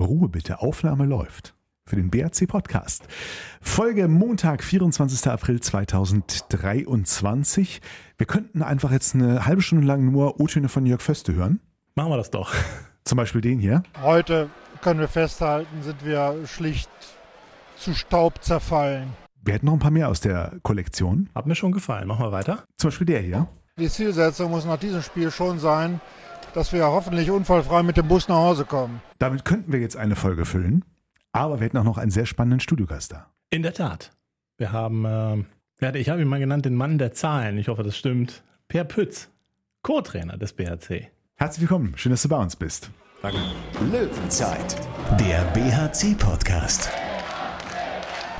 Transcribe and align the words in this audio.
Ruhe 0.00 0.28
bitte, 0.28 0.60
Aufnahme 0.60 1.04
läuft. 1.04 1.54
Für 1.86 1.96
den 1.96 2.10
BRC 2.10 2.46
Podcast. 2.46 3.04
Folge 3.60 4.08
Montag, 4.08 4.62
24. 4.62 5.28
April 5.28 5.60
2023. 5.60 7.80
Wir 8.16 8.26
könnten 8.26 8.62
einfach 8.62 8.92
jetzt 8.92 9.14
eine 9.14 9.44
halbe 9.44 9.60
Stunde 9.60 9.86
lang 9.86 10.10
nur 10.10 10.40
O-Töne 10.40 10.68
von 10.68 10.86
Jörg 10.86 11.02
Föste 11.02 11.34
hören. 11.34 11.60
Machen 11.96 12.12
wir 12.12 12.16
das 12.16 12.30
doch. 12.30 12.54
Zum 13.04 13.16
Beispiel 13.16 13.40
den 13.40 13.58
hier. 13.58 13.82
Heute 14.02 14.48
können 14.82 15.00
wir 15.00 15.08
festhalten, 15.08 15.82
sind 15.82 16.04
wir 16.04 16.46
schlicht 16.46 16.90
zu 17.76 17.94
Staub 17.94 18.42
zerfallen. 18.42 19.08
Wir 19.42 19.54
hätten 19.54 19.66
noch 19.66 19.72
ein 19.72 19.80
paar 19.80 19.90
mehr 19.90 20.08
aus 20.08 20.20
der 20.20 20.52
Kollektion. 20.62 21.28
Hat 21.34 21.46
mir 21.46 21.54
schon 21.54 21.72
gefallen. 21.72 22.06
Machen 22.06 22.24
wir 22.24 22.32
weiter. 22.32 22.64
Zum 22.76 22.88
Beispiel 22.88 23.06
der 23.06 23.20
hier. 23.20 23.48
Die 23.78 23.88
Zielsetzung 23.88 24.50
muss 24.50 24.66
nach 24.66 24.78
diesem 24.78 25.02
Spiel 25.02 25.30
schon 25.30 25.58
sein, 25.58 26.00
dass 26.54 26.72
wir 26.72 26.86
hoffentlich 26.86 27.30
unfallfrei 27.30 27.82
mit 27.82 27.96
dem 27.96 28.08
Bus 28.08 28.28
nach 28.28 28.36
Hause 28.36 28.64
kommen. 28.64 29.00
Damit 29.18 29.44
könnten 29.44 29.72
wir 29.72 29.80
jetzt 29.80 29.96
eine 29.96 30.16
Folge 30.16 30.44
füllen. 30.44 30.84
Aber 31.32 31.60
wir 31.60 31.66
hätten 31.66 31.78
auch 31.78 31.84
noch 31.84 31.98
einen 31.98 32.10
sehr 32.10 32.26
spannenden 32.26 32.60
Studiogast 32.60 33.12
da. 33.12 33.26
In 33.50 33.62
der 33.62 33.74
Tat. 33.74 34.12
Wir 34.58 34.72
haben, 34.72 35.04
äh, 35.04 35.44
ja, 35.80 35.94
ich 35.94 36.08
habe 36.08 36.20
ihn 36.20 36.28
mal 36.28 36.40
genannt, 36.40 36.64
den 36.64 36.74
Mann 36.74 36.98
der 36.98 37.12
Zahlen. 37.12 37.56
Ich 37.58 37.68
hoffe, 37.68 37.82
das 37.82 37.96
stimmt. 37.96 38.42
Per 38.68 38.84
Pütz, 38.84 39.28
Co-Trainer 39.82 40.36
des 40.36 40.52
BHC. 40.52 41.08
Herzlich 41.36 41.62
willkommen. 41.62 41.94
Schön, 41.96 42.10
dass 42.10 42.22
du 42.22 42.28
bei 42.28 42.36
uns 42.36 42.56
bist. 42.56 42.90
Danke. 43.22 43.38
Löwenzeit, 43.90 44.76
der 45.18 45.42
BHC-Podcast. 45.52 46.90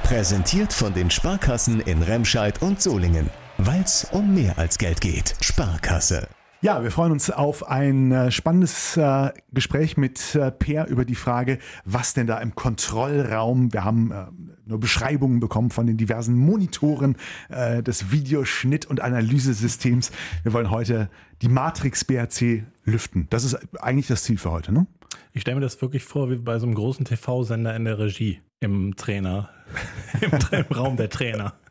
Präsentiert 0.02 0.72
von 0.72 0.92
den 0.92 1.10
Sparkassen 1.10 1.80
in 1.80 2.02
Remscheid 2.02 2.60
und 2.62 2.82
Solingen. 2.82 3.30
Weil 3.58 3.82
es 3.82 4.04
um 4.10 4.34
mehr 4.34 4.58
als 4.58 4.78
Geld 4.78 5.00
geht. 5.00 5.36
Sparkasse. 5.40 6.28
Ja, 6.62 6.82
wir 6.82 6.90
freuen 6.90 7.10
uns 7.10 7.30
auf 7.30 7.66
ein 7.66 8.12
äh, 8.12 8.30
spannendes 8.30 8.94
äh, 8.98 9.30
Gespräch 9.50 9.96
mit 9.96 10.34
äh, 10.34 10.50
Per 10.50 10.88
über 10.88 11.06
die 11.06 11.14
Frage, 11.14 11.58
was 11.86 12.12
denn 12.12 12.26
da 12.26 12.36
im 12.36 12.54
Kontrollraum, 12.54 13.72
wir 13.72 13.82
haben 13.82 14.12
äh, 14.12 14.26
nur 14.66 14.78
Beschreibungen 14.78 15.40
bekommen 15.40 15.70
von 15.70 15.86
den 15.86 15.96
diversen 15.96 16.36
Monitoren 16.36 17.16
des 17.50 18.12
Videoschnitt- 18.12 18.86
und 18.86 19.00
Analysesystems. 19.00 20.12
Wir 20.44 20.52
wollen 20.52 20.70
heute 20.70 21.10
die 21.42 21.48
Matrix 21.48 22.04
BRC 22.04 22.62
lüften. 22.84 23.26
Das 23.30 23.42
ist 23.42 23.58
eigentlich 23.82 24.06
das 24.06 24.22
Ziel 24.22 24.38
für 24.38 24.52
heute, 24.52 24.70
ne? 24.70 24.86
Ich 25.32 25.40
stelle 25.40 25.56
mir 25.56 25.62
das 25.62 25.82
wirklich 25.82 26.04
vor, 26.04 26.30
wie 26.30 26.36
bei 26.36 26.60
so 26.60 26.66
einem 26.66 26.76
großen 26.76 27.04
TV-Sender 27.04 27.74
in 27.74 27.84
der 27.84 27.98
Regie, 27.98 28.42
im 28.60 28.94
Trainer, 28.94 29.48
im, 30.20 30.30
im 30.52 30.76
Raum 30.76 30.96
der 30.96 31.08
Trainer. 31.08 31.54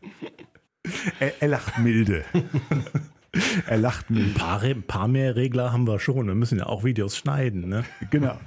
Er, 1.19 1.41
er 1.41 1.49
lacht 1.49 1.77
milde. 1.77 2.23
er 3.67 3.77
lacht 3.77 4.09
Ein 4.09 4.15
milde. 4.15 4.39
paar, 4.39 4.61
ein 4.61 4.83
paar 4.83 5.07
mehr 5.07 5.35
Regler 5.35 5.71
haben 5.71 5.87
wir 5.87 5.99
schon. 5.99 6.27
Wir 6.27 6.35
müssen 6.35 6.57
ja 6.59 6.65
auch 6.65 6.83
Videos 6.83 7.17
schneiden. 7.17 7.67
Ne? 7.69 7.83
Genau. 8.09 8.37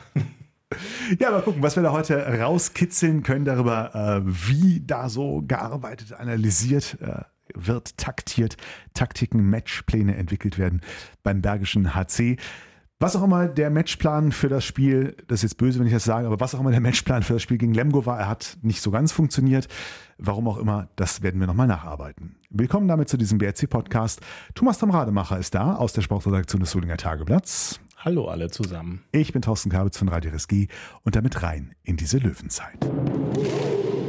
Ja, 1.19 1.31
mal 1.31 1.43
gucken, 1.43 1.63
was 1.63 1.77
wir 1.77 1.83
da 1.83 1.93
heute 1.93 2.17
rauskitzeln 2.41 3.23
können 3.23 3.45
darüber, 3.45 3.95
äh, 3.95 4.23
wie 4.25 4.83
da 4.85 5.09
so 5.09 5.43
gearbeitet, 5.47 6.15
analysiert 6.15 6.97
äh, 7.01 7.23
wird, 7.55 7.99
taktiert, 7.99 8.57
Taktiken, 8.95 9.51
Matchpläne 9.51 10.17
entwickelt 10.17 10.59
werden 10.59 10.81
beim 11.23 11.43
Bergischen 11.43 11.95
HC. 11.95 12.39
Was 13.03 13.17
auch 13.17 13.25
immer 13.25 13.49
der 13.49 13.69
Matchplan 13.69 14.31
für 14.31 14.49
das 14.49 14.65
Spiel, 14.65 15.17
das 15.27 15.41
ist 15.41 15.43
jetzt 15.43 15.57
böse, 15.57 15.81
wenn 15.81 15.89
ich 15.89 15.93
das 15.93 16.05
sage, 16.05 16.25
aber 16.25 16.39
was 16.39 16.55
auch 16.55 16.61
immer 16.61 16.71
der 16.71 16.79
Matchplan 16.79 17.25
für 17.25 17.33
das 17.33 17.43
Spiel 17.43 17.59
gegen 17.59 17.75
Lemgo 17.75 18.07
war, 18.07 18.21
er 18.21 18.29
hat 18.29 18.59
nicht 18.63 18.81
so 18.81 18.93
ganz 18.93 19.11
funktioniert. 19.11 19.67
Warum 20.19 20.47
auch 20.47 20.57
immer, 20.57 20.87
das 20.95 21.21
werden 21.21 21.41
wir 21.41 21.49
nochmal 21.49 21.67
nacharbeiten. 21.67 22.37
Willkommen 22.51 22.87
damit 22.87 23.09
zu 23.09 23.17
diesem 23.17 23.39
BRC-Podcast. 23.39 24.21
Thomas 24.55 24.79
Tom 24.79 24.91
Rademacher 24.91 25.37
ist 25.37 25.53
da 25.57 25.75
aus 25.75 25.93
der 25.95 26.03
Sportredaktion 26.03 26.61
des 26.61 26.71
Solinger 26.71 26.97
Tageblatts. 26.97 27.81
Hallo 27.97 28.29
alle 28.29 28.51
zusammen. 28.51 29.03
Ich 29.11 29.33
bin 29.33 29.43
Thorsten 29.43 29.71
Kabitz 29.71 29.99
von 29.99 30.07
Radio 30.07 30.31
RSG 30.31 30.69
und 31.03 31.17
damit 31.17 31.43
rein 31.43 31.75
in 31.83 31.97
diese 31.97 32.19
Löwenzeit. 32.19 32.79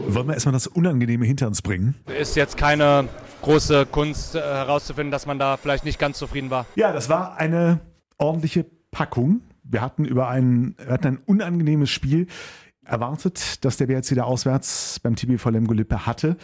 Wollen 0.07 0.27
wir 0.27 0.35
erstmal 0.35 0.53
das 0.53 0.67
Unangenehme 0.67 1.25
hinter 1.25 1.47
uns 1.47 1.63
bringen? 1.63 1.95
Ist 2.19 2.35
jetzt 2.35 2.57
keine 2.57 3.09
große 3.41 3.87
Kunst 3.87 4.35
äh, 4.35 4.39
herauszufinden, 4.39 5.09
dass 5.09 5.25
man 5.25 5.39
da 5.39 5.57
vielleicht 5.57 5.83
nicht 5.83 5.97
ganz 5.97 6.19
zufrieden 6.19 6.51
war. 6.51 6.67
Ja, 6.75 6.93
das 6.93 7.09
war 7.09 7.37
eine 7.37 7.79
ordentliche 8.19 8.67
Packung. 8.93 9.41
Wir 9.63 9.81
hatten 9.81 10.05
über 10.05 10.29
ein, 10.29 10.75
wir 10.77 10.93
hatten 10.93 11.07
ein 11.07 11.17
unangenehmes 11.17 11.89
Spiel 11.89 12.27
erwartet, 12.85 13.63
dass 13.65 13.77
der 13.77 13.87
BRC 13.87 14.15
da 14.15 14.23
auswärts 14.23 14.99
beim 15.01 15.15
TBV 15.15 15.49
Lemgo 15.49 15.73
Lippe 15.73 16.05
hatte. 16.05 16.37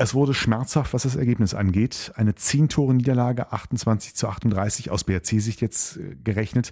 Es 0.00 0.14
wurde 0.14 0.32
schmerzhaft, 0.32 0.94
was 0.94 1.02
das 1.02 1.16
Ergebnis 1.16 1.54
angeht. 1.54 2.12
Eine 2.14 2.30
10-Tore-Niederlage, 2.30 3.52
28 3.52 4.14
zu 4.14 4.28
38 4.28 4.92
aus 4.92 5.02
BRC-Sicht 5.02 5.60
jetzt 5.60 5.96
äh, 5.96 6.14
gerechnet. 6.22 6.70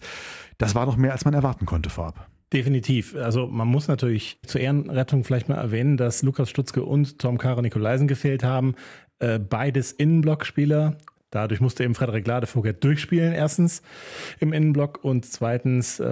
Das 0.58 0.76
war 0.76 0.86
doch 0.86 0.96
mehr, 0.96 1.12
als 1.12 1.24
man 1.24 1.34
erwarten 1.34 1.66
konnte 1.66 1.90
vorab. 1.90 2.28
Definitiv. 2.52 3.16
Also 3.16 3.48
man 3.48 3.66
muss 3.66 3.88
natürlich 3.88 4.38
zur 4.46 4.60
Ehrenrettung 4.60 5.24
vielleicht 5.24 5.48
mal 5.48 5.56
erwähnen, 5.56 5.96
dass 5.96 6.22
Lukas 6.22 6.48
Stutzke 6.48 6.84
und 6.84 7.18
Tom 7.18 7.38
Kara 7.38 7.62
Nikolaisen 7.62 8.06
gefehlt 8.06 8.44
haben. 8.44 8.76
Äh, 9.18 9.40
beides 9.40 9.90
Innenblockspieler. 9.90 10.96
Dadurch 11.36 11.60
musste 11.60 11.84
eben 11.84 11.94
Frederik 11.94 12.26
Ladevogel 12.26 12.72
durchspielen, 12.72 13.34
erstens 13.34 13.82
im 14.40 14.54
Innenblock 14.54 15.04
und 15.04 15.26
zweitens 15.26 16.00
äh, 16.00 16.04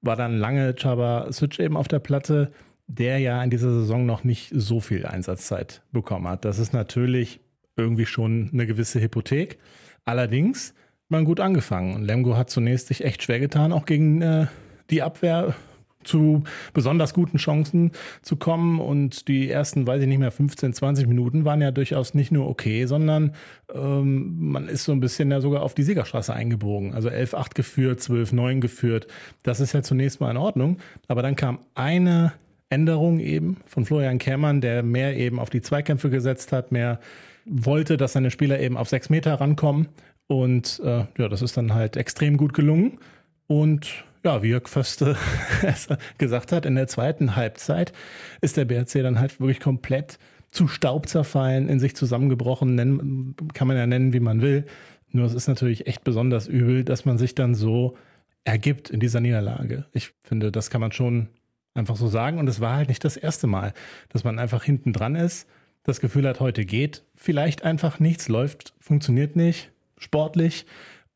war 0.00 0.16
dann 0.16 0.38
lange 0.38 0.76
Chaba 0.78 1.32
Switch 1.32 1.58
eben 1.58 1.76
auf 1.76 1.88
der 1.88 1.98
Platte, 1.98 2.52
der 2.86 3.18
ja 3.18 3.42
in 3.42 3.50
dieser 3.50 3.72
Saison 3.72 4.06
noch 4.06 4.22
nicht 4.22 4.52
so 4.54 4.78
viel 4.78 5.06
Einsatzzeit 5.06 5.82
bekommen 5.90 6.28
hat. 6.28 6.44
Das 6.44 6.60
ist 6.60 6.72
natürlich 6.72 7.40
irgendwie 7.76 8.06
schon 8.06 8.48
eine 8.52 8.64
gewisse 8.68 9.00
Hypothek. 9.00 9.58
Allerdings 10.04 10.72
man 11.08 11.24
gut 11.24 11.40
angefangen. 11.40 12.04
Lemgo 12.04 12.36
hat 12.36 12.48
zunächst 12.48 12.86
sich 12.86 13.02
echt 13.02 13.24
schwer 13.24 13.40
getan, 13.40 13.72
auch 13.72 13.86
gegen 13.86 14.22
äh, 14.22 14.46
die 14.88 15.02
Abwehr 15.02 15.56
zu 16.04 16.44
besonders 16.72 17.14
guten 17.14 17.38
Chancen 17.38 17.92
zu 18.22 18.36
kommen. 18.36 18.80
Und 18.80 19.28
die 19.28 19.50
ersten, 19.50 19.86
weiß 19.86 20.02
ich 20.02 20.08
nicht 20.08 20.18
mehr, 20.18 20.30
15, 20.30 20.72
20 20.72 21.06
Minuten 21.06 21.44
waren 21.44 21.60
ja 21.60 21.70
durchaus 21.70 22.14
nicht 22.14 22.32
nur 22.32 22.48
okay, 22.48 22.86
sondern 22.86 23.32
ähm, 23.74 24.50
man 24.50 24.68
ist 24.68 24.84
so 24.84 24.92
ein 24.92 25.00
bisschen 25.00 25.30
ja 25.30 25.40
sogar 25.40 25.62
auf 25.62 25.74
die 25.74 25.82
Siegerstraße 25.82 26.32
eingebogen. 26.32 26.94
Also 26.94 27.08
11-8 27.08 27.54
geführt, 27.54 28.00
12-9 28.00 28.60
geführt. 28.60 29.06
Das 29.42 29.60
ist 29.60 29.72
ja 29.72 29.82
zunächst 29.82 30.20
mal 30.20 30.30
in 30.30 30.36
Ordnung. 30.36 30.78
Aber 31.08 31.22
dann 31.22 31.36
kam 31.36 31.60
eine 31.74 32.32
Änderung 32.68 33.20
eben 33.20 33.58
von 33.66 33.84
Florian 33.84 34.18
Kermann, 34.18 34.60
der 34.60 34.82
mehr 34.82 35.16
eben 35.16 35.38
auf 35.38 35.50
die 35.50 35.60
Zweikämpfe 35.60 36.08
gesetzt 36.08 36.52
hat, 36.52 36.72
mehr 36.72 37.00
wollte, 37.44 37.96
dass 37.96 38.14
seine 38.14 38.30
Spieler 38.30 38.60
eben 38.60 38.76
auf 38.76 38.88
sechs 38.88 39.10
Meter 39.10 39.34
rankommen. 39.34 39.88
Und 40.26 40.80
äh, 40.84 41.04
ja, 41.18 41.28
das 41.28 41.42
ist 41.42 41.56
dann 41.56 41.74
halt 41.74 41.96
extrem 41.96 42.36
gut 42.36 42.54
gelungen. 42.54 42.98
Und 43.46 44.04
ja, 44.24 44.42
wie 44.42 44.48
Jörg 44.48 44.68
Föste 44.68 45.16
es 45.62 45.88
gesagt 46.18 46.52
hat, 46.52 46.66
in 46.66 46.74
der 46.74 46.88
zweiten 46.88 47.36
Halbzeit 47.36 47.92
ist 48.40 48.56
der 48.56 48.64
BRC 48.64 49.02
dann 49.02 49.18
halt 49.18 49.40
wirklich 49.40 49.60
komplett 49.60 50.18
zu 50.50 50.68
Staub 50.68 51.08
zerfallen, 51.08 51.68
in 51.68 51.80
sich 51.80 51.96
zusammengebrochen, 51.96 52.74
nennen, 52.74 53.36
kann 53.54 53.68
man 53.68 53.76
ja 53.76 53.86
nennen, 53.86 54.12
wie 54.12 54.20
man 54.20 54.42
will. 54.42 54.66
Nur 55.10 55.26
es 55.26 55.34
ist 55.34 55.48
natürlich 55.48 55.86
echt 55.86 56.04
besonders 56.04 56.46
übel, 56.46 56.84
dass 56.84 57.04
man 57.04 57.18
sich 57.18 57.34
dann 57.34 57.54
so 57.54 57.96
ergibt 58.44 58.90
in 58.90 59.00
dieser 59.00 59.20
Niederlage. 59.20 59.86
Ich 59.92 60.12
finde, 60.22 60.52
das 60.52 60.70
kann 60.70 60.80
man 60.80 60.92
schon 60.92 61.28
einfach 61.74 61.96
so 61.96 62.08
sagen. 62.08 62.38
Und 62.38 62.48
es 62.48 62.60
war 62.60 62.76
halt 62.76 62.88
nicht 62.88 63.04
das 63.04 63.16
erste 63.16 63.46
Mal, 63.46 63.72
dass 64.10 64.24
man 64.24 64.38
einfach 64.38 64.62
hinten 64.62 64.92
dran 64.92 65.14
ist, 65.14 65.48
das 65.84 66.00
Gefühl 66.00 66.28
hat, 66.28 66.38
heute 66.38 66.64
geht 66.64 67.02
vielleicht 67.14 67.64
einfach 67.64 67.98
nichts, 67.98 68.28
läuft, 68.28 68.74
funktioniert 68.78 69.36
nicht, 69.36 69.72
sportlich. 69.98 70.66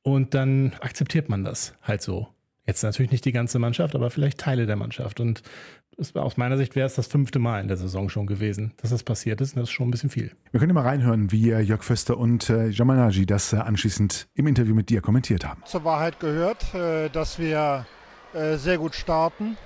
Und 0.02 0.34
dann 0.34 0.72
akzeptiert 0.80 1.28
man 1.28 1.44
das 1.44 1.74
halt 1.82 2.02
so. 2.02 2.28
Jetzt 2.66 2.82
natürlich 2.82 3.12
nicht 3.12 3.24
die 3.24 3.32
ganze 3.32 3.58
Mannschaft, 3.60 3.94
aber 3.94 4.10
vielleicht 4.10 4.38
Teile 4.38 4.66
der 4.66 4.74
Mannschaft. 4.74 5.20
Und 5.20 5.42
es 5.96 6.14
war 6.14 6.24
aus 6.24 6.36
meiner 6.36 6.56
Sicht 6.56 6.74
wäre 6.74 6.86
es 6.86 6.94
das 6.94 7.06
fünfte 7.06 7.38
Mal 7.38 7.60
in 7.60 7.68
der 7.68 7.76
Saison 7.76 8.08
schon 8.08 8.26
gewesen, 8.26 8.72
dass 8.82 8.90
das 8.90 9.04
passiert 9.04 9.40
ist. 9.40 9.54
Und 9.54 9.60
das 9.60 9.68
ist 9.68 9.74
schon 9.74 9.88
ein 9.88 9.92
bisschen 9.92 10.10
viel. 10.10 10.32
Wir 10.50 10.58
können 10.58 10.70
ja 10.70 10.74
mal 10.74 10.82
reinhören, 10.82 11.30
wie 11.30 11.50
äh, 11.50 11.60
Jörg 11.60 11.84
Föster 11.84 12.18
und 12.18 12.50
äh, 12.50 12.68
Jamanagi 12.68 13.24
das 13.24 13.52
äh, 13.52 13.56
anschließend 13.56 14.26
im 14.34 14.48
Interview 14.48 14.74
mit 14.74 14.90
dir 14.90 15.00
kommentiert 15.00 15.46
haben. 15.46 15.62
Zur 15.64 15.84
Wahrheit 15.84 16.18
gehört, 16.18 16.74
äh, 16.74 17.08
dass 17.08 17.38
wir 17.38 17.86
äh, 18.34 18.56
sehr 18.56 18.78
gut 18.78 18.96
starten, 18.96 19.56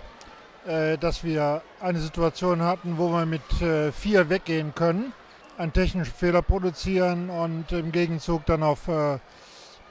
äh, 0.66 0.98
dass 0.98 1.24
wir 1.24 1.62
eine 1.80 2.00
Situation 2.00 2.60
hatten, 2.60 2.98
wo 2.98 3.08
wir 3.08 3.24
mit 3.24 3.62
äh, 3.62 3.92
vier 3.92 4.28
weggehen 4.28 4.74
können, 4.74 5.14
einen 5.56 5.72
technischen 5.72 6.12
Fehler 6.12 6.42
produzieren 6.42 7.30
und 7.30 7.72
im 7.72 7.92
Gegenzug 7.92 8.44
dann 8.44 8.62
auf 8.62 8.88
äh, 8.88 9.18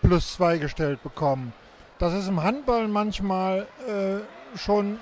plus 0.01 0.33
zwei 0.33 0.59
gestellt 0.59 1.01
bekommen. 1.01 1.53
Das 1.99 2.13
ist 2.13 2.29
im 2.29 2.41
Handball 2.41 2.87
manchmal 2.87 3.67
äh, 3.85 4.57
schon 4.57 4.99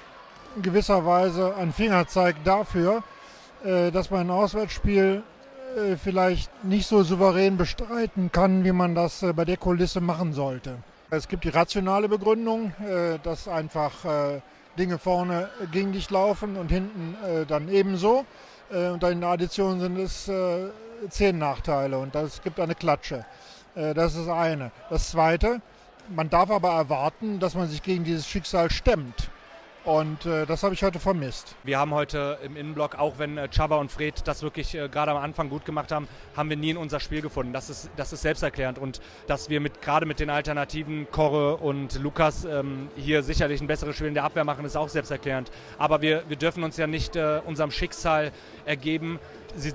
in 0.55 0.61
gewisser 0.63 1.05
Weise 1.05 1.53
ein 1.55 1.71
Fingerzeig 1.71 2.43
dafür, 2.43 3.03
äh, 3.63 3.91
dass 3.91 4.09
man 4.09 4.21
ein 4.21 4.31
Auswärtsspiel 4.31 5.21
äh, 5.75 5.95
vielleicht 5.95 6.51
nicht 6.63 6.87
so 6.87 7.03
souverän 7.03 7.55
bestreiten 7.55 8.31
kann, 8.31 8.63
wie 8.63 8.71
man 8.71 8.95
das 8.95 9.21
äh, 9.21 9.31
bei 9.31 9.45
der 9.45 9.57
Kulisse 9.57 10.01
machen 10.01 10.33
sollte. 10.33 10.77
Es 11.11 11.27
gibt 11.27 11.43
die 11.43 11.49
rationale 11.49 12.09
Begründung, 12.09 12.73
äh, 12.81 13.19
dass 13.21 13.47
einfach 13.47 14.03
äh, 14.03 14.41
Dinge 14.79 14.97
vorne 14.97 15.49
gegen 15.71 15.91
dich 15.91 16.09
laufen 16.09 16.55
und 16.55 16.69
hinten 16.69 17.15
dann 17.47 17.67
ebenso. 17.67 18.25
Und 18.69 19.01
dann 19.01 19.13
in 19.13 19.21
der 19.21 19.31
Addition 19.31 19.79
sind 19.79 19.97
es 19.97 20.29
zehn 21.09 21.39
Nachteile 21.39 21.97
und 21.97 22.13
das 22.13 22.43
gibt 22.43 22.59
eine 22.59 22.75
Klatsche. 22.75 23.25
Das 23.73 24.13
ist 24.13 24.29
eine. 24.29 24.69
Das 24.91 25.09
zweite, 25.09 25.61
man 26.09 26.29
darf 26.29 26.49
aber 26.49 26.69
erwarten, 26.69 27.39
dass 27.39 27.55
man 27.55 27.67
sich 27.67 27.83
gegen 27.83 28.03
dieses 28.03 28.27
Schicksal 28.27 28.69
stemmt. 28.69 29.29
Und 29.87 30.25
äh, 30.25 30.45
das 30.45 30.63
habe 30.63 30.73
ich 30.73 30.83
heute 30.83 30.99
vermisst. 30.99 31.55
Wir 31.63 31.79
haben 31.79 31.93
heute 31.93 32.39
im 32.43 32.57
Innenblock, 32.57 32.99
auch 32.99 33.19
wenn 33.19 33.37
äh, 33.37 33.47
Chaba 33.47 33.77
und 33.77 33.89
Fred 33.89 34.15
das 34.25 34.43
wirklich 34.43 34.75
äh, 34.75 34.89
gerade 34.89 35.11
am 35.11 35.17
Anfang 35.17 35.47
gut 35.47 35.63
gemacht 35.63 35.93
haben, 35.93 36.09
haben 36.35 36.49
wir 36.49 36.57
nie 36.57 36.71
in 36.71 36.77
unser 36.77 36.99
Spiel 36.99 37.21
gefunden. 37.21 37.53
Das 37.53 37.69
ist, 37.69 37.89
das 37.95 38.11
ist 38.11 38.21
selbsterklärend. 38.21 38.79
Und 38.79 38.99
dass 39.27 39.49
wir 39.49 39.61
mit, 39.61 39.81
gerade 39.81 40.05
mit 40.05 40.19
den 40.19 40.29
Alternativen 40.29 41.07
Korre 41.09 41.55
und 41.55 42.01
Lukas 42.03 42.43
ähm, 42.43 42.89
hier 42.97 43.23
sicherlich 43.23 43.61
ein 43.61 43.67
besseres 43.67 43.95
Spiel 43.95 44.07
in 44.07 44.13
der 44.13 44.25
Abwehr 44.25 44.43
machen, 44.43 44.65
ist 44.65 44.75
auch 44.75 44.89
selbsterklärend. 44.89 45.51
Aber 45.77 46.01
wir, 46.01 46.23
wir 46.27 46.35
dürfen 46.35 46.65
uns 46.65 46.75
ja 46.75 46.85
nicht 46.85 47.15
äh, 47.15 47.39
unserem 47.45 47.71
Schicksal 47.71 48.33
ergeben, 48.65 49.21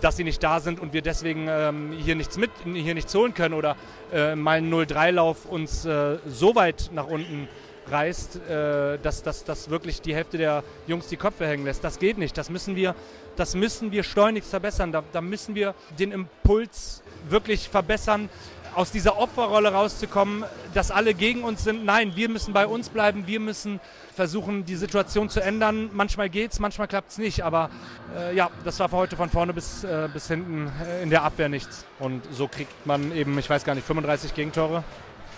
dass 0.03 0.19
sie 0.19 0.25
nicht 0.25 0.43
da 0.43 0.61
sind 0.61 0.79
und 0.79 0.93
wir 0.93 1.01
deswegen 1.01 1.47
ähm, 1.49 1.93
hier 1.93 2.17
nichts 2.17 2.37
mit, 2.37 2.51
hier 2.67 2.93
nichts 2.93 3.15
holen 3.15 3.33
können 3.33 3.55
oder 3.55 3.77
äh, 4.13 4.37
mal 4.37 4.59
einen 4.59 4.71
0-3-Lauf 4.71 5.47
uns 5.47 5.87
äh, 5.87 6.19
so 6.27 6.55
weit 6.55 6.91
nach 6.93 7.07
unten 7.07 7.49
reißt, 7.91 8.37
äh, 8.37 8.99
dass, 8.99 9.23
dass, 9.23 9.45
dass 9.45 9.71
wirklich 9.71 10.01
die 10.03 10.15
Hälfte 10.15 10.39
der 10.39 10.63
Jungs 10.87 11.09
die 11.09 11.17
Köpfe 11.17 11.47
hängen 11.47 11.65
lässt. 11.65 11.85
Das 11.85 11.99
geht 11.99 12.19
nicht. 12.19 12.37
Das 12.37 12.51
müssen 12.51 12.77
wir, 12.77 12.95
das 13.37 13.55
müssen 13.55 13.93
wir 13.93 14.03
schleunigst 14.03 14.51
verbessern. 14.51 14.93
Da, 14.93 15.03
da 15.13 15.21
müssen 15.21 15.55
wir 15.55 15.75
den 15.99 16.13
Impuls 16.13 17.03
wirklich 17.29 17.69
verbessern, 17.69 18.29
aus 18.75 18.91
dieser 18.91 19.19
Opferrolle 19.19 19.73
rauszukommen, 19.73 20.45
dass 20.75 20.91
alle 20.91 21.15
gegen 21.15 21.45
uns 21.45 21.65
sind. 21.65 21.85
Nein, 21.85 22.13
wir 22.17 22.29
müssen 22.29 22.55
bei 22.55 22.67
uns 22.67 22.89
bleiben. 22.89 23.27
Wir 23.27 23.41
müssen 23.41 23.81
versuchen, 24.15 24.65
die 24.65 24.77
Situation 24.77 25.29
zu 25.29 25.41
ändern. 25.41 25.91
Manchmal 25.93 26.31
geht's, 26.31 26.59
manchmal 26.59 26.89
klappt 26.89 27.11
es 27.11 27.19
nicht. 27.19 27.43
Aber 27.43 27.71
äh, 28.17 28.35
ja, 28.35 28.51
das 28.65 28.79
war 28.81 28.89
für 28.89 28.97
heute 28.97 29.17
von 29.17 29.29
vorne 29.31 29.53
bis, 29.53 29.85
äh, 29.85 30.09
bis 30.13 30.29
hinten 30.29 30.73
in 31.03 31.11
der 31.11 31.23
Abwehr 31.23 31.49
nichts. 31.49 31.85
Und 31.99 32.23
so 32.33 32.49
kriegt 32.49 32.87
man 32.87 33.15
eben, 33.15 33.39
ich 33.39 33.49
weiß 33.49 33.65
gar 33.65 33.75
nicht, 33.75 33.87
35 33.87 34.35
Gegentore. 34.35 34.85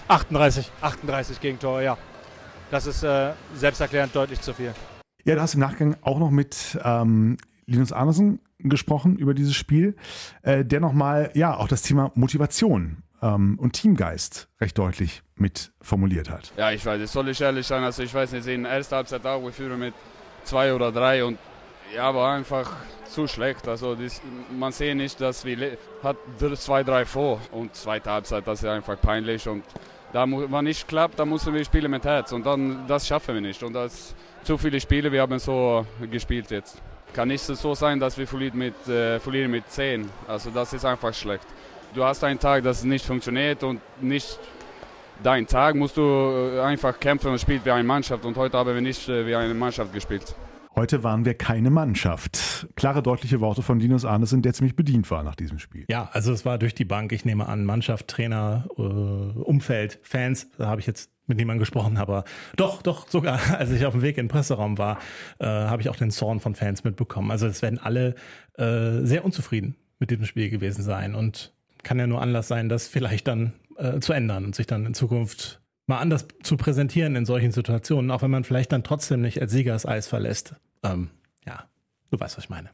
38. 0.07 0.71
38 0.81 1.41
Gegentore, 1.41 1.83
ja 1.83 1.99
das 2.71 2.87
ist 2.87 3.03
äh, 3.03 3.33
selbsterklärend 3.55 4.15
deutlich 4.15 4.41
zu 4.41 4.55
viel. 4.55 4.75
Ja, 5.25 5.35
du 5.35 5.41
hast 5.41 5.55
im 5.55 5.61
Nachgang 5.61 5.97
auch 6.03 6.19
noch 6.19 6.31
mit 6.31 6.79
ähm, 6.85 7.37
Linus 7.67 7.93
Arnesen 7.93 8.41
gesprochen 8.59 9.17
über 9.17 9.35
dieses 9.35 9.55
Spiel, 9.55 9.97
äh, 10.43 10.65
der 10.65 10.81
nochmal, 10.81 11.31
ja, 11.35 11.57
auch 11.57 11.69
das 11.69 11.83
Thema 11.83 12.13
Motivation 12.15 13.03
ähm, 13.23 13.59
und 13.59 13.73
Teamgeist 13.73 14.49
recht 14.61 14.77
deutlich 14.79 15.23
mit 15.37 15.73
formuliert 15.81 16.31
hat. 16.31 16.53
Ja, 16.57 16.71
ich 16.71 16.85
weiß, 16.85 17.01
es 17.01 17.13
soll 17.13 17.29
ich 17.29 17.41
ehrlich 17.41 17.67
sein, 17.67 17.83
also 17.83 18.03
ich 18.03 18.13
weiß 18.13 18.33
nicht, 18.33 18.47
in 18.47 18.65
der 18.65 18.73
ersten 18.73 18.97
Halbzeit 18.97 19.25
auch, 19.27 19.43
wir 19.43 19.53
führen 19.53 19.79
mit 19.79 19.95
zwei 20.45 20.75
oder 20.75 20.93
drei 20.93 21.25
und 21.25 21.39
ja, 21.95 22.05
aber 22.05 22.29
einfach 22.29 22.71
zu 23.07 23.27
schlecht. 23.27 23.69
Also 23.69 23.95
das, 23.95 24.21
man 24.51 24.73
sieht 24.73 24.97
nicht, 24.97 25.21
dass 25.21 25.45
wir 25.45 25.77
hat 26.03 26.17
zwei, 26.57 26.83
drei 26.83 27.05
vor 27.05 27.41
und 27.53 27.75
zweite 27.75 28.11
Halbzeit, 28.11 28.47
das 28.47 28.63
ist 28.63 28.69
einfach 28.69 29.01
peinlich 29.01 29.49
und 29.49 29.65
da, 30.15 30.27
wenn 30.31 30.65
nicht 30.65 30.87
klappt, 30.87 31.19
dann 31.19 31.29
müssen 31.29 31.53
wir 31.53 31.65
spielen 31.65 31.91
mit 31.91 32.05
Herz 32.05 32.31
und 32.31 32.47
dann 32.47 32.87
das 32.87 33.05
schaffen 33.05 33.35
wir 33.35 33.41
nicht. 33.41 33.61
Und 33.65 33.73
das 33.73 34.15
zu 34.45 34.57
viele 34.57 34.81
Spiele, 34.81 35.11
wir 35.11 35.21
haben 35.21 35.41
so 35.41 35.85
gespielt 36.09 36.53
jetzt. 36.53 36.81
Kann 37.13 37.29
nicht 37.29 37.43
so 37.43 37.75
sein, 37.75 37.99
dass 37.99 38.17
wir 38.17 38.27
verlieren 38.29 38.59
mit, 38.59 38.89
äh, 38.89 39.19
verlieren 39.19 39.51
mit 39.51 39.69
10. 39.69 40.09
Also 40.29 40.51
das 40.51 40.73
ist 40.73 40.85
einfach 40.85 41.13
schlecht. 41.13 41.45
Du 41.95 42.05
hast 42.05 42.23
einen 42.23 42.39
Tag, 42.39 42.63
das 42.63 42.85
nicht 42.85 43.05
funktioniert 43.05 43.65
und 43.65 43.81
nicht 44.01 44.39
dein 45.21 45.49
Tag 45.49 45.75
musst 45.75 45.97
du 45.97 46.03
äh, 46.03 46.61
einfach 46.61 46.99
kämpfen 47.01 47.33
und 47.33 47.41
spielen 47.41 47.61
wie 47.65 47.73
eine 47.73 47.83
Mannschaft. 47.83 48.25
Und 48.25 48.37
heute 48.37 48.57
haben 48.57 48.73
wir 48.73 48.81
nicht 48.81 49.09
äh, 49.09 49.27
wie 49.27 49.35
eine 49.35 49.53
Mannschaft 49.53 49.93
gespielt. 49.93 50.33
Heute 50.77 51.05
waren 51.05 51.25
wir 51.25 51.35
keine 51.35 51.71
Mannschaft. 51.71 52.67
Klare, 52.75 53.01
deutliche 53.01 53.41
Worte 53.41 53.63
von 53.63 53.79
Linus 53.79 54.05
Arnesen, 54.05 54.43
der 54.43 54.55
ziemlich 54.55 54.75
bedient 54.75 55.09
war 55.11 55.23
nach 55.23 55.37
diesem 55.37 55.61
Spiel. 55.61 55.85
Ja, 55.89 56.09
also 56.13 56.33
es 56.33 56.45
war 56.45 56.59
durch 56.59 56.75
die 56.75 56.85
Bank, 56.85 57.13
ich 57.13 57.25
nehme 57.25 57.47
an, 57.47 57.65
Mannschaft, 57.65 58.09
Trainer, 58.09 58.67
äh, 58.77 58.81
Umfeld, 58.81 60.01
Fans, 60.03 60.49
da 60.59 60.67
habe 60.67 60.81
ich 60.81 60.87
jetzt 60.89 61.11
mit 61.27 61.39
niemandem 61.39 61.61
gesprochen, 61.61 61.97
aber 61.97 62.25
doch, 62.57 62.83
doch, 62.83 63.09
sogar 63.09 63.39
als 63.57 63.71
ich 63.71 63.87
auf 63.87 63.93
dem 63.93 64.03
Weg 64.03 64.19
in 64.19 64.25
den 64.27 64.31
Presseraum 64.31 64.77
war, 64.77 64.99
äh, 65.39 65.47
habe 65.47 65.81
ich 65.81 65.89
auch 65.89 65.97
den 65.97 66.11
Zorn 66.11 66.41
von 66.41 66.57
Fans 66.57 66.83
mitbekommen. 66.83 67.31
Also 67.31 67.47
es 67.47 67.63
werden 67.63 67.79
alle 67.79 68.17
äh, 68.59 69.05
sehr 69.05 69.25
unzufrieden 69.25 69.77
mit 70.01 70.11
diesem 70.11 70.27
Spiel 70.27 70.51
gewesen 70.51 70.83
sein 70.83 71.15
und 71.15 71.53
kann 71.85 72.01
ja 72.01 72.07
nur 72.07 72.21
Anlass 72.21 72.49
sein, 72.49 72.69
das 72.69 72.89
vielleicht 72.89 73.29
dann 73.29 73.53
äh, 73.77 74.01
zu 74.01 74.13
ändern 74.13 74.45
und 74.45 74.55
sich 74.55 74.67
dann 74.67 74.87
in 74.87 74.95
Zukunft 74.95 75.61
mal 75.87 75.99
anders 75.99 76.27
zu 76.43 76.57
präsentieren 76.57 77.17
in 77.17 77.27
solchen 77.27 77.53
Situationen, 77.53 78.11
auch 78.11 78.23
wenn 78.23 78.31
man 78.31 78.45
vielleicht 78.45 78.73
dann 78.73 78.85
trotzdem 78.85 79.21
nicht 79.21 79.41
als 79.41 79.53
Sieger 79.53 79.73
das 79.73 79.87
Eis 79.87 80.07
verlässt. 80.07 80.55
Ähm, 80.83 81.11
ja, 81.47 81.65
du 82.11 82.19
weißt, 82.19 82.37
was 82.37 82.45
ich 82.45 82.51
meine. 82.51 82.71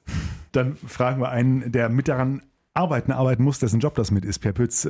Dann 0.53 0.77
fragen 0.77 1.21
wir 1.21 1.31
einen, 1.31 1.73
der 1.73 1.89
mit 1.89 2.09
daran 2.09 2.43
arbeiten, 2.75 3.13
arbeiten 3.13 3.43
muss, 3.43 3.59
dessen 3.59 3.81
Job 3.81 3.95
das 3.95 4.11
mit 4.11 4.25
ist, 4.25 4.39
Per 4.39 4.53
Pütz. 4.53 4.89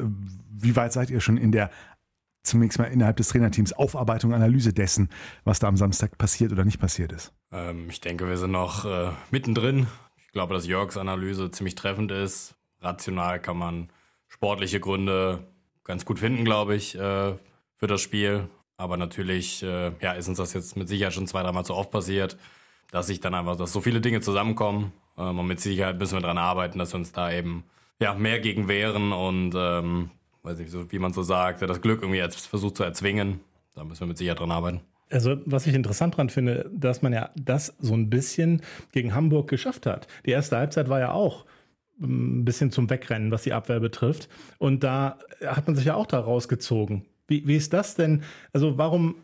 Wie 0.51 0.77
weit 0.77 0.93
seid 0.93 1.11
ihr 1.11 1.21
schon 1.21 1.37
in 1.37 1.53
der 1.53 1.71
zunächst 2.43 2.79
mal 2.79 2.85
innerhalb 2.85 3.17
des 3.17 3.29
Trainerteams 3.29 3.73
Aufarbeitung, 3.73 4.33
Analyse 4.33 4.73
dessen, 4.73 5.11
was 5.45 5.59
da 5.59 5.69
am 5.69 5.77
Samstag 5.77 6.17
passiert 6.19 6.53
oder 6.53 6.65
nicht 6.65 6.81
passiert 6.81 7.13
ist? 7.13 7.33
Ähm, 7.53 7.89
ich 7.91 8.01
denke, 8.01 8.29
wir 8.29 8.37
sind 8.37 8.53
noch 8.53 8.85
äh, 8.85 9.11
mittendrin. 9.31 9.87
Ich 10.17 10.33
glaube, 10.33 10.55
dass 10.55 10.67
Jörgs 10.67 10.97
Analyse 10.97 11.51
ziemlich 11.51 11.75
treffend 11.75 12.13
ist. 12.13 12.55
Rational 12.81 13.41
kann 13.41 13.59
man 13.59 13.91
sportliche 14.27 14.81
Gründe 14.81 15.47
ganz 15.85 16.05
gut 16.05 16.19
finden, 16.19 16.45
glaube 16.45 16.77
ich, 16.77 16.97
äh, 16.99 17.35
für 17.81 17.87
das 17.87 18.01
Spiel. 18.01 18.49
Aber 18.77 18.97
natürlich 18.97 19.63
äh, 19.63 19.93
ja, 20.01 20.13
ist 20.13 20.29
uns 20.29 20.39
das 20.39 20.53
jetzt 20.53 20.77
mit 20.77 20.89
Sicherheit 20.89 21.13
schon 21.13 21.27
zwei, 21.27 21.43
dreimal 21.43 21.65
zu 21.65 21.75
oft 21.75 21.91
passiert, 21.91 22.37
dass 22.93 23.09
sich 23.09 23.21
dann 23.21 23.35
einfach, 23.35 23.57
dass 23.57 23.73
so 23.73 23.81
viele 23.81 24.01
Dinge 24.01 24.21
zusammenkommen. 24.21 24.93
Ähm, 25.19 25.39
und 25.39 25.47
mit 25.47 25.61
Sicherheit 25.61 25.99
müssen 25.99 26.17
wir 26.17 26.23
daran 26.23 26.39
arbeiten, 26.39 26.79
dass 26.79 26.93
wir 26.93 26.99
uns 26.99 27.13
da 27.13 27.33
eben 27.33 27.65
ja, 28.01 28.15
mehr 28.15 28.41
gegen 28.41 28.69
wehren 28.69 29.13
und 29.13 29.55
ähm, 29.55 30.11
weiß 30.43 30.59
nicht, 30.59 30.71
so, 30.71 30.91
wie 30.91 30.99
man 30.99 31.13
so 31.13 31.23
sagt, 31.23 31.61
das 31.63 31.81
Glück 31.81 32.03
irgendwie 32.03 32.19
jetzt 32.19 32.47
versucht 32.47 32.77
zu 32.77 32.85
erzwingen. 32.85 33.41
Da 33.75 33.85
müssen 33.85 34.01
wir 34.01 34.07
mit 34.07 34.19
Sicherheit 34.19 34.41
dran 34.41 34.51
arbeiten. 34.51 34.81
Also, 35.11 35.37
was 35.45 35.67
ich 35.67 35.75
interessant 35.75 36.17
dran 36.17 36.31
finde, 36.31 36.71
dass 36.73 37.03
man 37.03 37.13
ja 37.13 37.31
das 37.35 37.75
so 37.81 37.95
ein 37.95 38.09
bisschen 38.09 38.63
gegen 38.93 39.15
Hamburg 39.15 39.49
geschafft 39.49 39.87
hat. 39.87 40.07
Die 40.25 40.31
erste 40.31 40.57
Halbzeit 40.57 40.89
war 40.89 41.01
ja 41.01 41.13
auch 41.13 41.45
ein 42.01 42.45
bisschen 42.45 42.71
zum 42.71 42.89
Wegrennen, 42.89 43.31
was 43.31 43.43
die 43.43 43.53
Abwehr 43.53 43.81
betrifft. 43.81 44.29
Und 44.59 44.85
da 44.85 45.19
hat 45.45 45.67
man 45.67 45.77
sich 45.77 45.85
ja 45.85 45.95
auch 45.95 46.07
da 46.07 46.21
rausgezogen. 46.21 47.05
Wie, 47.31 47.47
wie 47.47 47.57
ist 47.57 47.73
das 47.73 47.95
denn? 47.95 48.25
Also 48.53 48.77
warum, 48.77 49.15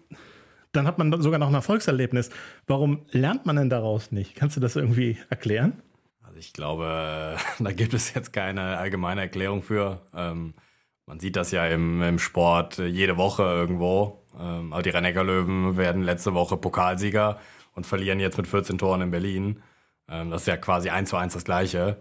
dann 0.73 0.87
hat 0.87 0.97
man 0.97 1.21
sogar 1.21 1.39
noch 1.41 1.49
ein 1.49 1.55
Erfolgserlebnis. 1.55 2.31
Warum 2.67 3.05
lernt 3.11 3.45
man 3.47 3.57
denn 3.57 3.69
daraus 3.69 4.13
nicht? 4.13 4.37
Kannst 4.37 4.57
du 4.57 4.61
das 4.61 4.77
irgendwie 4.77 5.19
erklären? 5.29 5.83
Also 6.23 6.39
ich 6.39 6.53
glaube, 6.53 7.37
da 7.59 7.73
gibt 7.73 7.95
es 7.95 8.15
jetzt 8.15 8.33
keine 8.33 8.79
allgemeine 8.79 9.23
Erklärung 9.23 9.63
für. 9.63 10.03
Ähm, 10.15 10.55
man 11.05 11.19
sieht 11.19 11.37
das 11.37 11.51
ja 11.51 11.67
im, 11.67 12.01
im 12.01 12.19
Sport 12.19 12.79
jede 12.79 13.17
Woche 13.17 13.43
irgendwo. 13.43 14.23
Ähm, 14.39 14.73
aber 14.73 14.83
die 14.83 14.91
Rennecker 14.91 15.25
Löwen 15.25 15.77
werden 15.77 16.03
letzte 16.03 16.33
Woche 16.35 16.57
Pokalsieger 16.57 17.41
und 17.75 17.87
verlieren 17.87 18.21
jetzt 18.21 18.37
mit 18.37 18.47
14 18.47 18.79
Toren 18.79 19.03
in 19.03 19.11
Berlin. 19.11 19.63
Ähm, 20.09 20.31
das 20.31 20.43
ist 20.43 20.49
ja 20.49 20.57
quasi 20.57 20.91
eins 20.91 21.11
zu 21.11 21.17
eins 21.17 21.35
das 21.35 21.45
Gleiche. 21.45 21.97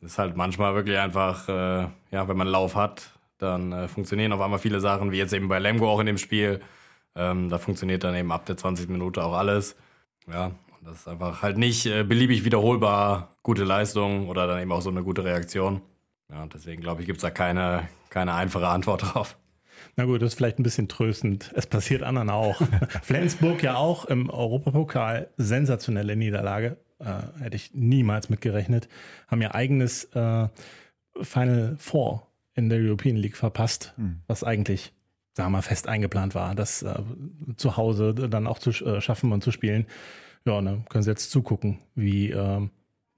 Das 0.00 0.12
ist 0.12 0.18
halt 0.18 0.36
manchmal 0.36 0.74
wirklich 0.74 0.98
einfach, 0.98 1.48
äh, 1.48 1.88
ja, 2.10 2.28
wenn 2.28 2.36
man 2.36 2.48
Lauf 2.48 2.74
hat, 2.74 3.15
dann 3.38 3.72
äh, 3.72 3.88
funktionieren 3.88 4.32
auf 4.32 4.40
einmal 4.40 4.58
viele 4.58 4.80
Sachen, 4.80 5.12
wie 5.12 5.18
jetzt 5.18 5.32
eben 5.32 5.48
bei 5.48 5.58
Lemgo 5.58 5.88
auch 5.88 6.00
in 6.00 6.06
dem 6.06 6.18
Spiel. 6.18 6.60
Ähm, 7.14 7.48
da 7.48 7.58
funktioniert 7.58 8.04
dann 8.04 8.14
eben 8.14 8.32
ab 8.32 8.46
der 8.46 8.56
20 8.56 8.88
Minute 8.88 9.24
auch 9.24 9.32
alles. 9.32 9.76
Ja, 10.30 10.46
und 10.46 10.86
das 10.86 10.98
ist 11.00 11.08
einfach 11.08 11.42
halt 11.42 11.56
nicht 11.56 11.86
äh, 11.86 12.02
beliebig 12.02 12.44
wiederholbar 12.44 13.36
gute 13.42 13.64
Leistung 13.64 14.28
oder 14.28 14.46
dann 14.46 14.60
eben 14.60 14.72
auch 14.72 14.82
so 14.82 14.90
eine 14.90 15.02
gute 15.02 15.24
Reaktion. 15.24 15.80
Ja, 16.30 16.42
und 16.42 16.54
deswegen 16.54 16.82
glaube 16.82 17.02
ich, 17.02 17.06
gibt 17.06 17.18
es 17.18 17.22
da 17.22 17.30
keine, 17.30 17.88
keine 18.10 18.34
einfache 18.34 18.68
Antwort 18.68 19.02
drauf. 19.14 19.36
Na 19.96 20.04
gut, 20.04 20.20
das 20.20 20.32
ist 20.32 20.34
vielleicht 20.34 20.58
ein 20.58 20.62
bisschen 20.62 20.88
tröstend. 20.88 21.52
Es 21.54 21.66
passiert 21.66 22.02
anderen 22.02 22.30
auch. 22.30 22.60
Flensburg 23.02 23.62
ja 23.62 23.76
auch 23.76 24.04
im 24.06 24.28
Europapokal 24.28 25.30
sensationelle 25.36 26.16
Niederlage. 26.16 26.76
Äh, 26.98 27.42
hätte 27.42 27.56
ich 27.56 27.72
niemals 27.74 28.28
mitgerechnet. 28.28 28.88
Haben 29.28 29.42
ja 29.42 29.54
eigenes 29.54 30.04
äh, 30.14 30.48
Final 31.22 31.76
Four 31.78 32.25
in 32.56 32.68
der 32.68 32.80
European 32.80 33.16
League 33.16 33.36
verpasst, 33.36 33.94
mhm. 33.96 34.20
was 34.26 34.42
eigentlich, 34.42 34.92
sagen 35.34 35.48
wir 35.48 35.58
mal, 35.58 35.62
fest 35.62 35.88
eingeplant 35.88 36.34
war, 36.34 36.54
das 36.54 36.82
äh, 36.82 36.94
zu 37.56 37.76
Hause 37.76 38.14
dann 38.14 38.46
auch 38.46 38.58
zu 38.58 38.70
äh, 38.70 39.00
schaffen 39.00 39.32
und 39.32 39.44
zu 39.44 39.52
spielen. 39.52 39.86
Ja, 40.44 40.60
ne, 40.60 40.82
können 40.88 41.02
Sie 41.02 41.10
jetzt 41.10 41.30
zugucken, 41.30 41.78
wie 41.94 42.30
ähm, 42.30 42.70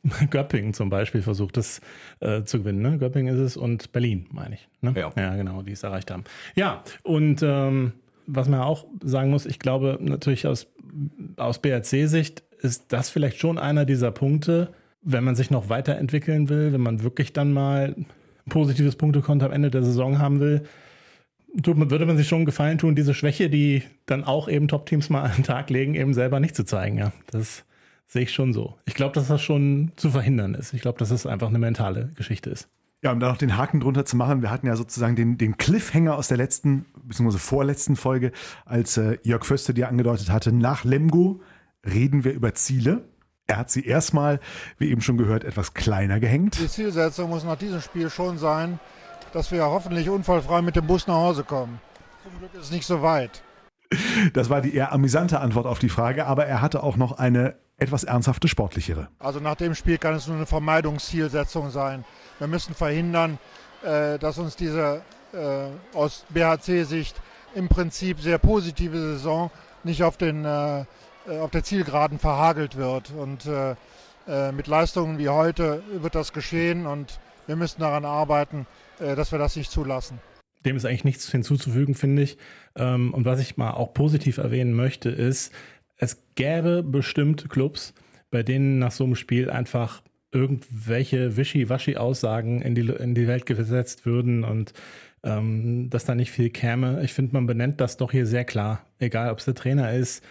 Göppingen 0.30 0.74
zum 0.74 0.90
Beispiel 0.90 1.22
versucht, 1.22 1.56
das 1.56 1.80
äh, 2.20 2.42
zu 2.42 2.58
gewinnen. 2.58 2.82
Ne? 2.82 2.98
Göppingen 2.98 3.34
ist 3.34 3.40
es 3.40 3.56
und 3.56 3.92
Berlin, 3.92 4.26
meine 4.30 4.56
ich. 4.56 4.68
Ne? 4.80 4.94
Ja. 4.96 5.12
ja, 5.16 5.36
genau, 5.36 5.62
die 5.62 5.72
es 5.72 5.82
erreicht 5.82 6.10
haben. 6.10 6.24
Ja, 6.54 6.82
und 7.02 7.42
ähm, 7.42 7.92
was 8.26 8.48
man 8.48 8.60
auch 8.60 8.86
sagen 9.02 9.30
muss, 9.30 9.46
ich 9.46 9.58
glaube 9.58 9.98
natürlich 10.00 10.46
aus, 10.46 10.66
aus 11.36 11.60
BRC-Sicht 11.60 12.42
ist 12.60 12.92
das 12.92 13.10
vielleicht 13.10 13.38
schon 13.38 13.58
einer 13.58 13.84
dieser 13.84 14.10
Punkte, 14.10 14.72
wenn 15.02 15.24
man 15.24 15.36
sich 15.36 15.50
noch 15.50 15.68
weiterentwickeln 15.68 16.48
will, 16.48 16.72
wenn 16.72 16.80
man 16.80 17.02
wirklich 17.02 17.32
dann 17.32 17.52
mal 17.52 17.94
positives 18.48 18.96
Punktekonto 18.96 19.46
am 19.46 19.52
Ende 19.52 19.70
der 19.70 19.82
Saison 19.82 20.18
haben 20.18 20.40
will, 20.40 20.62
würde 21.54 22.06
man 22.06 22.16
sich 22.16 22.28
schon 22.28 22.44
Gefallen 22.44 22.78
tun, 22.78 22.94
diese 22.94 23.14
Schwäche, 23.14 23.48
die 23.48 23.82
dann 24.06 24.24
auch 24.24 24.48
eben 24.48 24.68
Top-Teams 24.68 25.10
mal 25.10 25.22
an 25.22 25.32
den 25.36 25.44
Tag 25.44 25.70
legen, 25.70 25.94
eben 25.94 26.14
selber 26.14 26.40
nicht 26.40 26.54
zu 26.54 26.64
zeigen. 26.64 26.98
Ja, 26.98 27.12
das 27.30 27.64
sehe 28.06 28.22
ich 28.22 28.32
schon 28.32 28.52
so. 28.52 28.76
Ich 28.86 28.94
glaube, 28.94 29.14
dass 29.14 29.28
das 29.28 29.42
schon 29.42 29.92
zu 29.96 30.10
verhindern 30.10 30.54
ist. 30.54 30.72
Ich 30.74 30.82
glaube, 30.82 30.98
dass 30.98 31.10
es 31.10 31.22
das 31.22 31.32
einfach 31.32 31.48
eine 31.48 31.58
mentale 31.58 32.10
Geschichte 32.16 32.50
ist. 32.50 32.68
Ja, 33.02 33.12
um 33.12 33.20
da 33.20 33.28
noch 33.28 33.36
den 33.36 33.56
Haken 33.56 33.80
drunter 33.80 34.04
zu 34.04 34.16
machen, 34.16 34.42
wir 34.42 34.50
hatten 34.50 34.66
ja 34.66 34.74
sozusagen 34.74 35.14
den, 35.14 35.38
den 35.38 35.56
Cliffhanger 35.56 36.16
aus 36.16 36.28
der 36.28 36.36
letzten, 36.36 36.84
beziehungsweise 37.04 37.38
vorletzten 37.38 37.94
Folge, 37.94 38.32
als 38.64 38.96
äh, 38.96 39.18
Jörg 39.22 39.44
Föste 39.44 39.72
dir 39.72 39.88
angedeutet 39.88 40.30
hatte, 40.30 40.52
nach 40.52 40.84
Lemgo 40.84 41.40
reden 41.86 42.24
wir 42.24 42.32
über 42.32 42.54
Ziele. 42.54 43.04
Er 43.50 43.56
hat 43.56 43.70
sie 43.70 43.86
erstmal, 43.86 44.40
wie 44.76 44.90
eben 44.90 45.00
schon 45.00 45.16
gehört, 45.16 45.42
etwas 45.42 45.72
kleiner 45.72 46.20
gehängt. 46.20 46.58
Die 46.60 46.68
Zielsetzung 46.68 47.30
muss 47.30 47.44
nach 47.44 47.56
diesem 47.56 47.80
Spiel 47.80 48.10
schon 48.10 48.36
sein, 48.36 48.78
dass 49.32 49.50
wir 49.50 49.64
hoffentlich 49.64 50.10
unfallfrei 50.10 50.60
mit 50.60 50.76
dem 50.76 50.86
Bus 50.86 51.06
nach 51.06 51.14
Hause 51.14 51.44
kommen. 51.44 51.80
Zum 52.22 52.38
Glück 52.38 52.52
ist 52.54 52.64
es 52.64 52.70
nicht 52.70 52.86
so 52.86 53.00
weit. 53.00 53.42
Das 54.34 54.50
war 54.50 54.60
die 54.60 54.74
eher 54.74 54.92
amüsante 54.92 55.40
Antwort 55.40 55.64
auf 55.64 55.78
die 55.78 55.88
Frage, 55.88 56.26
aber 56.26 56.44
er 56.44 56.60
hatte 56.60 56.82
auch 56.82 56.98
noch 56.98 57.12
eine 57.12 57.54
etwas 57.78 58.04
ernsthafte 58.04 58.48
sportlichere. 58.48 59.08
Also 59.18 59.40
nach 59.40 59.54
dem 59.54 59.74
Spiel 59.74 59.96
kann 59.96 60.14
es 60.14 60.26
nur 60.26 60.36
eine 60.36 60.44
Vermeidungszielsetzung 60.44 61.70
sein. 61.70 62.04
Wir 62.38 62.48
müssen 62.48 62.74
verhindern, 62.74 63.38
äh, 63.82 64.18
dass 64.18 64.36
uns 64.36 64.56
diese 64.56 65.00
äh, 65.32 65.96
aus 65.96 66.26
BHC-Sicht 66.28 67.16
im 67.54 67.68
Prinzip 67.70 68.20
sehr 68.20 68.36
positive 68.36 68.98
Saison 68.98 69.50
nicht 69.84 70.02
auf, 70.02 70.18
den, 70.18 70.44
äh, 70.44 70.84
auf 71.28 71.50
der 71.50 71.64
Zielgeraden 71.64 72.18
verhagelt 72.18 72.76
wird. 72.76 73.10
Und 73.10 73.48
mit 74.52 74.66
Leistungen 74.66 75.18
wie 75.18 75.28
heute 75.28 75.82
wird 75.90 76.14
das 76.14 76.32
geschehen 76.32 76.86
und 76.86 77.18
wir 77.46 77.56
müssen 77.56 77.80
daran 77.80 78.04
arbeiten, 78.04 78.66
dass 78.98 79.32
wir 79.32 79.38
das 79.38 79.56
nicht 79.56 79.70
zulassen. 79.70 80.20
Dem 80.64 80.76
ist 80.76 80.84
eigentlich 80.84 81.04
nichts 81.04 81.30
hinzuzufügen, 81.30 81.94
finde 81.94 82.22
ich. 82.22 82.36
Ähm, 82.76 83.14
und 83.14 83.24
was 83.24 83.40
ich 83.40 83.56
mal 83.56 83.70
auch 83.70 83.94
positiv 83.94 84.38
erwähnen 84.38 84.74
möchte, 84.74 85.08
ist, 85.08 85.52
es 85.96 86.18
gäbe 86.34 86.82
bestimmt 86.82 87.48
Clubs, 87.48 87.94
bei 88.30 88.42
denen 88.42 88.78
nach 88.78 88.92
so 88.92 89.04
einem 89.04 89.14
Spiel 89.14 89.50
einfach 89.50 90.02
irgendwelche 90.32 91.36
Wischi-Waschi-Aussagen 91.36 92.60
in 92.60 92.74
die, 92.74 92.82
in 92.88 93.14
die 93.14 93.26
Welt 93.26 93.46
gesetzt 93.46 94.04
würden 94.04 94.44
und 94.44 94.74
ähm, 95.24 95.88
dass 95.90 96.04
da 96.04 96.14
nicht 96.14 96.30
viel 96.30 96.50
käme. 96.50 97.02
Ich 97.02 97.12
finde, 97.12 97.32
man 97.34 97.46
benennt 97.46 97.80
das 97.80 97.96
doch 97.96 98.12
hier 98.12 98.26
sehr 98.26 98.44
klar. 98.44 98.84
Egal, 98.98 99.30
ob 99.30 99.38
es 99.38 99.46
der 99.46 99.54
Trainer 99.54 99.92
ist, 99.92 100.22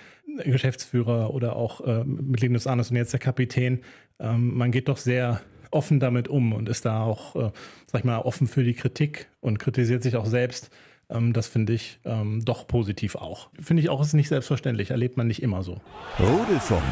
Geschäftsführer 0.43 1.33
oder 1.33 1.55
auch 1.55 1.81
äh, 1.81 2.03
mit 2.03 2.41
Linus 2.41 2.67
Arnes 2.67 2.91
und 2.91 2.97
jetzt 2.97 3.13
der 3.13 3.19
Kapitän. 3.19 3.81
Ähm, 4.19 4.55
man 4.55 4.71
geht 4.71 4.87
doch 4.87 4.97
sehr 4.97 5.41
offen 5.71 5.99
damit 5.99 6.27
um 6.27 6.53
und 6.53 6.69
ist 6.69 6.85
da 6.85 7.03
auch, 7.03 7.35
äh, 7.35 7.51
sag 7.85 7.99
ich 7.99 8.05
mal, 8.05 8.19
offen 8.19 8.47
für 8.47 8.63
die 8.63 8.73
Kritik 8.73 9.27
und 9.41 9.59
kritisiert 9.59 10.03
sich 10.03 10.15
auch 10.15 10.25
selbst. 10.25 10.69
Ähm, 11.09 11.33
das 11.33 11.47
finde 11.47 11.73
ich 11.73 11.99
ähm, 12.05 12.43
doch 12.43 12.67
positiv 12.67 13.15
auch. 13.15 13.49
Finde 13.59 13.81
ich 13.81 13.89
auch, 13.89 14.01
ist 14.01 14.13
nicht 14.13 14.29
selbstverständlich, 14.29 14.91
erlebt 14.91 15.17
man 15.17 15.27
nicht 15.27 15.41
immer 15.41 15.63
so. 15.63 15.81
Rudelfunk. 16.19 16.83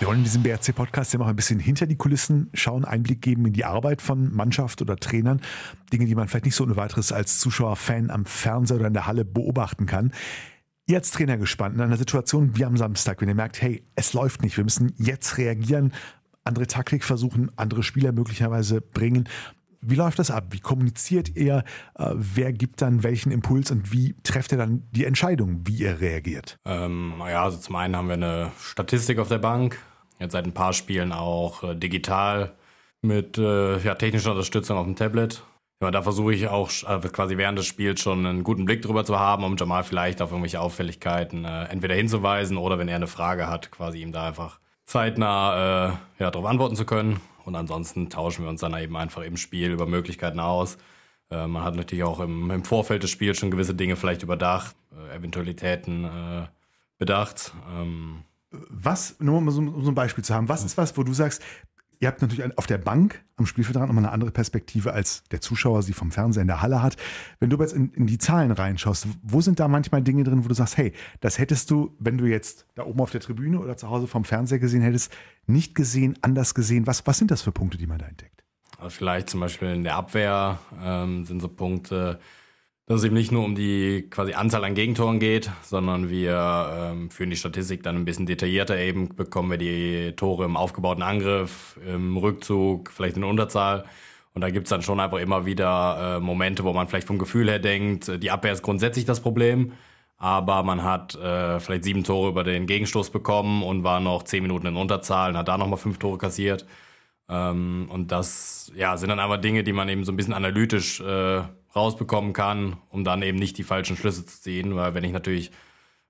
Wir 0.00 0.08
wollen 0.08 0.18
in 0.18 0.24
diesem 0.24 0.42
BRC-Podcast 0.42 1.12
ja 1.12 1.20
noch 1.20 1.28
ein 1.28 1.36
bisschen 1.36 1.60
hinter 1.60 1.86
die 1.86 1.94
Kulissen 1.94 2.50
schauen, 2.52 2.84
Einblick 2.84 3.22
geben 3.22 3.46
in 3.46 3.52
die 3.52 3.64
Arbeit 3.64 4.02
von 4.02 4.34
Mannschaft 4.34 4.82
oder 4.82 4.96
Trainern. 4.96 5.40
Dinge, 5.92 6.06
die 6.06 6.16
man 6.16 6.26
vielleicht 6.26 6.46
nicht 6.46 6.56
so 6.56 6.64
ohne 6.64 6.76
weiteres 6.76 7.12
als 7.12 7.38
Zuschauer, 7.38 7.76
Fan 7.76 8.10
am 8.10 8.24
Fernseher 8.24 8.78
oder 8.78 8.88
in 8.88 8.92
der 8.92 9.06
Halle 9.06 9.24
beobachten 9.24 9.86
kann. 9.86 10.12
Als 10.92 11.10
Trainer 11.10 11.38
gespannt 11.38 11.76
in 11.76 11.80
einer 11.80 11.96
Situation 11.96 12.56
wie 12.56 12.64
am 12.64 12.76
Samstag, 12.76 13.20
wenn 13.20 13.28
ihr 13.28 13.34
merkt, 13.34 13.62
hey, 13.62 13.82
es 13.94 14.12
läuft 14.12 14.42
nicht, 14.42 14.56
wir 14.56 14.64
müssen 14.64 14.92
jetzt 14.98 15.38
reagieren, 15.38 15.92
andere 16.44 16.66
Taktik 16.66 17.04
versuchen, 17.04 17.50
andere 17.56 17.82
Spieler 17.82 18.12
möglicherweise 18.12 18.82
bringen. 18.82 19.28
Wie 19.80 19.96
läuft 19.96 20.18
das 20.18 20.30
ab? 20.30 20.46
Wie 20.50 20.60
kommuniziert 20.60 21.36
ihr? 21.36 21.64
Äh, 21.94 22.10
wer 22.14 22.52
gibt 22.52 22.82
dann 22.82 23.02
welchen 23.02 23.32
Impuls 23.32 23.70
und 23.70 23.92
wie 23.92 24.14
trefft 24.22 24.52
ihr 24.52 24.58
dann 24.58 24.86
die 24.92 25.04
Entscheidung, 25.04 25.60
wie 25.64 25.76
ihr 25.76 26.00
reagiert? 26.00 26.58
Ähm, 26.64 27.14
ja, 27.18 27.44
also 27.44 27.58
zum 27.58 27.76
einen 27.76 27.96
haben 27.96 28.08
wir 28.08 28.14
eine 28.14 28.52
Statistik 28.60 29.18
auf 29.18 29.28
der 29.28 29.38
Bank, 29.38 29.78
jetzt 30.18 30.32
seit 30.32 30.44
ein 30.44 30.54
paar 30.54 30.74
Spielen 30.74 31.12
auch 31.12 31.64
äh, 31.64 31.74
digital 31.74 32.54
mit 33.02 33.36
äh, 33.38 33.78
ja, 33.78 33.94
technischer 33.94 34.30
Unterstützung 34.32 34.78
auf 34.78 34.86
dem 34.86 34.96
Tablet. 34.96 35.42
Ja, 35.84 35.90
da 35.90 36.00
versuche 36.00 36.32
ich 36.32 36.48
auch 36.48 36.70
äh, 36.88 37.08
quasi 37.10 37.36
während 37.36 37.58
des 37.58 37.66
Spiels 37.66 38.00
schon 38.00 38.24
einen 38.24 38.42
guten 38.42 38.64
Blick 38.64 38.80
drüber 38.80 39.04
zu 39.04 39.18
haben, 39.18 39.44
um 39.44 39.54
Jamal 39.58 39.84
vielleicht 39.84 40.22
auf 40.22 40.30
irgendwelche 40.30 40.58
Auffälligkeiten 40.58 41.44
äh, 41.44 41.64
entweder 41.64 41.94
hinzuweisen 41.94 42.56
oder 42.56 42.78
wenn 42.78 42.88
er 42.88 42.96
eine 42.96 43.06
Frage 43.06 43.48
hat, 43.48 43.70
quasi 43.70 44.00
ihm 44.00 44.10
da 44.10 44.28
einfach 44.28 44.60
zeitnah 44.86 45.98
äh, 46.18 46.22
ja, 46.22 46.30
darauf 46.30 46.46
antworten 46.46 46.74
zu 46.74 46.86
können. 46.86 47.20
Und 47.44 47.54
ansonsten 47.54 48.08
tauschen 48.08 48.44
wir 48.44 48.48
uns 48.48 48.62
dann 48.62 48.74
eben 48.78 48.96
einfach 48.96 49.20
im 49.20 49.36
Spiel 49.36 49.72
über 49.72 49.84
Möglichkeiten 49.84 50.40
aus. 50.40 50.78
Äh, 51.30 51.46
man 51.46 51.62
hat 51.62 51.76
natürlich 51.76 52.04
auch 52.04 52.20
im, 52.20 52.50
im, 52.50 52.64
Vorfeld 52.64 53.02
des 53.02 53.10
Spiels 53.10 53.36
schon 53.36 53.50
gewisse 53.50 53.74
Dinge 53.74 53.96
vielleicht 53.96 54.22
überdacht, 54.22 54.74
äh, 54.90 55.16
Eventualitäten 55.16 56.04
äh, 56.04 56.46
bedacht. 56.96 57.52
Ähm, 57.78 58.22
was, 58.50 59.16
nur 59.20 59.36
um 59.36 59.50
so, 59.50 59.60
um 59.60 59.84
so 59.84 59.90
ein 59.90 59.94
Beispiel 59.94 60.24
zu 60.24 60.34
haben, 60.34 60.48
was 60.48 60.64
ist 60.64 60.78
was, 60.78 60.96
wo 60.96 61.02
du 61.02 61.12
sagst, 61.12 61.42
Ihr 62.04 62.08
habt 62.08 62.20
natürlich 62.20 62.58
auf 62.58 62.66
der 62.66 62.76
Bank 62.76 63.24
am 63.38 63.46
Spielfeldrand 63.46 63.86
nochmal 63.86 64.04
eine 64.04 64.12
andere 64.12 64.30
Perspektive, 64.30 64.92
als 64.92 65.24
der 65.30 65.40
Zuschauer 65.40 65.82
sie 65.82 65.94
vom 65.94 66.12
Fernseher 66.12 66.42
in 66.42 66.48
der 66.48 66.60
Halle 66.60 66.82
hat. 66.82 66.98
Wenn 67.40 67.48
du 67.48 67.56
jetzt 67.58 67.72
in, 67.72 67.94
in, 67.94 68.06
die 68.06 68.18
Zahlen 68.18 68.50
reinschaust, 68.50 69.08
wo 69.22 69.40
sind 69.40 69.58
da 69.58 69.68
manchmal 69.68 70.02
Dinge 70.02 70.22
drin, 70.22 70.44
wo 70.44 70.48
du 70.48 70.54
sagst, 70.54 70.76
hey, 70.76 70.92
das 71.22 71.38
hättest 71.38 71.70
du, 71.70 71.96
wenn 71.98 72.18
du 72.18 72.26
jetzt 72.26 72.66
da 72.74 72.84
oben 72.84 73.00
auf 73.00 73.10
der 73.10 73.22
Tribüne 73.22 73.58
oder 73.58 73.78
zu 73.78 73.88
Hause 73.88 74.06
vom 74.06 74.26
Fernseher 74.26 74.58
gesehen 74.58 74.82
hättest, 74.82 75.16
nicht 75.46 75.74
gesehen, 75.74 76.18
anders 76.20 76.54
gesehen. 76.54 76.86
Was, 76.86 77.06
was 77.06 77.16
sind 77.16 77.30
das 77.30 77.40
für 77.40 77.52
Punkte, 77.52 77.78
die 77.78 77.86
man 77.86 77.96
da 77.96 78.04
entdeckt? 78.04 78.44
Also 78.76 78.90
vielleicht 78.90 79.30
zum 79.30 79.40
Beispiel 79.40 79.68
in 79.68 79.84
der 79.84 79.94
Abwehr 79.94 80.58
ähm, 80.82 81.24
sind 81.24 81.40
so 81.40 81.48
Punkte, 81.48 82.20
dass 82.86 82.98
es 82.98 83.04
eben 83.04 83.14
nicht 83.14 83.32
nur 83.32 83.44
um 83.44 83.54
die 83.54 84.08
quasi 84.10 84.34
Anzahl 84.34 84.64
an 84.64 84.74
Gegentoren 84.74 85.18
geht, 85.18 85.50
sondern 85.62 86.10
wir 86.10 86.92
ähm, 86.92 87.10
führen 87.10 87.30
die 87.30 87.36
Statistik 87.36 87.82
dann 87.82 87.96
ein 87.96 88.04
bisschen 88.04 88.26
detaillierter 88.26 88.76
eben, 88.78 89.14
bekommen 89.14 89.50
wir 89.50 89.58
die 89.58 90.12
Tore 90.16 90.44
im 90.44 90.56
aufgebauten 90.56 91.02
Angriff, 91.02 91.78
im 91.86 92.16
Rückzug, 92.16 92.90
vielleicht 92.90 93.16
in 93.16 93.24
Unterzahl. 93.24 93.84
Und 94.34 94.42
da 94.42 94.50
gibt's 94.50 94.70
dann 94.70 94.82
schon 94.82 95.00
einfach 95.00 95.18
immer 95.18 95.46
wieder 95.46 96.16
äh, 96.18 96.20
Momente, 96.20 96.64
wo 96.64 96.72
man 96.72 96.88
vielleicht 96.88 97.06
vom 97.06 97.18
Gefühl 97.18 97.48
her 97.48 97.58
denkt, 97.58 98.22
die 98.22 98.30
Abwehr 98.30 98.52
ist 98.52 98.62
grundsätzlich 98.62 99.04
das 99.06 99.20
Problem, 99.20 99.72
aber 100.18 100.62
man 100.62 100.82
hat 100.82 101.14
äh, 101.14 101.60
vielleicht 101.60 101.84
sieben 101.84 102.04
Tore 102.04 102.28
über 102.30 102.44
den 102.44 102.66
Gegenstoß 102.66 103.10
bekommen 103.10 103.62
und 103.62 103.84
war 103.84 104.00
noch 104.00 104.24
zehn 104.24 104.42
Minuten 104.42 104.66
in 104.66 104.76
Unterzahl 104.76 105.30
und 105.30 105.38
hat 105.38 105.48
da 105.48 105.56
nochmal 105.56 105.78
fünf 105.78 105.98
Tore 105.98 106.18
kassiert. 106.18 106.66
Ähm, 107.28 107.88
und 107.90 108.12
das 108.12 108.72
ja, 108.76 108.96
sind 108.96 109.08
dann 109.08 109.20
einfach 109.20 109.40
Dinge, 109.40 109.64
die 109.64 109.72
man 109.72 109.88
eben 109.88 110.04
so 110.04 110.12
ein 110.12 110.16
bisschen 110.16 110.34
analytisch 110.34 111.00
äh, 111.00 111.42
rausbekommen 111.74 112.32
kann, 112.32 112.76
um 112.90 113.04
dann 113.04 113.22
eben 113.22 113.38
nicht 113.38 113.58
die 113.58 113.62
falschen 113.62 113.96
Schlüsse 113.96 114.24
zu 114.24 114.40
ziehen. 114.40 114.76
Weil 114.76 114.94
wenn 114.94 115.04
ich 115.04 115.12
natürlich 115.12 115.50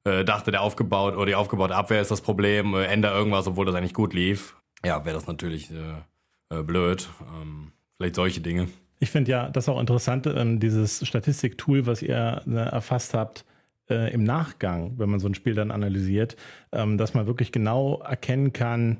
äh, 0.04 0.24
dachte, 0.24 0.50
der 0.50 0.62
aufgebaut 0.62 1.14
oder 1.14 1.26
die 1.26 1.34
aufgebaute 1.34 1.74
Abwehr 1.74 2.00
ist 2.00 2.10
das 2.10 2.20
Problem, 2.20 2.74
äh, 2.74 2.84
ändere 2.84 3.16
irgendwas, 3.16 3.46
obwohl 3.46 3.66
das 3.66 3.74
eigentlich 3.74 3.94
gut 3.94 4.14
lief, 4.14 4.56
ja, 4.84 5.04
wäre 5.04 5.14
das 5.14 5.26
natürlich 5.26 5.70
äh, 5.70 6.56
äh, 6.58 6.62
blöd. 6.62 7.08
Ähm, 7.40 7.72
vielleicht 7.96 8.16
solche 8.16 8.40
Dinge. 8.40 8.68
Ich 9.00 9.10
finde 9.10 9.30
ja 9.30 9.48
das 9.48 9.68
auch 9.68 9.80
interessant, 9.80 10.26
ähm, 10.26 10.60
dieses 10.60 11.06
Statistiktool, 11.06 11.86
was 11.86 12.02
ihr 12.02 12.42
äh, 12.46 12.54
erfasst 12.54 13.14
habt, 13.14 13.44
im 13.86 14.24
Nachgang, 14.24 14.98
wenn 14.98 15.10
man 15.10 15.20
so 15.20 15.28
ein 15.28 15.34
Spiel 15.34 15.52
dann 15.52 15.70
analysiert, 15.70 16.36
ähm, 16.72 16.96
dass 16.96 17.12
man 17.12 17.26
wirklich 17.26 17.52
genau 17.52 18.00
erkennen 18.00 18.54
kann, 18.54 18.96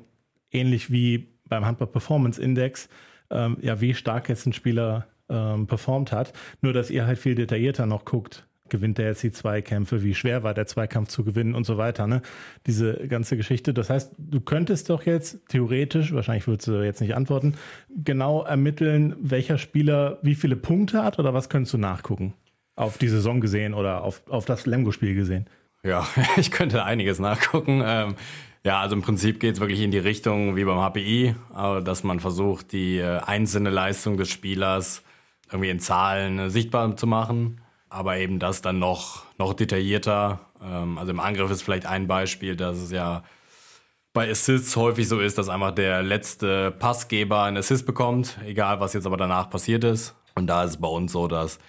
ähnlich 0.51 0.91
wie 0.91 1.27
beim 1.49 1.65
Handball 1.65 1.87
Performance 1.87 2.39
Index, 2.39 2.87
ähm, 3.31 3.57
ja, 3.61 3.81
wie 3.81 3.95
stark 3.95 4.29
jetzt 4.29 4.45
ein 4.45 4.53
Spieler 4.53 5.07
ähm, 5.29 5.67
performt 5.67 6.11
hat. 6.11 6.33
Nur, 6.61 6.73
dass 6.73 6.89
ihr 6.89 7.05
halt 7.05 7.19
viel 7.19 7.35
detaillierter 7.35 7.85
noch 7.85 8.05
guckt. 8.05 8.45
Gewinnt 8.67 8.97
der 8.97 9.07
jetzt 9.07 9.21
die 9.21 9.31
Zweikämpfe? 9.31 10.03
Wie 10.03 10.15
schwer 10.15 10.41
war 10.41 10.55
der 10.55 10.65
Zweikampf 10.65 11.09
zu 11.09 11.23
gewinnen 11.23 11.53
und 11.53 11.65
so 11.65 11.77
weiter? 11.77 12.07
Ne? 12.07 12.23
Diese 12.65 13.07
ganze 13.07 13.37
Geschichte. 13.37 13.75
Das 13.75 13.91
heißt, 13.91 14.13
du 14.17 14.41
könntest 14.41 14.89
doch 14.89 15.03
jetzt 15.03 15.47
theoretisch, 15.49 16.13
wahrscheinlich 16.13 16.47
würdest 16.47 16.67
du 16.67 16.83
jetzt 16.83 16.99
nicht 16.99 17.15
antworten, 17.15 17.53
genau 18.03 18.43
ermitteln, 18.43 19.15
welcher 19.19 19.59
Spieler 19.59 20.17
wie 20.23 20.33
viele 20.33 20.55
Punkte 20.55 21.03
hat 21.03 21.19
oder 21.19 21.35
was 21.35 21.49
könntest 21.49 21.73
du 21.75 21.77
nachgucken? 21.77 22.33
Auf 22.75 22.97
die 22.97 23.07
Saison 23.07 23.39
gesehen 23.39 23.75
oder 23.75 24.03
auf, 24.03 24.23
auf 24.29 24.45
das 24.45 24.65
Lemgo-Spiel 24.65 25.13
gesehen? 25.13 25.45
Ja, 25.83 26.07
ich 26.37 26.49
könnte 26.49 26.83
einiges 26.83 27.19
nachgucken. 27.19 27.83
Ähm, 27.85 28.15
ja, 28.65 28.79
also 28.79 28.95
im 28.95 29.03
Prinzip 29.03 29.39
geht 29.39 29.53
es 29.53 29.59
wirklich 29.59 29.81
in 29.81 29.91
die 29.91 29.99
Richtung 29.99 30.55
wie 30.55 30.63
beim 30.63 30.79
HPI, 30.79 31.35
dass 31.83 32.03
man 32.03 32.19
versucht, 32.19 32.71
die 32.71 32.97
äh, 32.97 33.19
einzelne 33.19 33.69
Leistung 33.69 34.17
des 34.17 34.31
Spielers 34.31 35.03
irgendwie 35.51 35.69
in 35.69 35.79
Zahlen 35.79 36.39
äh, 36.39 36.49
sichtbar 36.49 36.95
zu 36.95 37.07
machen, 37.07 37.61
aber 37.89 38.17
eben 38.17 38.39
das 38.39 38.61
dann 38.61 38.79
noch, 38.79 39.25
noch 39.37 39.53
detaillierter. 39.53 40.39
Ähm, 40.61 40.97
also 40.97 41.11
im 41.11 41.19
Angriff 41.19 41.51
ist 41.51 41.61
vielleicht 41.61 41.85
ein 41.85 42.07
Beispiel, 42.07 42.55
dass 42.55 42.77
es 42.77 42.91
ja 42.91 43.23
bei 44.13 44.31
Assists 44.31 44.75
häufig 44.77 45.07
so 45.07 45.19
ist, 45.19 45.37
dass 45.37 45.49
einfach 45.49 45.71
der 45.71 46.01
letzte 46.01 46.71
Passgeber 46.71 47.43
einen 47.43 47.57
Assist 47.57 47.85
bekommt, 47.85 48.37
egal 48.45 48.79
was 48.79 48.93
jetzt 48.93 49.05
aber 49.05 49.17
danach 49.17 49.49
passiert 49.49 49.83
ist. 49.83 50.15
Und 50.35 50.47
da 50.47 50.63
ist 50.63 50.71
es 50.71 50.77
bei 50.77 50.87
uns 50.87 51.11
so, 51.11 51.27
dass, 51.27 51.59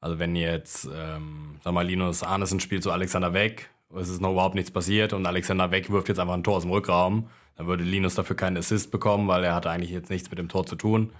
also 0.00 0.18
wenn 0.18 0.36
jetzt, 0.36 0.88
ähm, 0.94 1.56
sag 1.62 1.74
mal, 1.74 1.84
Linus 1.84 2.22
Arnesen 2.22 2.60
spielt 2.60 2.84
zu 2.84 2.92
Alexander 2.92 3.34
Weg, 3.34 3.70
es 3.94 4.08
ist 4.08 4.20
noch 4.20 4.32
überhaupt 4.32 4.54
nichts 4.54 4.70
passiert 4.70 5.12
und 5.12 5.26
Alexander 5.26 5.70
Weg 5.70 5.90
wirft 5.90 6.08
jetzt 6.08 6.18
einfach 6.18 6.34
ein 6.34 6.44
Tor 6.44 6.56
aus 6.56 6.62
dem 6.62 6.70
Rückraum, 6.70 7.28
dann 7.56 7.66
würde 7.66 7.84
Linus 7.84 8.14
dafür 8.14 8.36
keinen 8.36 8.56
Assist 8.56 8.90
bekommen, 8.90 9.26
weil 9.28 9.42
er 9.44 9.54
hatte 9.54 9.70
eigentlich 9.70 9.90
jetzt 9.90 10.10
nichts 10.10 10.30
mit 10.30 10.38
dem 10.38 10.48
Tor 10.48 10.66
zu 10.66 10.76
tun. 10.76 11.10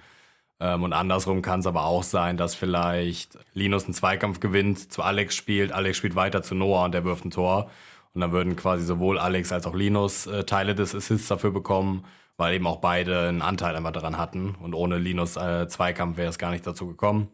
Ähm, 0.59 0.83
und 0.83 0.93
andersrum 0.93 1.43
kann 1.43 1.61
es 1.61 1.67
aber 1.67 1.85
auch 1.85 2.03
sein, 2.03 2.37
dass 2.37 2.55
vielleicht 2.55 3.39
Linus 3.53 3.85
einen 3.85 3.95
Zweikampf 3.95 4.41
gewinnt, 4.41 4.93
zu 4.93 5.03
Alex 5.03 5.35
spielt, 5.35 5.73
Alex 5.73 5.97
spielt 5.99 6.15
weiter 6.15 6.43
zu 6.43 6.55
Noah 6.55 6.85
und 6.85 6.93
der 6.93 7.05
wirft 7.05 7.25
ein 7.25 7.31
Tor. 7.31 7.71
Und 8.15 8.23
dann 8.23 8.33
würden 8.33 8.57
quasi 8.57 8.85
sowohl 8.85 9.19
Alex 9.19 9.53
als 9.53 9.67
auch 9.67 9.75
Linus 9.75 10.27
äh, 10.27 10.45
Teile 10.45 10.75
des 10.75 10.95
Assists 10.95 11.29
dafür 11.29 11.51
bekommen, 11.51 12.05
weil 12.39 12.55
eben 12.55 12.67
auch 12.67 12.81
beide 12.81 13.29
einen 13.29 13.43
Anteil 13.43 13.77
einfach 13.77 13.93
daran 13.93 14.17
hatten. 14.17 14.55
Und 14.55 14.73
ohne 14.75 14.97
Linus 14.97 15.37
äh, 15.37 15.69
Zweikampf 15.69 16.17
wäre 16.17 16.31
es 16.31 16.39
gar 16.39 16.51
nicht 16.51 16.67
dazu 16.67 16.87
gekommen. 16.87 17.29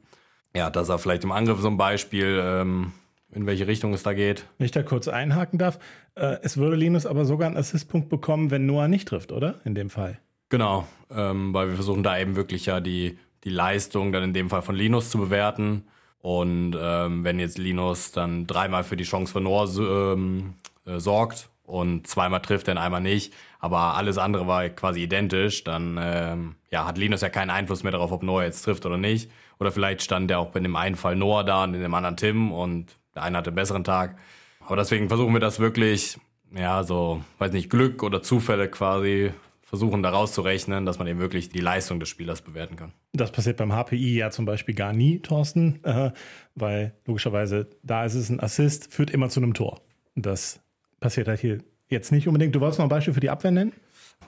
Ja, 0.56 0.70
das 0.70 0.88
war 0.88 0.98
vielleicht 0.98 1.22
im 1.22 1.30
Angriff 1.32 1.60
so 1.60 1.68
ein 1.68 1.76
Beispiel. 1.76 2.40
Ähm, 2.42 2.92
in 3.34 3.46
welche 3.46 3.66
Richtung 3.66 3.94
es 3.94 4.02
da 4.02 4.12
geht. 4.12 4.46
Wenn 4.58 4.66
ich 4.66 4.72
da 4.72 4.82
kurz 4.82 5.08
einhaken 5.08 5.58
darf, 5.58 5.78
äh, 6.14 6.36
es 6.42 6.56
würde 6.56 6.76
Linus 6.76 7.06
aber 7.06 7.24
sogar 7.24 7.46
einen 7.48 7.56
Assistpunkt 7.56 8.08
bekommen, 8.08 8.50
wenn 8.50 8.66
Noah 8.66 8.88
nicht 8.88 9.08
trifft, 9.08 9.32
oder? 9.32 9.60
In 9.64 9.74
dem 9.74 9.90
Fall. 9.90 10.18
Genau, 10.52 10.86
ähm, 11.10 11.54
weil 11.54 11.68
wir 11.68 11.76
versuchen 11.76 12.02
da 12.02 12.18
eben 12.18 12.36
wirklich 12.36 12.66
ja 12.66 12.80
die, 12.80 13.18
die 13.42 13.48
Leistung 13.48 14.12
dann 14.12 14.22
in 14.22 14.34
dem 14.34 14.50
Fall 14.50 14.60
von 14.60 14.74
Linus 14.74 15.08
zu 15.08 15.16
bewerten. 15.16 15.86
Und 16.20 16.76
ähm, 16.78 17.24
wenn 17.24 17.40
jetzt 17.40 17.56
Linus 17.56 18.12
dann 18.12 18.46
dreimal 18.46 18.84
für 18.84 18.98
die 18.98 19.04
Chance 19.04 19.32
von 19.32 19.44
Noah 19.44 19.66
ähm, 19.78 20.52
äh, 20.84 20.98
sorgt 20.98 21.48
und 21.64 22.06
zweimal 22.06 22.42
trifft, 22.42 22.68
dann 22.68 22.76
einmal 22.76 23.00
nicht, 23.00 23.32
aber 23.60 23.94
alles 23.94 24.18
andere 24.18 24.46
war 24.46 24.68
quasi 24.68 25.02
identisch, 25.02 25.64
dann 25.64 25.98
ähm, 25.98 26.56
ja, 26.70 26.84
hat 26.84 26.98
Linus 26.98 27.22
ja 27.22 27.30
keinen 27.30 27.48
Einfluss 27.48 27.82
mehr 27.82 27.92
darauf, 27.92 28.12
ob 28.12 28.22
Noah 28.22 28.44
jetzt 28.44 28.60
trifft 28.60 28.84
oder 28.84 28.98
nicht. 28.98 29.30
Oder 29.58 29.72
vielleicht 29.72 30.02
stand 30.02 30.30
ja 30.30 30.36
auch 30.36 30.50
bei 30.50 30.60
dem 30.60 30.76
einen 30.76 30.96
Fall 30.96 31.16
Noah 31.16 31.44
da 31.44 31.64
und 31.64 31.72
in 31.72 31.80
dem 31.80 31.94
anderen 31.94 32.18
Tim 32.18 32.52
und 32.52 32.98
der 33.14 33.22
eine 33.22 33.38
hatte 33.38 33.48
einen 33.48 33.56
besseren 33.56 33.84
Tag. 33.84 34.18
Aber 34.66 34.76
deswegen 34.76 35.08
versuchen 35.08 35.32
wir 35.32 35.40
das 35.40 35.60
wirklich, 35.60 36.18
ja, 36.54 36.84
so, 36.84 37.24
weiß 37.38 37.52
nicht, 37.52 37.70
Glück 37.70 38.02
oder 38.02 38.22
Zufälle 38.22 38.68
quasi 38.68 39.32
versuchen 39.72 40.02
da 40.02 40.10
rauszurechnen, 40.10 40.84
dass 40.84 40.98
man 40.98 41.08
eben 41.08 41.18
wirklich 41.18 41.48
die 41.48 41.60
Leistung 41.60 41.98
des 41.98 42.10
Spielers 42.10 42.42
bewerten 42.42 42.76
kann. 42.76 42.92
Das 43.14 43.32
passiert 43.32 43.56
beim 43.56 43.72
HPI 43.72 44.18
ja 44.18 44.30
zum 44.30 44.44
Beispiel 44.44 44.74
gar 44.74 44.92
nie, 44.92 45.20
Thorsten, 45.20 45.82
äh, 45.82 46.10
weil 46.54 46.92
logischerweise 47.06 47.70
da 47.82 48.04
ist 48.04 48.12
es 48.12 48.28
ein 48.28 48.38
Assist, 48.38 48.92
führt 48.92 49.10
immer 49.10 49.30
zu 49.30 49.40
einem 49.40 49.54
Tor. 49.54 49.80
Das 50.14 50.60
passiert 51.00 51.26
halt 51.26 51.40
hier 51.40 51.60
jetzt 51.88 52.12
nicht 52.12 52.28
unbedingt. 52.28 52.54
Du 52.54 52.60
wolltest 52.60 52.80
noch 52.80 52.84
ein 52.84 52.90
Beispiel 52.90 53.14
für 53.14 53.20
die 53.20 53.30
Abwehr 53.30 53.50
nennen? 53.50 53.72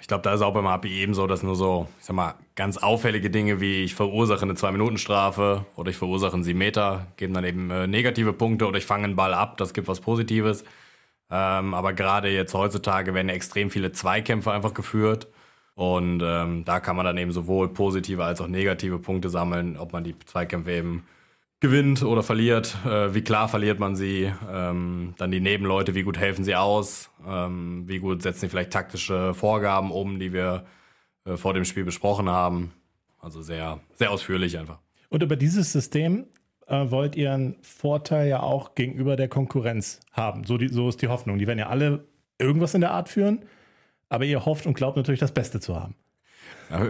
Ich 0.01 0.09
glaube, 0.09 0.23
da 0.23 0.33
ist 0.33 0.41
auch 0.41 0.55
beim 0.55 0.65
HPI 0.65 1.03
eben 1.03 1.13
so, 1.13 1.27
dass 1.27 1.43
nur 1.43 1.57
so, 1.57 1.89
ich 2.01 2.07
sag 2.07 2.17
mal, 2.17 2.37
ganz 2.55 2.79
auffällige 2.79 3.29
Dinge 3.29 3.61
wie 3.61 3.85
ich 3.85 3.95
verursache 3.95 4.43
eine 4.43 4.55
Zwei-Minuten-Strafe 4.55 5.67
oder 5.77 5.91
ich 5.91 5.97
verursache 5.99 6.33
einen 6.33 6.43
7 6.43 6.59
Meter, 6.59 7.09
geben 7.19 7.35
dann 7.35 7.45
eben 7.45 7.71
äh, 7.71 7.87
negative 7.87 8.33
Punkte 8.33 8.67
oder 8.67 8.79
ich 8.79 8.87
fange 8.87 9.05
einen 9.05 9.17
Ball 9.17 9.35
ab, 9.35 9.59
das 9.59 9.75
gibt 9.75 9.89
was 9.89 10.01
Positives. 10.01 10.65
Ähm, 11.31 11.75
aber 11.75 11.93
gerade 11.93 12.31
jetzt 12.31 12.55
heutzutage 12.55 13.13
werden 13.13 13.29
ja 13.29 13.35
extrem 13.35 13.69
viele 13.69 13.93
Zweikämpfe 13.93 14.51
einfach 14.51 14.73
geführt. 14.73 15.29
Und 15.75 16.23
ähm, 16.23 16.65
da 16.65 16.79
kann 16.81 16.97
man 16.97 17.05
dann 17.05 17.19
eben 17.19 17.33
sowohl 17.33 17.69
positive 17.69 18.25
als 18.25 18.41
auch 18.41 18.47
negative 18.47 18.99
Punkte 18.99 19.29
sammeln, 19.29 19.77
ob 19.77 19.93
man 19.93 20.05
die 20.05 20.15
Zweikämpfe 20.25 20.71
eben 20.71 21.05
gewinnt 21.61 22.03
oder 22.03 22.23
verliert, 22.23 22.77
äh, 22.85 23.15
wie 23.15 23.23
klar 23.23 23.49
verliert 23.49 23.81
man 23.81 23.97
sie, 23.97 24.31
ähm, 24.53 25.15
dann 25.17 25.31
die 25.31 25.41
Nebenleute, 25.41 25.95
wie 25.95 26.03
gut 26.03 26.19
helfen 26.19 26.45
sie 26.45 26.55
aus, 26.55 27.11
ähm, 27.27 27.85
wie 27.87 28.01
gut 28.01 28.23
setzen 28.23 28.41
sie 28.41 28.49
vielleicht 28.51 28.71
taktische 28.71 29.33
Vorgaben 29.35 29.91
um, 29.91 30.19
die 30.19 30.33
wir 30.33 30.67
äh, 31.25 31.37
vor 31.37 31.55
dem 31.55 31.65
Spiel 31.65 31.85
besprochen 31.85 32.29
haben. 32.29 32.73
Also 33.19 33.41
sehr, 33.41 33.81
sehr 33.95 34.11
ausführlich 34.11 34.59
einfach. 34.59 34.79
Und 35.09 35.23
über 35.23 35.37
dieses 35.37 35.73
System 35.73 36.27
äh, 36.67 36.91
wollt 36.91 37.17
ihr 37.17 37.33
einen 37.33 37.57
Vorteil 37.63 38.29
ja 38.29 38.41
auch 38.41 38.75
gegenüber 38.75 39.17
der 39.17 39.29
Konkurrenz 39.29 40.01
haben. 40.13 40.45
So, 40.45 40.59
die, 40.59 40.69
so 40.69 40.89
ist 40.89 41.01
die 41.01 41.09
Hoffnung. 41.09 41.39
Die 41.39 41.47
werden 41.47 41.59
ja 41.59 41.69
alle 41.69 42.05
irgendwas 42.39 42.75
in 42.75 42.83
der 42.83 42.91
Art 42.91 43.09
führen 43.09 43.47
aber 44.15 44.25
ihr 44.25 44.45
hofft 44.45 44.67
und 44.67 44.75
glaubt 44.75 44.97
natürlich 44.97 45.21
das 45.21 45.33
Beste 45.33 45.61
zu 45.61 45.75
haben. 45.75 45.97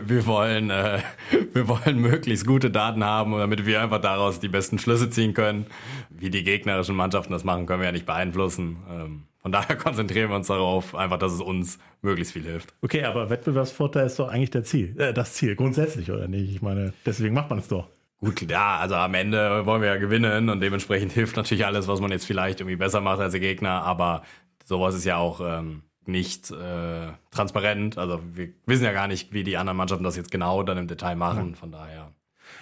Wir 0.07 0.27
wollen, 0.27 0.71
äh, 0.71 1.01
wir 1.53 1.69
wollen 1.69 1.99
möglichst 1.99 2.47
gute 2.47 2.71
Daten 2.71 3.03
haben, 3.03 3.33
damit 3.33 3.67
wir 3.67 3.83
einfach 3.83 4.01
daraus 4.01 4.41
die 4.41 4.49
besten 4.49 4.79
Schlüsse 4.79 5.11
ziehen 5.11 5.35
können. 5.35 5.67
Wie 6.11 6.31
die 6.31 6.45
gegnerischen 6.45 6.95
Mannschaften 6.95 7.33
das 7.33 7.45
machen, 7.45 7.67
können 7.67 7.81
wir 7.81 7.87
ja 7.87 7.93
nicht 7.93 8.07
beeinflussen. 8.07 8.77
Ähm, 8.91 9.23
von 9.41 9.53
daher 9.53 9.77
konzentrieren 9.79 10.31
wir 10.31 10.37
uns 10.37 10.47
darauf, 10.47 10.95
einfach, 10.95 11.19
dass 11.19 11.33
es 11.33 11.41
uns 11.41 11.79
möglichst 12.03 12.35
viel 12.35 12.45
hilft. 12.45 12.75
Okay, 12.83 13.05
aber 13.05 13.31
Wettbewerbsvorteil 13.31 14.07
ist 14.07 14.19
doch 14.19 14.29
eigentlich 14.29 14.51
der 14.51 14.65
Ziel, 14.65 14.99
äh, 15.01 15.13
das 15.13 15.35
Ziel 15.35 15.57
grundsätzlich, 15.57 16.11
oder 16.11 16.29
nicht? 16.29 16.55
Ich 16.55 16.63
meine, 16.63 16.93
deswegen 17.05 17.35
macht 17.35 17.51
man 17.51 17.59
es 17.59 17.69
doch. 17.69 17.89
Gut, 18.21 18.41
ja, 18.51 18.79
also 18.79 18.95
am 18.95 19.13
Ende 19.15 19.67
wollen 19.67 19.83
wir 19.83 19.89
ja 19.89 19.97
gewinnen 19.97 20.49
und 20.49 20.61
dementsprechend 20.61 21.13
hilft 21.15 21.37
natürlich 21.37 21.67
alles, 21.67 21.89
was 21.89 22.01
man 22.01 22.11
jetzt 22.11 22.27
vielleicht 22.27 22.61
irgendwie 22.61 22.77
besser 22.77 23.01
macht 23.01 23.21
als 23.21 23.33
der 23.33 23.41
Gegner, 23.41 23.83
aber 23.83 24.23
sowas 24.65 24.95
ist 24.95 25.05
ja 25.05 25.17
auch 25.17 25.41
ähm, 25.43 25.83
nicht 26.09 26.51
äh, 26.51 27.09
transparent. 27.31 27.99
Also 27.99 28.21
wir 28.33 28.49
wissen 28.67 28.85
ja 28.85 28.93
gar 28.93 29.09
nicht, 29.09 29.33
wie 29.33 29.45
die 29.45 29.57
anderen 29.57 29.77
Mannschaften 29.77 30.05
das 30.05 30.17
jetzt 30.17 30.31
genau 30.31 30.63
dann 30.63 30.79
im 30.79 30.89
Detail 30.89 31.17
machen. 31.17 31.55
Von 31.55 31.73
daher. 31.73 32.13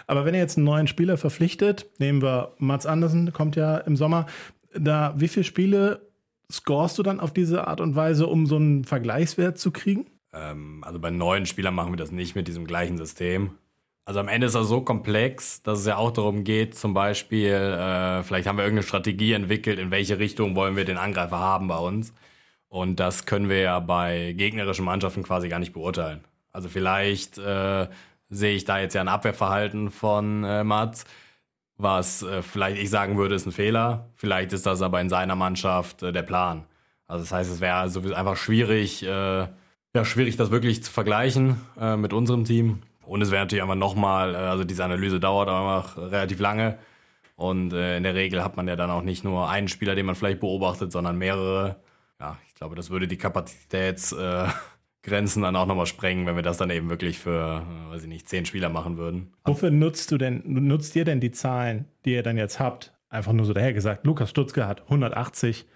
Aber 0.07 0.24
wenn 0.24 0.35
ihr 0.35 0.40
jetzt 0.40 0.57
einen 0.57 0.64
neuen 0.64 0.87
Spieler 0.87 1.16
verpflichtet, 1.16 1.87
nehmen 1.98 2.22
wir 2.22 2.55
Mats 2.59 2.87
Andersen, 2.87 3.33
kommt 3.33 3.57
ja 3.57 3.78
im 3.78 3.96
Sommer, 3.96 4.26
da 4.74 5.14
wie 5.16 5.28
viele 5.28 5.44
Spiele 5.44 6.09
scorest 6.50 6.98
du 6.98 7.02
dann 7.02 7.20
auf 7.20 7.33
diese 7.33 7.66
Art 7.66 7.81
und 7.81 7.96
Weise, 7.96 8.26
um 8.26 8.46
so 8.46 8.57
einen 8.57 8.85
Vergleichswert 8.85 9.59
zu 9.59 9.70
kriegen? 9.70 10.07
Ähm, 10.33 10.83
also 10.85 10.98
bei 10.98 11.11
neuen 11.11 11.46
Spielern 11.46 11.74
machen 11.74 11.92
wir 11.92 11.96
das 11.96 12.12
nicht 12.12 12.35
mit 12.35 12.48
diesem 12.48 12.66
gleichen 12.66 12.98
System. 12.98 13.52
Also 14.05 14.18
am 14.18 14.28
Ende 14.28 14.48
ist 14.48 14.55
das 14.55 14.66
so 14.66 14.81
komplex, 14.81 15.62
dass 15.62 15.81
es 15.81 15.87
ja 15.87 15.96
auch 15.96 16.11
darum 16.11 16.42
geht, 16.42 16.74
zum 16.74 16.92
Beispiel, 16.92 17.52
äh, 17.52 18.22
vielleicht 18.24 18.48
haben 18.48 18.57
wir 18.59 18.64
irgendeine 18.64 18.87
Strategie 18.87 19.33
entwickelt, 19.33 19.78
in 19.78 19.92
welche 19.92 20.18
Richtung 20.18 20.57
wollen 20.57 20.74
wir 20.74 20.85
den 20.85 20.98
Angreifer 20.98 21.38
haben 21.38 21.68
bei 21.68 21.78
uns. 21.78 22.12
Und 22.72 23.00
das 23.00 23.26
können 23.26 23.50
wir 23.50 23.58
ja 23.58 23.80
bei 23.80 24.32
gegnerischen 24.32 24.87
Mannschaften 24.87 25.22
quasi 25.22 25.50
gar 25.50 25.58
nicht 25.58 25.74
beurteilen. 25.74 26.24
Also 26.52 26.70
vielleicht 26.70 27.37
äh, 27.37 27.87
sehe 28.30 28.54
ich 28.54 28.64
da 28.64 28.80
jetzt 28.80 28.94
ja 28.94 29.02
ein 29.02 29.08
Abwehrverhalten 29.08 29.90
von 29.90 30.42
äh, 30.42 30.64
Mats, 30.64 31.04
was 31.76 32.22
äh, 32.22 32.40
vielleicht 32.40 32.80
ich 32.80 32.88
sagen 32.88 33.18
würde, 33.18 33.35
ist 33.35 33.44
ein 33.44 33.52
Fehler. 33.52 34.08
Vielleicht 34.14 34.54
ist 34.54 34.64
das 34.64 34.80
aber 34.80 35.02
in 35.02 35.11
seiner 35.11 35.37
Mannschaft 35.37 36.02
äh, 36.02 36.12
der 36.14 36.22
Plan. 36.22 36.64
Also 37.06 37.24
das 37.24 37.32
heißt, 37.32 37.52
es 37.52 37.61
wäre 37.61 37.90
sowieso 37.90 38.14
einfach 38.14 38.38
schwierig, 38.38 39.02
äh, 39.02 39.06
ja, 39.06 40.04
schwierig, 40.06 40.37
das 40.37 40.50
wirklich 40.50 40.82
zu 40.82 40.90
vergleichen 40.90 41.61
äh, 41.78 41.98
mit 41.98 42.14
unserem 42.14 42.44
Team. 42.44 42.80
Und 43.04 43.20
es 43.20 43.30
wäre 43.30 43.42
natürlich 43.42 43.62
einfach 43.62 43.74
nochmal, 43.74 44.35
äh, 44.35 44.38
also 44.38 44.64
diese 44.64 44.82
Analyse 44.82 45.20
dauert 45.20 45.50
einfach 45.50 45.98
relativ 45.98 46.40
lange. 46.40 46.78
Und 47.37 47.74
äh, 47.74 47.98
in 47.98 48.02
der 48.02 48.14
Regel 48.14 48.42
hat 48.42 48.56
man 48.56 48.66
ja 48.66 48.76
dann 48.76 48.88
auch 48.88 49.02
nicht 49.02 49.24
nur 49.24 49.50
einen 49.50 49.68
Spieler, 49.68 49.94
den 49.94 50.06
man 50.06 50.14
vielleicht 50.14 50.40
beobachtet, 50.40 50.90
sondern 50.90 51.18
mehrere 51.18 51.76
ja, 52.22 52.38
ich 52.46 52.54
glaube, 52.54 52.76
das 52.76 52.90
würde 52.90 53.08
die 53.08 53.18
Kapazitätsgrenzen 53.18 55.42
äh, 55.42 55.46
dann 55.46 55.56
auch 55.56 55.66
nochmal 55.66 55.87
sprengen, 55.87 56.24
wenn 56.26 56.37
wir 56.37 56.44
das 56.44 56.56
dann 56.56 56.70
eben 56.70 56.88
wirklich 56.88 57.18
für, 57.18 57.66
äh, 57.66 57.90
weiß 57.90 58.04
ich 58.04 58.08
nicht, 58.08 58.28
zehn 58.28 58.46
Spieler 58.46 58.68
machen 58.68 58.96
würden. 58.96 59.32
Wofür 59.44 59.72
nutzt 59.72 60.12
du 60.12 60.18
denn, 60.18 60.40
nutzt 60.44 60.94
ihr 60.94 61.04
denn 61.04 61.18
die 61.18 61.32
Zahlen, 61.32 61.87
die 62.04 62.12
ihr 62.12 62.22
dann 62.22 62.37
jetzt 62.37 62.61
habt? 62.61 62.94
Einfach 63.08 63.32
nur 63.32 63.44
so 63.44 63.52
daher 63.52 63.72
gesagt, 63.72 64.06
Lukas 64.06 64.30
Stutzke 64.30 64.68
hat 64.68 64.82
180 64.82 65.66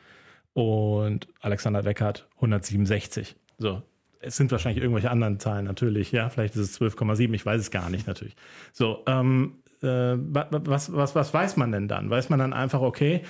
und 0.53 1.27
Alexander 1.41 1.85
Weckert 1.85 2.29
167. 2.37 3.35
So, 3.59 3.83
es 4.21 4.37
sind 4.37 4.53
wahrscheinlich 4.53 4.83
irgendwelche 4.83 5.11
anderen 5.11 5.41
Zahlen 5.41 5.65
natürlich, 5.65 6.13
ja, 6.13 6.29
vielleicht 6.29 6.55
ist 6.55 6.61
es 6.61 6.81
12,7, 6.81 7.35
ich 7.35 7.45
weiß 7.45 7.61
es 7.61 7.73
gar 7.73 7.91
nicht 7.91 8.07
natürlich. 8.07 8.37
So, 8.73 9.03
ähm, 9.07 9.57
äh, 9.83 10.15
was, 10.17 10.95
was, 10.95 11.17
was 11.17 11.35
weiß 11.35 11.57
man 11.57 11.73
denn 11.73 11.89
dann? 11.89 12.09
Weiß 12.09 12.31
man 12.31 12.39
dann 12.39 12.53
einfach, 12.53 12.81
okay, 12.81 13.23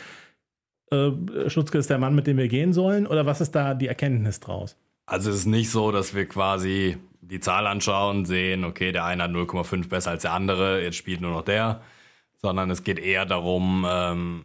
äh, 0.91 1.49
Schutzke 1.49 1.79
ist 1.79 1.91
der 1.91 1.99
Mann, 1.99 2.15
mit 2.15 2.27
dem 2.27 2.37
wir 2.37 2.49
gehen 2.49 2.73
sollen? 2.73 3.07
Oder 3.07 3.27
was 3.27 3.41
ist 3.41 3.53
da 3.53 3.75
die 3.75 3.89
Erkenntnis 3.89 4.41
draus? 4.41 4.77
Also 5.07 5.31
es 5.31 5.37
ist 5.37 5.47
nicht 5.47 5.71
so, 5.71 5.93
dass 5.93 6.15
wir 6.15 6.27
quasi 6.27 6.97
die 7.21 7.41
Zahl 7.41 7.67
anschauen, 7.67 8.25
sehen, 8.25 8.65
okay, 8.65 8.93
der 8.93 9.05
eine 9.05 9.25
hat 9.25 9.31
0,5 9.31 9.89
besser 9.89 10.11
als 10.11 10.23
der 10.23 10.33
andere, 10.33 10.83
jetzt 10.83 10.97
spielt 10.97 11.21
nur 11.21 11.33
noch 11.33 11.43
der, 11.43 11.81
sondern 12.41 12.71
es 12.71 12.85
geht 12.85 12.99
eher 12.99 13.27
darum, 13.27 13.87
ähm, 13.89 14.45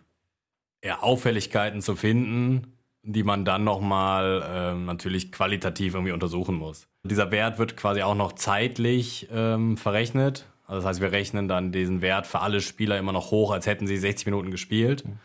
eher 0.82 1.04
Auffälligkeiten 1.04 1.82
zu 1.82 1.95
finden, 1.95 2.73
die 3.04 3.23
man 3.23 3.45
dann 3.45 3.63
nochmal 3.63 4.43
ähm, 4.47 4.86
natürlich 4.86 5.32
qualitativ 5.32 5.93
irgendwie 5.93 6.12
untersuchen 6.12 6.56
muss. 6.56 6.88
Dieser 7.04 7.32
Wert 7.32 7.58
wird 7.58 7.77
quasi 7.77 8.01
auch 8.01 8.15
noch 8.15 8.34
zeitlich 8.34 9.27
ähm, 9.32 9.77
verrechnet. 9.77 10.45
Also 10.65 10.82
das 10.82 10.86
heißt, 10.86 11.01
wir 11.01 11.12
rechnen 11.12 11.47
dann 11.47 11.71
diesen 11.71 12.01
Wert 12.01 12.27
für 12.27 12.39
alle 12.39 12.62
Spieler 12.62 12.97
immer 12.97 13.12
noch 13.12 13.32
hoch, 13.32 13.51
als 13.51 13.65
hätten 13.65 13.88
sie 13.88 13.97
60 13.97 14.27
Minuten 14.27 14.51
gespielt. 14.51 15.06
Mhm. 15.06 15.19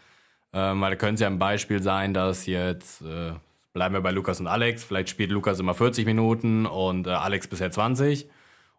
Ähm, 0.57 0.81
weil 0.81 0.92
da 0.92 0.97
könnte 0.97 1.16
es 1.16 1.21
ja 1.21 1.27
ein 1.27 1.38
Beispiel 1.38 1.83
sein, 1.83 2.14
dass 2.14 2.47
jetzt, 2.47 3.03
äh, 3.03 3.33
bleiben 3.75 3.95
wir 3.95 4.01
bei 4.01 4.11
Lukas 4.11 4.40
und 4.40 4.47
Alex, 4.47 4.85
vielleicht 4.85 5.11
spielt 5.11 5.31
Lukas 5.31 5.61
immer 5.61 5.75
40 5.75 6.07
Minuten 6.07 6.64
und 6.64 7.07
äh, 7.07 7.11
Alex 7.11 7.47
bisher 7.47 7.71
20 7.71 8.27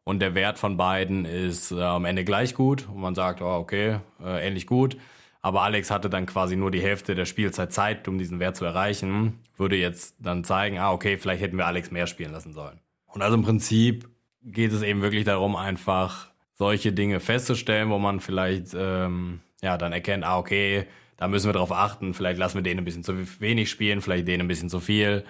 und 0.03 0.19
der 0.19 0.33
Wert 0.33 0.57
von 0.57 0.75
beiden 0.75 1.25
ist 1.25 1.71
äh, 1.71 1.79
am 1.79 2.05
Ende 2.05 2.25
gleich 2.25 2.55
gut 2.55 2.87
und 2.87 2.99
man 2.99 3.13
sagt, 3.13 3.43
oh, 3.43 3.57
okay, 3.57 3.99
äh, 4.19 4.47
ähnlich 4.47 4.65
gut. 4.65 4.97
Aber 5.43 5.61
Alex 5.61 5.91
hatte 5.91 6.09
dann 6.09 6.25
quasi 6.25 6.55
nur 6.55 6.71
die 6.71 6.81
Hälfte 6.81 7.13
der 7.13 7.25
Spielzeit 7.25 7.71
Zeit, 7.71 8.07
um 8.07 8.17
diesen 8.17 8.39
Wert 8.39 8.55
zu 8.55 8.65
erreichen. 8.65 9.39
Würde 9.55 9.75
jetzt 9.75 10.15
dann 10.17 10.43
zeigen, 10.43 10.79
ah, 10.79 10.91
okay, 10.91 11.15
vielleicht 11.17 11.43
hätten 11.43 11.57
wir 11.57 11.67
Alex 11.67 11.91
mehr 11.91 12.07
spielen 12.07 12.31
lassen 12.31 12.53
sollen. 12.53 12.79
Und 13.05 13.21
also 13.21 13.35
im 13.35 13.43
Prinzip 13.43 14.09
geht 14.41 14.73
es 14.73 14.81
eben 14.81 15.03
wirklich 15.03 15.25
darum, 15.25 15.55
einfach 15.55 16.29
solche 16.55 16.91
Dinge 16.91 17.19
festzustellen, 17.19 17.91
wo 17.91 17.99
man 17.99 18.19
vielleicht 18.19 18.75
ähm, 18.75 19.41
ja 19.61 19.77
dann 19.77 19.93
erkennt, 19.93 20.23
ah, 20.23 20.39
okay, 20.39 20.87
da 21.17 21.27
müssen 21.27 21.47
wir 21.47 21.53
darauf 21.53 21.71
achten. 21.71 22.13
Vielleicht 22.13 22.39
lassen 22.39 22.55
wir 22.55 22.61
denen 22.61 22.79
ein 22.79 22.85
bisschen 22.85 23.03
zu 23.03 23.15
wenig 23.39 23.69
spielen, 23.69 24.01
vielleicht 24.01 24.27
denen 24.27 24.41
ein 24.41 24.47
bisschen 24.47 24.69
zu 24.69 24.79
viel. 24.79 25.23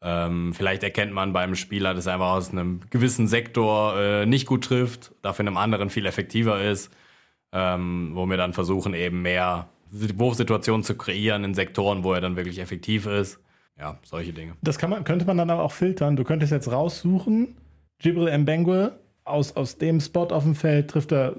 Ähm, 0.00 0.52
vielleicht 0.54 0.82
erkennt 0.82 1.12
man 1.12 1.32
beim 1.32 1.54
Spieler, 1.54 1.94
dass 1.94 2.06
er 2.06 2.14
einfach 2.14 2.32
aus 2.32 2.50
einem 2.50 2.80
gewissen 2.90 3.26
Sektor 3.26 3.98
äh, 3.98 4.26
nicht 4.26 4.46
gut 4.46 4.64
trifft, 4.64 5.12
dafür 5.22 5.44
in 5.44 5.48
einem 5.48 5.56
anderen 5.56 5.90
viel 5.90 6.06
effektiver 6.06 6.62
ist, 6.62 6.92
ähm, 7.52 8.10
wo 8.14 8.26
wir 8.26 8.36
dann 8.36 8.52
versuchen, 8.52 8.94
eben 8.94 9.22
mehr 9.22 9.68
Wurfsituationen 9.90 10.82
zu 10.82 10.96
kreieren 10.96 11.44
in 11.44 11.54
Sektoren, 11.54 12.04
wo 12.04 12.12
er 12.12 12.20
dann 12.20 12.36
wirklich 12.36 12.58
effektiv 12.58 13.06
ist. 13.06 13.40
Ja, 13.78 13.98
solche 14.04 14.32
Dinge. 14.32 14.54
Das 14.62 14.78
kann 14.78 14.90
man, 14.90 15.04
könnte 15.04 15.24
man 15.24 15.36
dann 15.36 15.50
aber 15.50 15.62
auch 15.62 15.72
filtern. 15.72 16.16
Du 16.16 16.24
könntest 16.24 16.52
jetzt 16.52 16.70
raussuchen, 16.70 17.56
Jibril 18.00 18.36
Mbengue, 18.38 18.98
aus, 19.24 19.56
aus 19.56 19.78
dem 19.78 20.00
Spot 20.00 20.26
auf 20.26 20.44
dem 20.44 20.54
Feld 20.54 20.90
trifft 20.90 21.12
er 21.12 21.36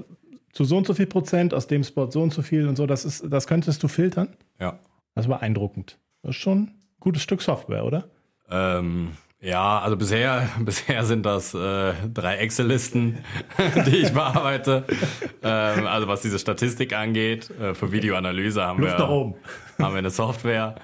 zu 0.55 0.63
so 0.63 0.77
und 0.77 0.87
so 0.87 0.93
viel 0.93 1.05
Prozent, 1.05 1.53
aus 1.53 1.67
dem 1.67 1.83
Spot 1.83 2.09
so 2.09 2.21
und 2.21 2.33
so 2.33 2.41
viel 2.41 2.67
und 2.67 2.77
so. 2.77 2.87
Das, 2.87 3.03
ist, 3.03 3.25
das 3.29 3.45
könntest 3.45 3.83
du 3.83 3.87
filtern? 3.89 4.29
Ja. 4.59 4.79
Das 5.13 5.27
war 5.27 5.39
beeindruckend. 5.39 5.99
Das 6.23 6.31
ist 6.31 6.41
schon 6.41 6.57
ein 6.59 6.75
gutes 6.99 7.21
Stück 7.21 7.41
Software, 7.41 7.83
oder? 7.83 8.09
Ähm, 8.49 9.11
ja, 9.41 9.79
also 9.79 9.97
bisher, 9.97 10.49
bisher 10.59 11.03
sind 11.03 11.25
das 11.25 11.53
äh, 11.53 11.93
drei 12.11 12.37
Excel-Listen, 12.37 13.17
die 13.85 13.97
ich 13.97 14.13
bearbeite. 14.13 14.85
ähm, 15.43 15.87
also 15.87 16.07
was 16.07 16.21
diese 16.21 16.39
Statistik 16.39 16.93
angeht, 16.93 17.49
äh, 17.59 17.73
für 17.73 17.91
Videoanalyse 17.91 18.63
haben 18.63 18.79
Luft 18.79 18.97
wir, 18.97 19.07
haben 19.85 19.93
wir 19.93 19.99
eine 19.99 20.09
Software. 20.09 20.75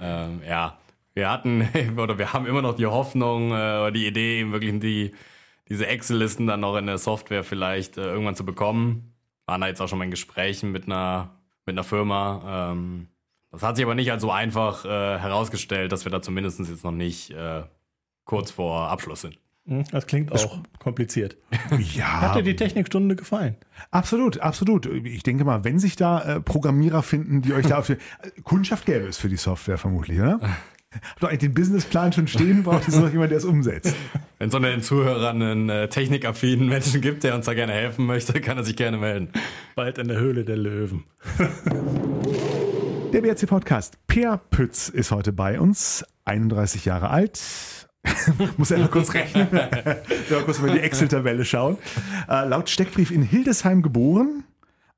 Ähm, 0.00 0.40
ja, 0.48 0.78
wir 1.12 1.30
hatten 1.30 1.68
oder 1.98 2.16
wir 2.16 2.32
haben 2.32 2.46
immer 2.46 2.62
noch 2.62 2.76
die 2.76 2.86
Hoffnung 2.86 3.50
äh, 3.50 3.54
oder 3.54 3.90
die 3.90 4.06
Idee, 4.06 4.40
eben 4.40 4.52
wirklich 4.52 4.80
die, 4.80 5.12
diese 5.68 5.86
Excel-Listen 5.86 6.46
dann 6.46 6.60
noch 6.60 6.76
in 6.76 6.86
der 6.86 6.96
Software 6.96 7.44
vielleicht 7.44 7.98
äh, 7.98 8.04
irgendwann 8.04 8.34
zu 8.34 8.46
bekommen. 8.46 9.12
Waren 9.48 9.62
da 9.62 9.66
jetzt 9.66 9.80
auch 9.80 9.88
schon 9.88 9.98
mal 9.98 10.04
in 10.04 10.10
Gesprächen 10.10 10.70
mit 10.72 10.84
einer, 10.86 11.30
mit 11.64 11.72
einer 11.74 11.82
Firma. 11.84 12.70
Ähm, 12.72 13.08
das 13.50 13.62
hat 13.62 13.76
sich 13.76 13.84
aber 13.84 13.94
nicht 13.94 14.12
als 14.12 14.20
so 14.20 14.30
einfach 14.30 14.84
äh, 14.84 14.88
herausgestellt, 15.18 15.90
dass 15.90 16.04
wir 16.04 16.12
da 16.12 16.20
zumindest 16.20 16.60
jetzt 16.60 16.84
noch 16.84 16.92
nicht 16.92 17.30
äh, 17.30 17.62
kurz 18.24 18.50
vor 18.50 18.90
Abschluss 18.90 19.22
sind. 19.22 19.38
Hm, 19.66 19.84
Das 19.90 20.06
klingt 20.06 20.32
auch 20.32 20.58
kompliziert. 20.78 21.38
Ja, 21.94 22.20
Hat 22.20 22.36
dir 22.36 22.42
die 22.42 22.56
Technikstunde 22.56 23.16
gefallen? 23.16 23.56
absolut, 23.90 24.38
absolut. 24.40 24.84
Ich 24.84 25.22
denke 25.22 25.44
mal, 25.44 25.64
wenn 25.64 25.78
sich 25.78 25.96
da 25.96 26.20
äh, 26.36 26.40
Programmierer 26.42 27.02
finden, 27.02 27.40
die 27.40 27.54
euch 27.54 27.66
da 27.66 27.78
auf 27.78 27.86
die 27.86 27.96
Kundschaft 28.42 28.84
gäbe 28.84 29.06
es 29.06 29.16
für 29.16 29.30
die 29.30 29.36
Software 29.36 29.78
vermutlich, 29.78 30.20
oder? 30.20 30.40
Habt 30.94 31.22
ihr 31.22 31.28
eigentlich 31.28 31.40
den 31.40 31.54
Businessplan 31.54 32.12
schon 32.12 32.28
stehen? 32.28 32.62
Braucht 32.62 32.88
ihr 32.88 32.98
noch 32.98 33.10
jemand, 33.10 33.30
der 33.30 33.38
es 33.38 33.44
umsetzt? 33.44 33.94
Wenn 34.38 34.48
es 34.48 34.54
unter 34.54 34.70
den 34.70 34.82
Zuhörern 34.82 35.42
einen 35.42 35.68
äh, 35.68 35.88
technikaffinen 35.88 36.68
Menschen 36.68 37.00
gibt, 37.00 37.24
der 37.24 37.34
uns 37.34 37.46
da 37.46 37.54
gerne 37.54 37.72
helfen 37.72 38.06
möchte, 38.06 38.40
kann 38.40 38.56
er 38.56 38.64
sich 38.64 38.76
gerne 38.76 38.96
melden. 38.96 39.28
Bald 39.74 39.98
in 39.98 40.08
der 40.08 40.18
Höhle 40.18 40.44
der 40.44 40.56
Löwen. 40.56 41.04
Der 43.12 43.20
BRC 43.20 43.46
Podcast. 43.46 43.98
Per 44.06 44.38
Pütz 44.38 44.88
ist 44.88 45.10
heute 45.10 45.32
bei 45.32 45.60
uns, 45.60 46.04
31 46.24 46.84
Jahre 46.86 47.10
alt. 47.10 47.38
Muss 48.56 48.70
er 48.70 48.78
mal 48.78 48.88
kurz 48.88 49.12
rechnen. 49.12 49.48
ja, 49.52 50.40
kurz 50.42 50.60
mal 50.60 50.70
die 50.70 50.80
Excel-Tabelle 50.80 51.44
schauen. 51.44 51.76
Äh, 52.28 52.46
laut 52.48 52.70
Steckbrief 52.70 53.10
in 53.10 53.22
Hildesheim 53.22 53.82
geboren. 53.82 54.44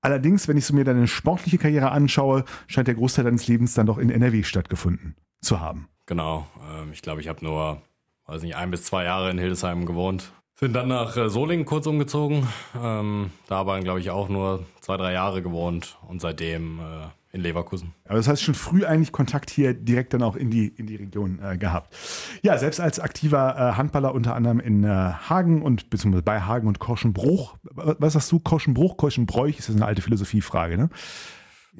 Allerdings, 0.02 0.48
wenn 0.48 0.56
ich 0.56 0.64
so 0.64 0.74
mir 0.74 0.84
deine 0.84 1.06
sportliche 1.06 1.58
Karriere 1.58 1.90
anschaue, 1.92 2.44
scheint 2.66 2.88
der 2.88 2.94
Großteil 2.94 3.24
deines 3.24 3.46
Lebens 3.48 3.74
dann 3.74 3.86
doch 3.86 3.98
in 3.98 4.10
NRW 4.10 4.42
stattgefunden 4.42 5.14
zu 5.40 5.60
haben. 5.60 5.88
Genau. 6.06 6.46
Ähm, 6.70 6.90
ich 6.92 7.02
glaube, 7.02 7.20
ich 7.20 7.28
habe 7.28 7.44
nur, 7.44 7.82
weiß 8.26 8.42
nicht, 8.42 8.56
ein 8.56 8.70
bis 8.70 8.84
zwei 8.84 9.04
Jahre 9.04 9.30
in 9.30 9.38
Hildesheim 9.38 9.86
gewohnt. 9.86 10.32
Sind 10.54 10.74
dann 10.74 10.88
nach 10.88 11.16
äh, 11.16 11.28
Solingen 11.28 11.64
kurz 11.64 11.86
umgezogen. 11.86 12.46
Ähm, 12.82 13.30
da 13.46 13.56
aber, 13.60 13.80
glaube 13.80 14.00
ich, 14.00 14.10
auch 14.10 14.28
nur 14.28 14.64
zwei, 14.80 14.96
drei 14.96 15.12
Jahre 15.12 15.42
gewohnt 15.42 15.98
und 16.08 16.20
seitdem 16.20 16.80
äh, 16.80 17.08
in 17.32 17.42
Leverkusen. 17.42 17.94
Aber 18.06 18.16
das 18.16 18.26
heißt 18.26 18.42
schon 18.42 18.54
früh 18.54 18.84
eigentlich 18.84 19.12
Kontakt 19.12 19.50
hier 19.50 19.72
direkt 19.72 20.14
dann 20.14 20.22
auch 20.22 20.34
in 20.34 20.50
die, 20.50 20.66
in 20.66 20.86
die 20.86 20.96
Region 20.96 21.38
äh, 21.42 21.56
gehabt. 21.56 21.94
Ja, 22.42 22.58
selbst 22.58 22.80
als 22.80 22.98
aktiver 22.98 23.54
äh, 23.56 23.76
Handballer 23.76 24.14
unter 24.14 24.34
anderem 24.34 24.58
in 24.58 24.82
äh, 24.82 24.88
Hagen 24.88 25.62
und 25.62 25.90
beziehungsweise 25.90 26.22
bei 26.22 26.40
Hagen 26.40 26.66
und 26.66 26.80
Korschenbruch. 26.80 27.56
Was 27.72 28.14
sagst 28.14 28.32
du? 28.32 28.40
Korschenbruch, 28.40 28.96
Korschenbräuch? 28.96 29.58
Ist 29.58 29.68
das 29.68 29.76
eine 29.76 29.86
alte 29.86 30.02
Philosophiefrage, 30.02 30.76
ne? 30.76 30.90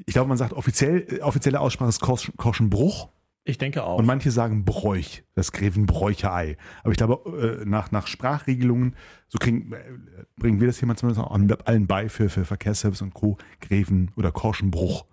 Ich 0.05 0.13
glaube, 0.13 0.29
man 0.29 0.37
sagt 0.37 0.53
offiziell, 0.53 1.05
äh, 1.09 1.21
offizielle 1.21 1.59
Aussprache 1.59 1.89
ist 1.89 1.99
Korsch, 1.99 2.31
Korschenbruch 2.37 3.09
Ich 3.43 3.57
denke 3.57 3.83
auch. 3.83 3.97
und 3.99 4.05
manche 4.05 4.31
sagen 4.31 4.63
Bräuch, 4.63 5.23
das 5.35 5.51
Grevenbräucherei. 5.51 6.55
Aber 6.83 6.91
ich 6.91 6.97
glaube, 6.97 7.59
äh, 7.61 7.65
nach, 7.65 7.91
nach 7.91 8.07
Sprachregelungen, 8.07 8.95
so 9.27 9.37
kriegen, 9.37 9.73
äh, 9.73 9.79
bringen 10.37 10.61
wir 10.61 10.67
das 10.67 10.79
hier 10.79 10.87
mal 10.87 10.95
zumindest 10.95 11.25
auch 11.25 11.31
an 11.31 11.51
allen 11.65 11.87
bei 11.87 12.07
für, 12.07 12.29
für 12.29 12.45
Verkehrsservice 12.45 13.01
und 13.01 13.13
Co. 13.13 13.37
Greven 13.59 14.11
oder 14.15 14.31
Korschenbruch 14.31 15.05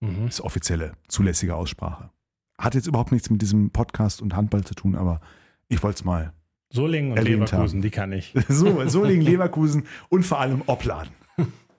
Mhm. 0.00 0.28
ist 0.28 0.40
offizielle, 0.40 0.92
zulässige 1.08 1.54
Aussprache. 1.56 2.10
Hat 2.58 2.74
jetzt 2.74 2.86
überhaupt 2.86 3.12
nichts 3.12 3.30
mit 3.30 3.42
diesem 3.42 3.70
Podcast 3.70 4.20
und 4.22 4.34
Handball 4.34 4.64
zu 4.64 4.74
tun, 4.74 4.94
aber 4.96 5.20
ich 5.68 5.82
wollte 5.82 5.98
es 5.98 6.04
mal. 6.04 6.32
Solingen 6.72 7.12
und 7.12 7.22
Leverkusen, 7.24 7.58
haben. 7.78 7.82
die 7.82 7.90
kann 7.90 8.12
ich. 8.12 8.34
So, 8.48 8.86
Solingen, 8.88 9.22
Leverkusen 9.26 9.86
und 10.08 10.24
vor 10.26 10.40
allem 10.40 10.62
Opladen. 10.66 11.12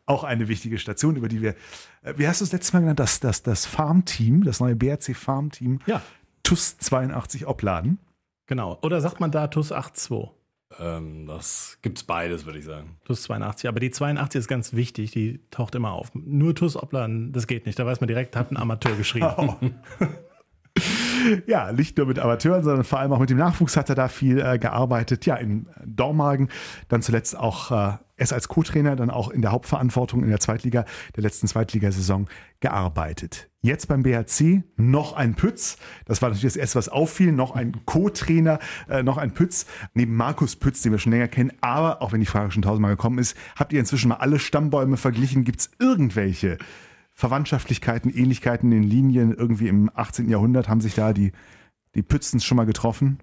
Auch 0.05 0.23
eine 0.23 0.47
wichtige 0.47 0.79
Station, 0.79 1.15
über 1.17 1.27
die 1.27 1.41
wir, 1.41 1.51
äh, 2.01 2.13
wie 2.17 2.27
hast 2.27 2.41
du 2.41 2.45
es 2.45 2.51
letztes 2.51 2.73
Mal 2.73 2.79
genannt, 2.79 2.99
das, 2.99 3.19
das, 3.19 3.43
das 3.43 3.65
Farmteam, 3.67 4.43
das 4.43 4.59
neue 4.59 4.75
BRC 4.75 5.15
Farmteam, 5.15 5.79
Ja, 5.85 6.01
TUS 6.41 6.77
82 6.79 7.45
Opladen. 7.45 7.99
genau. 8.47 8.79
Oder 8.81 9.01
sagt 9.01 9.19
man 9.19 9.29
da 9.31 9.47
TUS 9.47 9.67
82? 9.67 10.31
Ähm, 10.77 11.25
das 11.25 11.79
gibt's 11.81 12.03
beides, 12.03 12.45
würde 12.45 12.59
ich 12.59 12.65
sagen. 12.65 12.97
TUS 13.05 13.23
82. 13.23 13.67
Aber 13.67 13.79
die 13.79 13.91
82 13.91 14.39
ist 14.39 14.47
ganz 14.47 14.73
wichtig, 14.73 15.11
die 15.11 15.39
taucht 15.49 15.73
immer 15.75 15.93
auf. 15.93 16.11
Nur 16.13 16.53
TUS 16.53 16.75
Oplan, 16.75 17.31
das 17.31 17.47
geht 17.47 17.65
nicht. 17.65 17.79
Da 17.79 17.85
weiß 17.85 18.01
man 18.01 18.07
direkt, 18.07 18.35
hat 18.35 18.51
ein 18.51 18.57
Amateur 18.57 18.95
geschrieben. 18.95 19.75
Ja, 21.47 21.71
nicht 21.73 21.97
nur 21.97 22.07
mit 22.07 22.17
Amateuren, 22.17 22.63
sondern 22.63 22.85
vor 22.85 22.99
allem 22.99 23.11
auch 23.11 23.19
mit 23.19 23.29
dem 23.29 23.37
Nachwuchs 23.37 23.75
hat 23.75 23.89
er 23.89 23.95
da 23.95 24.07
viel 24.07 24.39
äh, 24.39 24.57
gearbeitet. 24.57 25.25
Ja, 25.25 25.35
in 25.35 25.67
Dormagen, 25.85 26.49
dann 26.87 27.01
zuletzt 27.01 27.37
auch 27.37 27.71
äh, 27.71 27.97
erst 28.19 28.33
als 28.33 28.47
Co-Trainer, 28.47 28.95
dann 28.95 29.09
auch 29.09 29.29
in 29.29 29.41
der 29.41 29.51
Hauptverantwortung 29.51 30.23
in 30.23 30.29
der 30.29 30.39
Zweitliga, 30.39 30.85
der 31.15 31.23
letzten 31.23 31.47
Zweitligasaison 31.47 32.27
gearbeitet. 32.59 33.49
Jetzt 33.61 33.87
beim 33.87 34.03
BHC 34.03 34.63
noch 34.77 35.13
ein 35.13 35.35
Pütz. 35.35 35.77
Das 36.05 36.21
war 36.21 36.29
natürlich 36.29 36.53
das 36.53 36.55
erste, 36.55 36.77
was 36.77 36.89
auffiel. 36.89 37.31
Noch 37.31 37.55
ein 37.55 37.85
Co-Trainer, 37.85 38.59
äh, 38.87 39.03
noch 39.03 39.17
ein 39.17 39.33
Pütz. 39.33 39.65
Neben 39.93 40.15
Markus 40.15 40.55
Pütz, 40.55 40.81
den 40.81 40.93
wir 40.93 40.99
schon 40.99 41.11
länger 41.11 41.27
kennen. 41.27 41.51
Aber 41.59 42.01
auch 42.01 42.13
wenn 42.13 42.21
die 42.21 42.25
Frage 42.25 42.51
schon 42.51 42.61
tausendmal 42.61 42.91
gekommen 42.91 43.19
ist, 43.19 43.35
habt 43.55 43.73
ihr 43.73 43.79
inzwischen 43.79 44.09
mal 44.09 44.15
alle 44.15 44.39
Stammbäume 44.39 44.97
verglichen? 44.97 45.43
Gibt 45.43 45.59
es 45.59 45.71
irgendwelche 45.79 46.57
Verwandtschaftlichkeiten, 47.19 48.15
Ähnlichkeiten 48.15 48.71
in 48.71 48.83
den 48.83 48.89
Linien 48.89 49.33
irgendwie 49.33 49.67
im 49.67 49.91
18. 49.93 50.29
Jahrhundert 50.29 50.69
haben 50.69 50.79
sich 50.79 50.95
da 50.95 51.11
die, 51.11 51.33
die 51.93 52.01
Pützens 52.01 52.45
schon 52.45 52.55
mal 52.55 52.65
getroffen. 52.65 53.19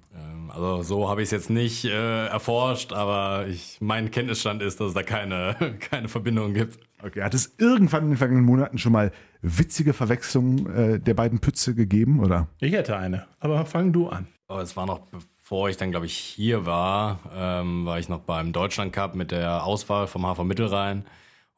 Also 0.56 0.82
so 0.82 1.08
habe 1.10 1.20
ich 1.20 1.26
es 1.26 1.32
jetzt 1.32 1.50
nicht 1.50 1.84
äh, 1.84 2.28
erforscht, 2.28 2.94
aber 2.94 3.46
ich, 3.46 3.76
mein 3.80 4.10
Kenntnisstand 4.10 4.62
ist, 4.62 4.80
dass 4.80 4.88
es 4.88 4.94
da 4.94 5.02
keine, 5.02 5.54
keine 5.80 6.08
Verbindung 6.08 6.54
gibt. 6.54 6.78
Okay, 7.02 7.22
hat 7.22 7.34
es 7.34 7.56
irgendwann 7.58 8.04
in 8.04 8.10
den 8.12 8.16
vergangenen 8.16 8.46
Monaten 8.46 8.78
schon 8.78 8.92
mal 8.92 9.12
witzige 9.42 9.92
Verwechslungen 9.92 10.74
äh, 10.74 10.98
der 10.98 11.12
beiden 11.12 11.40
Pütze 11.40 11.74
gegeben, 11.74 12.20
oder? 12.20 12.48
Ich 12.58 12.72
hätte 12.72 12.96
eine. 12.96 13.26
Aber 13.38 13.66
fang 13.66 13.92
du 13.92 14.08
an. 14.08 14.28
Aber 14.48 14.62
es 14.62 14.78
war 14.78 14.86
noch 14.86 15.00
bevor 15.00 15.68
ich 15.68 15.76
dann, 15.76 15.90
glaube 15.90 16.06
ich, 16.06 16.16
hier 16.16 16.64
war, 16.64 17.20
ähm, 17.36 17.84
war 17.84 17.98
ich 17.98 18.08
noch 18.08 18.20
beim 18.20 18.52
Deutschland 18.54 18.94
Cup 18.94 19.14
mit 19.14 19.32
der 19.32 19.62
Auswahl 19.62 20.06
vom 20.06 20.22
HV 20.22 20.42
Mittelrhein. 20.44 21.04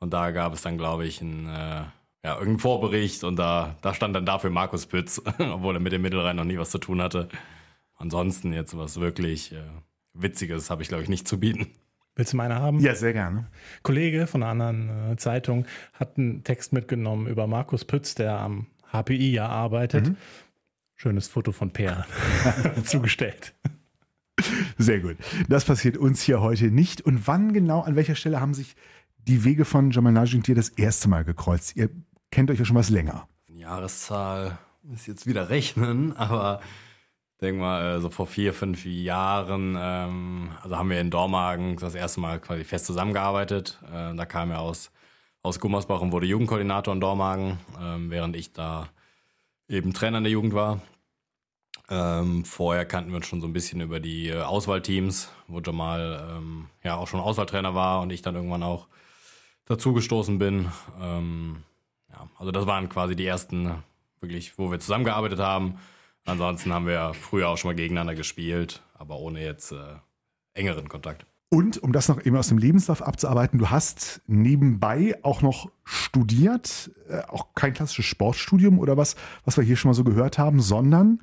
Und 0.01 0.13
da 0.13 0.33
gab 0.33 0.55
es 0.55 0.63
dann, 0.63 0.77
glaube 0.77 1.07
ich, 1.07 1.23
einen, 1.23 1.47
äh, 1.47 1.85
ja, 2.25 2.33
irgendeinen 2.33 2.59
Vorbericht 2.59 3.23
und 3.23 3.37
da, 3.37 3.77
da 3.81 3.95
stand 3.95 4.17
dann 4.17 4.27
dafür 4.27 4.51
Markus 4.51 4.87
Pütz, 4.87 5.23
obwohl 5.39 5.77
er 5.77 5.81
mit 5.81 5.93
dem 5.93 6.03
Mittelrhein 6.03 6.35
noch 6.35 6.45
nie 6.45 6.59
was 6.59 6.71
zu 6.71 6.79
tun 6.79 7.01
hatte. 7.01 7.29
Ansonsten 7.99 8.53
jetzt 8.53 8.77
was 8.77 9.01
wirklich 9.01 9.53
äh, 9.53 9.63
Witziges 10.15 10.71
habe 10.71 10.83
ich, 10.83 10.89
glaube 10.89 11.03
ich, 11.03 11.09
nicht 11.09 11.29
zu 11.29 11.39
bieten. 11.39 11.69
Willst 12.15 12.33
du 12.33 12.37
meine 12.37 12.57
haben? 12.57 12.81
Ja, 12.81 12.95
sehr 12.95 13.13
gerne. 13.13 13.47
Kollege 13.83 14.27
von 14.27 14.43
einer 14.43 14.51
anderen 14.51 15.13
äh, 15.13 15.17
Zeitung 15.17 15.67
hat 15.93 16.17
einen 16.19 16.43
Text 16.43 16.73
mitgenommen 16.73 17.27
über 17.27 17.47
Markus 17.47 17.85
Pütz, 17.85 18.15
der 18.15 18.39
am 18.39 18.67
HPI 18.93 19.33
ja 19.33 19.49
arbeitet. 19.49 20.13
Schönes 20.97 21.29
Foto 21.29 21.53
von 21.53 21.71
Per 21.71 22.07
zugestellt. 22.85 23.55
Sehr 24.79 25.01
gut. 25.01 25.17
Das 25.49 25.65
passiert 25.65 25.97
uns 25.97 26.23
hier 26.23 26.41
heute 26.41 26.71
nicht. 26.73 27.01
Und 27.01 27.27
wann 27.27 27.53
genau, 27.53 27.83
an 27.83 27.95
welcher 27.95 28.15
Stelle 28.17 28.41
haben 28.41 28.55
sich 28.55 28.75
die 29.19 29.45
Wege 29.45 29.65
von 29.65 29.91
Jamal 29.91 30.13
Najim 30.13 30.43
dir 30.43 30.55
das 30.55 30.71
erste 30.71 31.09
Mal 31.09 31.25
gekreuzt? 31.25 31.77
Ihr 31.77 31.91
kennt 32.31 32.51
euch 32.51 32.59
ja 32.59 32.65
schon 32.65 32.77
was 32.77 32.91
länger. 32.91 33.29
Die 33.49 33.59
Jahreszahl 33.59 34.59
muss 34.83 35.07
jetzt 35.07 35.27
wieder 35.27 35.51
rechnen, 35.51 36.17
aber 36.17 36.61
denke 37.41 37.61
mal, 37.61 37.97
äh, 37.97 38.01
so 38.01 38.11
vor 38.11 38.27
vier, 38.27 38.53
fünf 38.53 38.85
Jahren, 38.85 39.77
ähm, 39.79 40.51
also 40.63 40.77
haben 40.77 40.91
wir 40.91 41.01
in 41.01 41.11
Dormagen 41.11 41.77
das 41.77 41.95
erste 41.95 42.21
Mal 42.21 42.41
quasi 42.41 42.65
fest 42.65 42.87
zusammengearbeitet. 42.87 43.79
Äh, 43.93 44.15
da 44.15 44.27
kam 44.27 44.51
er 44.51 44.61
aus, 44.61 44.91
aus 45.43 45.61
Gummersbach 45.61 46.01
und 46.01 46.13
wurde 46.13 46.27
Jugendkoordinator 46.27 46.93
in 46.95 47.01
Dormagen, 47.01 47.59
ähm, 47.81 48.11
während 48.11 48.37
ich 48.37 48.53
da 48.53 48.89
eben 49.69 49.93
Trainer 49.93 50.19
in 50.19 50.25
der 50.25 50.33
Jugend 50.33 50.55
war. 50.55 50.81
Ähm, 51.91 52.45
vorher 52.45 52.85
kannten 52.85 53.11
wir 53.11 53.17
uns 53.17 53.27
schon 53.27 53.41
so 53.41 53.47
ein 53.47 53.53
bisschen 53.53 53.81
über 53.81 53.99
die 53.99 54.29
äh, 54.29 54.43
Auswahlteams, 54.43 55.31
wo 55.47 55.61
Jamal 55.61 56.37
ähm, 56.37 56.67
ja 56.83 56.97
auch 56.97 57.09
schon 57.09 57.21
Auswahltrainer 57.21 57.75
war 57.75 58.03
und 58.03 58.11
ich 58.11 58.21
dann 58.21 58.35
irgendwann 58.35 58.63
auch 58.63 58.89
dazugestoßen 59.67 60.39
bin. 60.39 60.71
Ähm, 61.01 61.63
ja, 62.11 62.29
also 62.39 62.53
das 62.53 62.67
waren 62.67 62.89
quasi 62.89 63.17
die 63.17 63.27
ersten, 63.27 63.83
wirklich, 64.21 64.59
wo 64.59 64.71
wir 64.71 64.81
zusammengearbeitet 64.81 65.39
haben. 65.39 65.79
Ansonsten 66.29 66.73
haben 66.73 66.87
wir 66.87 67.15
früher 67.15 67.49
auch 67.49 67.57
schon 67.57 67.71
mal 67.71 67.75
gegeneinander 67.75 68.15
gespielt, 68.15 68.83
aber 68.95 69.19
ohne 69.19 69.43
jetzt 69.43 69.73
äh, 69.73 69.77
engeren 70.55 70.89
Kontakt. 70.89 71.27
Und 71.51 71.83
um 71.83 71.93
das 71.93 72.09
noch 72.09 72.25
eben 72.25 72.37
aus 72.37 72.49
dem 72.49 72.59
Lebenslauf 72.59 73.01
abzuarbeiten, 73.01 73.59
du 73.59 73.71
hast 73.71 74.21
nebenbei 74.27 75.19
auch 75.23 75.41
noch 75.41 75.71
studiert, 75.85 76.91
äh, 77.09 77.23
auch 77.29 77.55
kein 77.55 77.73
klassisches 77.73 78.05
Sportstudium 78.05 78.79
oder 78.79 78.99
was, 78.99 79.17
was 79.45 79.57
wir 79.57 79.65
hier 79.65 79.77
schon 79.77 79.89
mal 79.89 79.95
so 79.95 80.05
gehört 80.05 80.37
haben, 80.37 80.61
sondern 80.61 81.23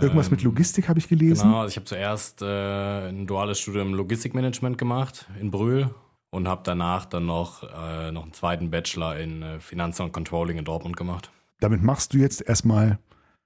irgendwas 0.00 0.30
mit 0.30 0.42
Logistik 0.42 0.88
habe 0.88 0.98
ich 0.98 1.08
gelesen. 1.08 1.48
Genau, 1.48 1.60
also 1.60 1.70
ich 1.70 1.76
habe 1.76 1.84
zuerst 1.84 2.42
äh, 2.42 3.08
ein 3.08 3.26
duales 3.26 3.58
Studium 3.58 3.92
Logistikmanagement 3.92 4.78
gemacht 4.78 5.28
in 5.40 5.50
Brühl 5.50 5.90
und 6.30 6.46
habe 6.46 6.62
danach 6.64 7.06
dann 7.06 7.26
noch, 7.26 7.64
äh, 7.64 8.12
noch 8.12 8.22
einen 8.22 8.32
zweiten 8.32 8.70
Bachelor 8.70 9.16
in 9.16 9.42
äh, 9.42 9.60
Finanzen 9.60 10.02
und 10.02 10.12
Controlling 10.12 10.58
in 10.58 10.64
Dortmund 10.64 10.96
gemacht. 10.96 11.30
damit 11.58 11.82
machst 11.82 12.14
du 12.14 12.18
jetzt 12.18 12.40
erstmal 12.40 12.98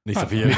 Nicht 0.04 0.20
so 0.20 0.26
viel. 0.26 0.54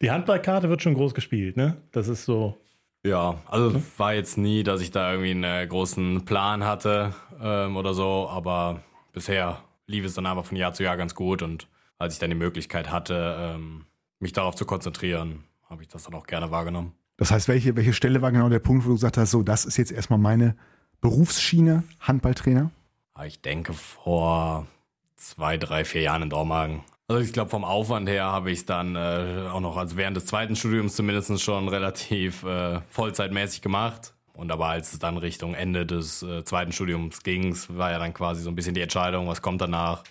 Die 0.00 0.10
Handballkarte 0.10 0.68
wird 0.68 0.82
schon 0.82 0.94
groß 0.94 1.12
gespielt, 1.14 1.56
ne? 1.56 1.76
Das 1.92 2.08
ist 2.08 2.24
so. 2.24 2.56
Ja, 3.04 3.40
also 3.46 3.80
war 3.96 4.14
jetzt 4.14 4.38
nie, 4.38 4.62
dass 4.62 4.80
ich 4.80 4.90
da 4.90 5.12
irgendwie 5.12 5.30
einen 5.30 5.68
großen 5.68 6.24
Plan 6.24 6.64
hatte 6.64 7.14
ähm, 7.40 7.76
oder 7.76 7.94
so, 7.94 8.28
aber 8.28 8.82
bisher 9.12 9.62
lief 9.86 10.04
es 10.04 10.14
dann 10.14 10.26
aber 10.26 10.44
von 10.44 10.56
Jahr 10.56 10.72
zu 10.72 10.82
Jahr 10.82 10.96
ganz 10.96 11.14
gut 11.14 11.42
und 11.42 11.68
als 11.98 12.14
ich 12.14 12.20
dann 12.20 12.30
die 12.30 12.36
Möglichkeit 12.36 12.90
hatte, 12.90 13.36
ähm, 13.38 13.84
mich 14.18 14.32
darauf 14.32 14.54
zu 14.54 14.64
konzentrieren, 14.64 15.44
habe 15.68 15.82
ich 15.82 15.88
das 15.88 16.04
dann 16.04 16.14
auch 16.14 16.26
gerne 16.26 16.50
wahrgenommen. 16.50 16.92
Das 17.16 17.30
heißt, 17.30 17.48
welche, 17.48 17.76
welche 17.76 17.92
Stelle 17.92 18.22
war 18.22 18.32
genau 18.32 18.48
der 18.48 18.60
Punkt, 18.60 18.84
wo 18.84 18.88
du 18.88 18.94
gesagt 18.94 19.16
hast, 19.16 19.32
so, 19.32 19.42
das 19.42 19.64
ist 19.64 19.76
jetzt 19.76 19.92
erstmal 19.92 20.18
meine 20.18 20.56
Berufsschiene, 21.00 21.82
Handballtrainer? 22.00 22.70
Aber 23.14 23.26
ich 23.26 23.40
denke 23.42 23.72
vor 23.72 24.66
zwei, 25.18 25.56
drei, 25.56 25.84
vier 25.84 26.02
Jahren 26.02 26.22
in 26.22 26.30
Dormagen. 26.30 26.84
Also 27.08 27.22
ich 27.22 27.32
glaube, 27.32 27.50
vom 27.50 27.64
Aufwand 27.64 28.08
her 28.08 28.24
habe 28.24 28.50
ich 28.50 28.60
es 28.60 28.66
dann 28.66 28.94
äh, 28.94 29.48
auch 29.50 29.60
noch, 29.60 29.76
also 29.76 29.96
während 29.96 30.16
des 30.16 30.26
zweiten 30.26 30.56
Studiums 30.56 30.94
zumindest 30.94 31.40
schon 31.40 31.68
relativ 31.68 32.42
äh, 32.44 32.80
vollzeitmäßig 32.90 33.62
gemacht. 33.62 34.14
Und 34.34 34.52
aber 34.52 34.66
als 34.66 34.92
es 34.92 34.98
dann 34.98 35.16
Richtung 35.16 35.54
Ende 35.54 35.84
des 35.84 36.22
äh, 36.22 36.44
zweiten 36.44 36.70
Studiums 36.70 37.22
ging, 37.22 37.56
war 37.68 37.90
ja 37.90 37.98
dann 37.98 38.14
quasi 38.14 38.42
so 38.42 38.50
ein 38.50 38.54
bisschen 38.54 38.74
die 38.74 38.80
Entscheidung, 38.80 39.26
was 39.26 39.42
kommt 39.42 39.60
danach. 39.60 40.04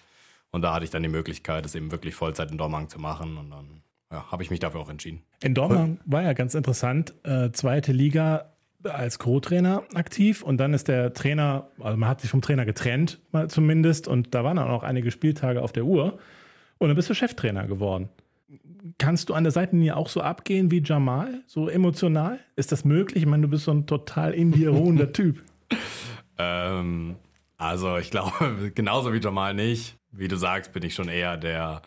Und 0.52 0.63
da 0.63 0.74
hatte 0.74 0.86
ich 0.86 0.91
dann 0.91 1.04
die 1.04 1.10
Möglichkeit, 1.10 1.65
es 1.65 1.76
eben 1.76 1.91
wirklich 1.91 2.15
Vollzeit 2.15 2.52
in 2.52 2.58
Dormagen 2.58 2.89
zu 2.89 3.00
machen. 3.00 3.38
Und 3.38 3.52
dann 3.52 3.82
ja, 4.12 4.30
habe 4.32 4.43
ich 4.43 4.50
mich 4.50 4.60
dafür 4.60 4.82
auch 4.82 4.89
entschieden. 4.89 5.22
In 5.41 5.54
Dortmund 5.54 6.00
war 6.06 6.24
ja 6.24 6.34
ganz 6.34 6.56
interessant, 6.56 7.13
äh, 7.24 7.52
zweite 7.52 7.91
Liga 7.91 8.57
als 8.84 9.20
Co-Trainer 9.20 9.84
aktiv 9.94 10.44
und 10.44 10.58
dann 10.58 10.74
ist 10.74 10.88
der 10.88 11.13
Trainer, 11.13 11.70
also 11.80 11.98
man 11.98 12.10
hat 12.10 12.22
sich 12.22 12.30
vom 12.30 12.42
Trainer 12.42 12.66
getrennt, 12.66 13.20
mal 13.32 13.50
zumindest, 13.50 14.08
und 14.08 14.34
da 14.34 14.44
waren 14.44 14.58
dann 14.58 14.70
auch 14.70 14.84
einige 14.84 15.12
Spieltage 15.12 15.62
auf 15.62 15.72
der 15.72 15.86
Uhr 15.86 16.20
und 16.78 16.88
dann 16.88 16.96
bist 16.96 17.10
du 17.10 17.13
Cheftrainer 17.13 17.68
geworden. 17.68 18.10
Kannst 18.98 19.30
du 19.30 19.34
an 19.34 19.44
der 19.44 19.52
Seitenlinie 19.52 19.98
auch 19.98 20.08
so 20.08 20.22
abgehen 20.22 20.72
wie 20.72 20.82
Jamal, 20.84 21.42
so 21.48 21.68
emotional? 21.68 22.40
Ist 22.56 22.72
das 22.72 22.86
möglich? 22.86 23.24
Ich 23.24 23.30
meine, 23.30 23.44
du 23.44 23.50
bist 23.50 23.66
so 23.66 23.72
ein 23.72 23.86
total 23.86 24.34
in 24.34 24.52
dir 24.52 24.70
ruhender 24.70 25.12
Typ. 25.13 25.44
Ähm, 26.38 27.16
also 27.58 27.98
ich 27.98 28.12
glaube, 28.12 28.72
genauso 28.76 29.13
wie 29.13 29.20
Jamal 29.20 29.54
nicht. 29.54 29.98
Wie 30.12 30.28
du 30.28 30.38
sagst, 30.38 30.72
bin 30.72 30.84
ich 30.84 30.96
schon 30.96 31.10
eher 31.10 31.38
der, 31.38 31.82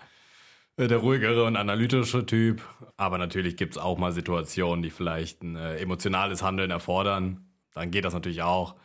der 0.79 0.99
ruhigere 0.99 1.45
und 1.45 1.57
analytische 1.57 2.25
Typ. 2.25 2.63
Aber 2.97 3.19
natürlich 3.19 3.57
gibt 3.57 3.75
es 3.77 3.79
auch 3.79 3.99
mal 3.99 4.13
Situationen, 4.13 4.83
die 4.83 4.91
vielleicht 4.91 5.43
ein 5.43 5.57
äh, 5.57 5.77
emotionales 5.77 6.43
Handeln 6.43 6.71
erfordern. 6.71 7.45
Dann 7.75 7.91
geht 7.91 8.05
das 8.05 8.15
natürlich 8.15 8.43
auch. 8.43 8.77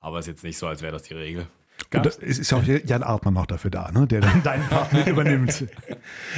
Aber 0.00 0.18
es 0.18 0.26
ist 0.26 0.34
jetzt 0.34 0.44
nicht 0.44 0.58
so, 0.58 0.66
als 0.66 0.82
wäre 0.82 0.92
das 0.92 1.02
die 1.02 1.14
Regel. 1.14 1.46
Und 1.92 2.06
da, 2.06 2.10
es 2.10 2.38
ist 2.38 2.52
auch 2.52 2.62
Jan 2.62 3.02
Artmann 3.02 3.34
noch 3.34 3.46
dafür 3.46 3.70
da, 3.70 3.90
ne? 3.90 4.06
der 4.06 4.20
dann 4.20 4.42
deinen 4.44 4.68
Part 4.68 4.92
mit 4.92 5.06
übernimmt. 5.06 5.66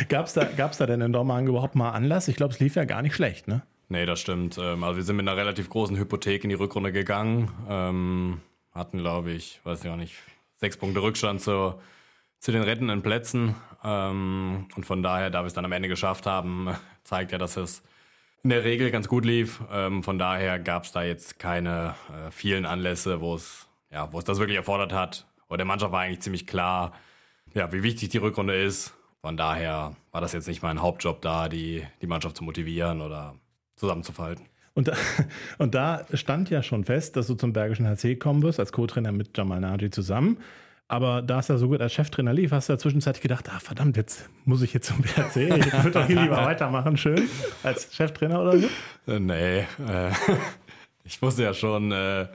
Gab 0.09 0.27
es 0.27 0.33
da, 0.33 0.45
gab's 0.45 0.79
da 0.79 0.87
denn 0.87 1.01
in 1.01 1.13
Dormagen 1.13 1.49
überhaupt 1.49 1.75
mal 1.75 1.91
Anlass? 1.91 2.29
Ich 2.29 2.37
glaube, 2.37 2.55
es 2.55 2.61
lief 2.61 2.75
ja 2.77 2.85
gar 2.85 3.03
nicht 3.03 3.15
schlecht, 3.15 3.49
ne? 3.49 3.63
Nee, 3.89 4.07
das 4.07 4.21
stimmt. 4.21 4.57
Ähm, 4.59 4.85
Also 4.85 4.97
wir 4.97 5.05
sind 5.05 5.17
mit 5.17 5.29
einer 5.29 5.37
relativ 5.37 5.69
großen 5.69 5.97
Hypothek 5.99 6.45
in 6.45 6.51
die 6.51 6.57
Rückrunde 6.57 6.93
gegangen. 6.93 7.51
Ähm, 7.69 8.41
hatten, 8.73 8.99
glaube 8.99 9.33
ich, 9.33 9.61
weiß 9.65 9.85
ich 9.85 9.91
auch 9.91 9.97
nicht, 9.97 10.15
sechs 10.57 10.77
Punkte 10.77 11.03
Rückstand 11.03 11.43
zu, 11.43 11.75
zu 12.43 12.51
den 12.51 12.63
rettenden 12.63 13.03
Plätzen. 13.03 13.55
Ähm, 13.85 14.67
und 14.75 14.85
von 14.85 15.03
daher, 15.03 15.31
da 15.31 15.43
wir 15.43 15.47
es 15.47 15.55
dann 15.55 15.65
am 15.65 15.71
Ende 15.71 15.89
geschafft 15.89 16.27
haben, 16.27 16.69
zeigt 17.05 17.31
ja, 17.31 17.39
dass 17.39 17.57
es 17.57 17.83
in 18.43 18.51
der 18.51 18.65
Regel 18.65 18.91
ganz 18.91 19.07
gut 19.07 19.25
lief. 19.25 19.61
Ähm, 19.73 20.03
von 20.03 20.19
daher 20.19 20.59
gab 20.59 20.83
es 20.83 20.91
da 20.91 21.05
jetzt 21.05 21.39
keine 21.39 21.95
äh, 22.11 22.33
vielen 22.33 22.67
Anlässe, 22.67 23.21
wo 23.21 23.37
es 23.37 23.69
ja, 23.93 24.09
das 24.09 24.41
wirklich 24.41 24.57
erfordert 24.57 24.93
hat. 24.93 25.25
Aber 25.47 25.57
der 25.57 25.67
Mannschaft 25.67 25.93
war 25.93 26.01
eigentlich 26.01 26.21
ziemlich 26.21 26.49
klar, 26.49 26.93
ja, 27.55 27.73
wie 27.73 27.85
wichtig 27.85 28.09
die 28.09 28.19
Rückrunde 28.19 28.61
ist. 28.61 28.93
Von 29.21 29.37
daher 29.37 29.95
war 30.11 30.21
das 30.21 30.33
jetzt 30.33 30.49
nicht 30.49 30.63
mein 30.63 30.83
Hauptjob 30.83 31.23
da, 31.23 31.49
die, 31.49 31.87
die 32.01 32.09
Mannschaft 32.09 32.37
zu 32.37 32.43
motivieren 32.43 33.03
oder 33.03 33.37
zusammenzufalten. 33.77 34.47
Und 34.75 34.89
da, 34.89 34.97
und 35.59 35.77
da 35.77 36.05
stand 36.15 36.51
ja 36.51 36.65
schon 36.65 36.83
fest, 36.83 37.15
dass 37.15 37.29
du 37.29 37.35
zum 37.35 37.53
Bergischen 37.53 37.87
HC 37.87 38.17
kommen 38.17 38.43
wirst, 38.43 38.59
als 38.59 38.73
Co-Trainer 38.73 39.13
mit 39.13 39.39
Jamal 39.39 39.61
Naji 39.61 39.91
zusammen. 39.91 40.39
Aber 40.93 41.23
da 41.23 41.39
es 41.39 41.49
ja 41.49 41.57
so 41.57 41.69
gut 41.69 41.81
als 41.81 41.95
Cheftrainer 41.95 42.35
lief, 42.35 42.53
hast 42.53 42.69
du 42.69 42.75
ja 42.75 42.79
zwischenzeitlich 42.79 43.23
gedacht, 43.23 43.49
ah 43.49 43.59
verdammt, 43.61 43.97
jetzt 43.97 44.29
muss 44.45 44.61
ich 44.61 44.75
jetzt 44.75 44.89
zum 44.89 45.01
BRC. 45.01 45.37
Ich 45.37 45.73
würde 45.73 45.91
doch 45.91 46.07
hier 46.07 46.21
lieber 46.21 46.37
weitermachen, 46.45 46.99
schön, 46.99 47.31
als 47.63 47.95
Cheftrainer 47.95 48.43
oder 48.43 48.59
so. 48.59 48.67
Äh, 49.07 49.19
nee, 49.19 49.61
äh, 49.61 50.11
ich 51.05 51.23
wusste 51.23 51.45
ja 51.45 51.55
schon, 51.55 51.93
äh, 51.93 52.29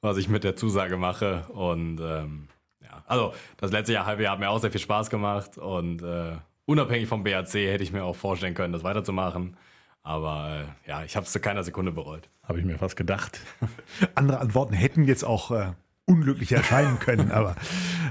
was 0.00 0.16
ich 0.16 0.28
mit 0.28 0.42
der 0.42 0.56
Zusage 0.56 0.96
mache. 0.96 1.44
Und 1.50 2.00
ähm, 2.00 2.48
ja, 2.82 3.04
also 3.06 3.32
das 3.58 3.70
letzte 3.70 3.92
Jahr, 3.92 4.06
halbe 4.06 4.24
Jahr 4.24 4.32
hat 4.32 4.40
mir 4.40 4.50
auch 4.50 4.58
sehr 4.58 4.72
viel 4.72 4.80
Spaß 4.80 5.08
gemacht. 5.08 5.56
Und 5.56 6.02
äh, 6.02 6.32
unabhängig 6.66 7.06
vom 7.06 7.22
BAC 7.22 7.54
hätte 7.54 7.84
ich 7.84 7.92
mir 7.92 8.02
auch 8.02 8.16
vorstellen 8.16 8.54
können, 8.54 8.72
das 8.72 8.82
weiterzumachen. 8.82 9.56
Aber 10.02 10.64
äh, 10.84 10.90
ja, 10.90 11.04
ich 11.04 11.14
habe 11.14 11.26
es 11.26 11.30
zu 11.30 11.38
keiner 11.38 11.62
Sekunde 11.62 11.92
bereut. 11.92 12.28
Habe 12.42 12.58
ich 12.58 12.64
mir 12.64 12.76
fast 12.76 12.96
gedacht. 12.96 13.38
Andere 14.16 14.40
Antworten 14.40 14.74
hätten 14.74 15.04
jetzt 15.04 15.22
auch 15.22 15.52
äh, 15.52 15.74
unglücklich 16.06 16.52
erscheinen 16.52 16.98
können, 16.98 17.30
aber, 17.30 17.56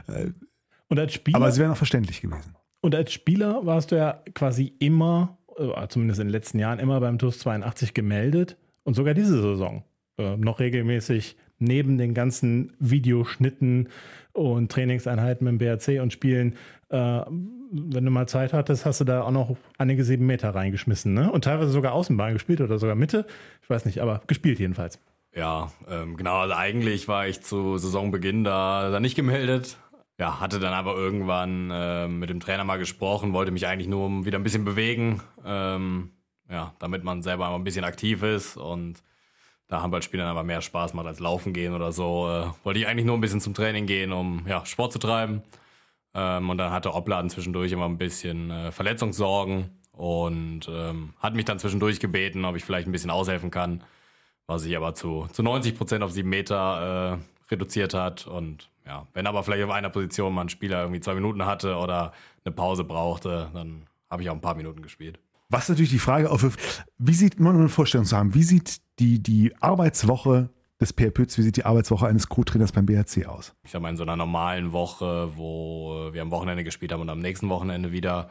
äh, 0.07 0.27
Und 0.89 0.99
als 0.99 1.13
Spieler, 1.13 1.37
aber 1.37 1.51
sie 1.51 1.61
wären 1.61 1.71
auch 1.71 1.77
verständlich 1.77 2.21
gewesen. 2.21 2.55
und 2.81 2.95
als 2.95 3.13
Spieler 3.13 3.65
warst 3.65 3.91
du 3.91 3.95
ja 3.97 4.21
quasi 4.33 4.73
immer, 4.79 5.37
äh, 5.57 5.87
zumindest 5.87 6.19
in 6.19 6.27
den 6.27 6.31
letzten 6.31 6.59
Jahren, 6.59 6.79
immer 6.79 6.99
beim 6.99 7.17
TUS 7.19 7.39
82 7.39 7.93
gemeldet. 7.93 8.57
Und 8.83 8.95
sogar 8.95 9.13
diese 9.13 9.41
Saison 9.41 9.83
äh, 10.17 10.35
noch 10.35 10.59
regelmäßig 10.59 11.37
neben 11.59 11.97
den 11.97 12.13
ganzen 12.13 12.73
Videoschnitten 12.79 13.87
und 14.33 14.71
Trainingseinheiten 14.71 15.45
mit 15.45 15.53
dem 15.53 15.57
BRC 15.59 16.01
und 16.01 16.11
Spielen, 16.11 16.55
äh, 16.89 17.21
wenn 17.75 18.05
du 18.05 18.11
mal 18.11 18.27
Zeit 18.27 18.53
hattest, 18.53 18.85
hast 18.85 18.99
du 18.99 19.05
da 19.05 19.21
auch 19.23 19.31
noch 19.31 19.55
einige 19.77 20.03
sieben 20.03 20.25
Meter 20.25 20.49
reingeschmissen, 20.53 21.13
ne? 21.13 21.31
Und 21.31 21.45
teilweise 21.45 21.71
sogar 21.71 21.93
Außenbahn 21.93 22.33
gespielt 22.33 22.61
oder 22.61 22.77
sogar 22.77 22.95
Mitte. 22.95 23.25
Ich 23.63 23.69
weiß 23.69 23.85
nicht, 23.85 23.99
aber 24.01 24.21
gespielt 24.27 24.59
jedenfalls. 24.59 24.99
Ja, 25.35 25.71
ähm, 25.89 26.15
genau. 26.15 26.39
Also 26.39 26.53
eigentlich 26.53 27.07
war 27.07 27.27
ich 27.27 27.41
zu 27.41 27.77
Saisonbeginn 27.77 28.43
da, 28.43 28.89
da 28.91 28.99
nicht 28.99 29.15
gemeldet. 29.15 29.77
Ja, 30.19 30.39
hatte 30.39 30.59
dann 30.59 30.73
aber 30.73 30.95
irgendwann 30.95 31.71
äh, 31.71 32.07
mit 32.07 32.29
dem 32.29 32.39
Trainer 32.39 32.63
mal 32.63 32.77
gesprochen, 32.77 33.33
wollte 33.33 33.51
mich 33.51 33.65
eigentlich 33.65 33.87
nur 33.87 34.25
wieder 34.25 34.37
ein 34.37 34.43
bisschen 34.43 34.63
bewegen, 34.63 35.21
ähm, 35.43 36.11
ja, 36.49 36.73
damit 36.77 37.03
man 37.03 37.23
selber 37.23 37.49
ein 37.49 37.63
bisschen 37.63 37.83
aktiv 37.83 38.21
ist 38.21 38.55
und 38.55 39.01
da 39.67 39.81
Handballspielen 39.81 40.25
aber 40.27 40.43
mehr 40.43 40.61
Spaß 40.61 40.93
macht 40.93 41.07
als 41.07 41.19
Laufen 41.19 41.51
gehen 41.51 41.73
oder 41.73 41.91
so, 41.91 42.29
äh, 42.29 42.45
wollte 42.63 42.79
ich 42.79 42.85
eigentlich 42.85 43.07
nur 43.07 43.17
ein 43.17 43.21
bisschen 43.21 43.41
zum 43.41 43.55
Training 43.55 43.87
gehen, 43.87 44.11
um 44.11 44.45
ja, 44.47 44.63
Sport 44.67 44.93
zu 44.93 44.99
treiben. 44.99 45.41
Ähm, 46.13 46.47
und 46.49 46.59
dann 46.59 46.71
hatte 46.71 46.93
Opladen 46.93 47.31
zwischendurch 47.31 47.71
immer 47.71 47.85
ein 47.85 47.97
bisschen 47.97 48.51
äh, 48.51 48.71
Verletzungssorgen 48.71 49.71
und 49.93 50.69
ähm, 50.69 51.15
hat 51.19 51.33
mich 51.33 51.45
dann 51.45 51.57
zwischendurch 51.57 51.99
gebeten, 51.99 52.45
ob 52.45 52.55
ich 52.55 52.63
vielleicht 52.63 52.87
ein 52.87 52.91
bisschen 52.91 53.09
aushelfen 53.09 53.49
kann, 53.49 53.83
was 54.47 54.65
ich 54.65 54.75
aber 54.75 54.93
zu, 54.93 55.27
zu 55.31 55.43
90 55.43 55.77
Prozent 55.77 56.03
auf 56.03 56.11
sieben 56.11 56.29
Meter 56.29 57.19
äh, 57.19 57.51
reduziert 57.51 57.93
hat. 57.93 58.27
Und 58.27 58.69
ja, 58.85 59.07
wenn 59.13 59.27
aber 59.27 59.43
vielleicht 59.43 59.63
auf 59.63 59.71
einer 59.71 59.89
Position 59.89 60.33
mal 60.33 60.41
ein 60.41 60.49
Spieler 60.49 60.81
irgendwie 60.81 61.01
zwei 61.01 61.15
Minuten 61.15 61.45
hatte 61.45 61.77
oder 61.77 62.13
eine 62.43 62.53
Pause 62.53 62.83
brauchte, 62.83 63.49
dann 63.53 63.83
habe 64.09 64.23
ich 64.23 64.29
auch 64.29 64.35
ein 64.35 64.41
paar 64.41 64.55
Minuten 64.55 64.81
gespielt. 64.81 65.19
Was 65.49 65.69
natürlich 65.69 65.91
die 65.91 65.99
Frage 65.99 66.31
aufwirft, 66.31 66.85
wie 66.97 67.13
sieht, 67.13 67.39
nur 67.39 67.53
eine 67.53 67.69
Vorstellung 67.69 68.05
zu 68.05 68.17
haben, 68.17 68.33
wie 68.33 68.43
sieht 68.43 68.81
die, 68.99 69.21
die 69.21 69.53
Arbeitswoche 69.59 70.49
des 70.81 70.93
Per 70.93 71.11
Pütz, 71.11 71.37
wie 71.37 71.43
sieht 71.43 71.57
die 71.57 71.65
Arbeitswoche 71.65 72.07
eines 72.07 72.27
Co-Trainers 72.27 72.71
beim 72.71 72.85
BHC 72.85 73.25
aus? 73.27 73.53
Ich 73.63 73.71
sag 73.71 73.81
mal, 73.81 73.89
in 73.89 73.97
so 73.97 74.03
einer 74.03 74.15
normalen 74.15 74.71
Woche, 74.71 75.31
wo 75.35 76.09
wir 76.11 76.21
am 76.21 76.31
Wochenende 76.31 76.63
gespielt 76.63 76.91
haben 76.91 77.01
und 77.01 77.09
am 77.09 77.19
nächsten 77.19 77.49
Wochenende 77.49 77.91
wieder, 77.91 78.29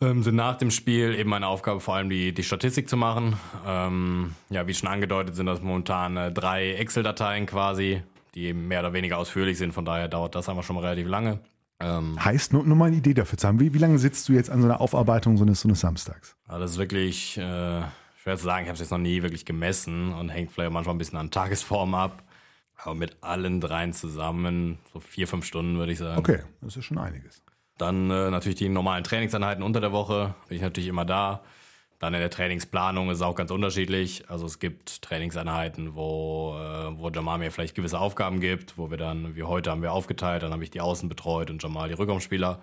ähm, 0.00 0.22
sind 0.22 0.36
nach 0.36 0.56
dem 0.56 0.70
Spiel 0.70 1.14
eben 1.14 1.30
meine 1.30 1.46
Aufgabe 1.46 1.80
vor 1.80 1.94
allem 1.94 2.08
die, 2.08 2.32
die 2.32 2.42
Statistik 2.42 2.88
zu 2.88 2.96
machen. 2.96 3.36
Ähm, 3.66 4.34
ja, 4.48 4.66
wie 4.66 4.74
schon 4.74 4.88
angedeutet, 4.88 5.34
sind 5.34 5.46
das 5.46 5.60
momentan 5.60 6.16
äh, 6.16 6.32
drei 6.32 6.74
Excel-Dateien 6.74 7.46
quasi, 7.46 8.02
die 8.34 8.46
eben 8.46 8.68
mehr 8.68 8.80
oder 8.80 8.92
weniger 8.92 9.18
ausführlich 9.18 9.58
sind. 9.58 9.72
Von 9.72 9.84
daher 9.84 10.08
dauert 10.08 10.34
das 10.34 10.48
einfach 10.48 10.62
schon 10.64 10.76
mal 10.76 10.82
relativ 10.82 11.08
lange. 11.08 11.40
Ähm, 11.80 12.22
Heißt, 12.22 12.52
nur, 12.52 12.64
nur 12.64 12.76
mal 12.76 12.86
eine 12.86 12.96
Idee 12.96 13.14
dafür 13.14 13.38
zu 13.38 13.48
haben, 13.48 13.60
wie, 13.60 13.72
wie 13.74 13.78
lange 13.78 13.98
sitzt 13.98 14.28
du 14.28 14.32
jetzt 14.32 14.50
an 14.50 14.60
so 14.60 14.68
einer 14.68 14.80
Aufarbeitung 14.80 15.36
so 15.36 15.44
eines, 15.44 15.60
so 15.60 15.68
eines 15.68 15.80
Samstags? 15.80 16.36
aber 16.46 16.58
das 16.60 16.72
ist 16.72 16.78
wirklich 16.78 17.38
äh, 17.38 17.82
schwer 18.22 18.36
zu 18.36 18.44
sagen. 18.44 18.64
Ich 18.64 18.68
habe 18.68 18.74
es 18.74 18.80
jetzt 18.80 18.90
noch 18.90 18.98
nie 18.98 19.22
wirklich 19.22 19.44
gemessen 19.44 20.12
und 20.12 20.28
hängt 20.28 20.52
vielleicht 20.52 20.72
manchmal 20.72 20.94
ein 20.94 20.98
bisschen 20.98 21.18
an 21.18 21.30
Tagesform 21.30 21.94
ab. 21.94 22.22
Aber 22.82 22.94
mit 22.94 23.18
allen 23.22 23.60
dreien 23.60 23.92
zusammen, 23.92 24.78
so 24.92 25.00
vier, 25.00 25.28
fünf 25.28 25.44
Stunden 25.44 25.76
würde 25.76 25.92
ich 25.92 25.98
sagen. 25.98 26.18
Okay, 26.18 26.40
das 26.62 26.76
ist 26.76 26.86
schon 26.86 26.96
einiges. 26.96 27.42
Dann 27.80 28.10
äh, 28.10 28.30
natürlich 28.30 28.58
die 28.58 28.68
normalen 28.68 29.04
Trainingseinheiten 29.04 29.62
unter 29.62 29.80
der 29.80 29.90
Woche, 29.90 30.34
bin 30.48 30.56
ich 30.56 30.62
natürlich 30.62 30.88
immer 30.88 31.06
da. 31.06 31.40
Dann 31.98 32.12
in 32.12 32.20
der 32.20 32.30
Trainingsplanung 32.30 33.10
ist 33.10 33.18
es 33.18 33.22
auch 33.22 33.34
ganz 33.34 33.50
unterschiedlich. 33.50 34.24
Also 34.28 34.44
es 34.44 34.58
gibt 34.58 35.00
Trainingseinheiten, 35.02 35.94
wo, 35.94 36.56
äh, 36.58 36.98
wo 36.98 37.08
Jamal 37.08 37.38
mir 37.38 37.50
vielleicht 37.50 37.74
gewisse 37.74 37.98
Aufgaben 37.98 38.40
gibt, 38.40 38.76
wo 38.76 38.90
wir 38.90 38.98
dann, 38.98 39.34
wie 39.34 39.44
heute 39.44 39.70
haben 39.70 39.80
wir 39.82 39.92
aufgeteilt, 39.92 40.42
dann 40.42 40.52
habe 40.52 40.62
ich 40.62 40.70
die 40.70 40.80
Außen 40.82 41.08
betreut 41.08 41.48
und 41.50 41.62
Jamal 41.62 41.88
die 41.88 41.94
Rückraumspieler. 41.94 42.62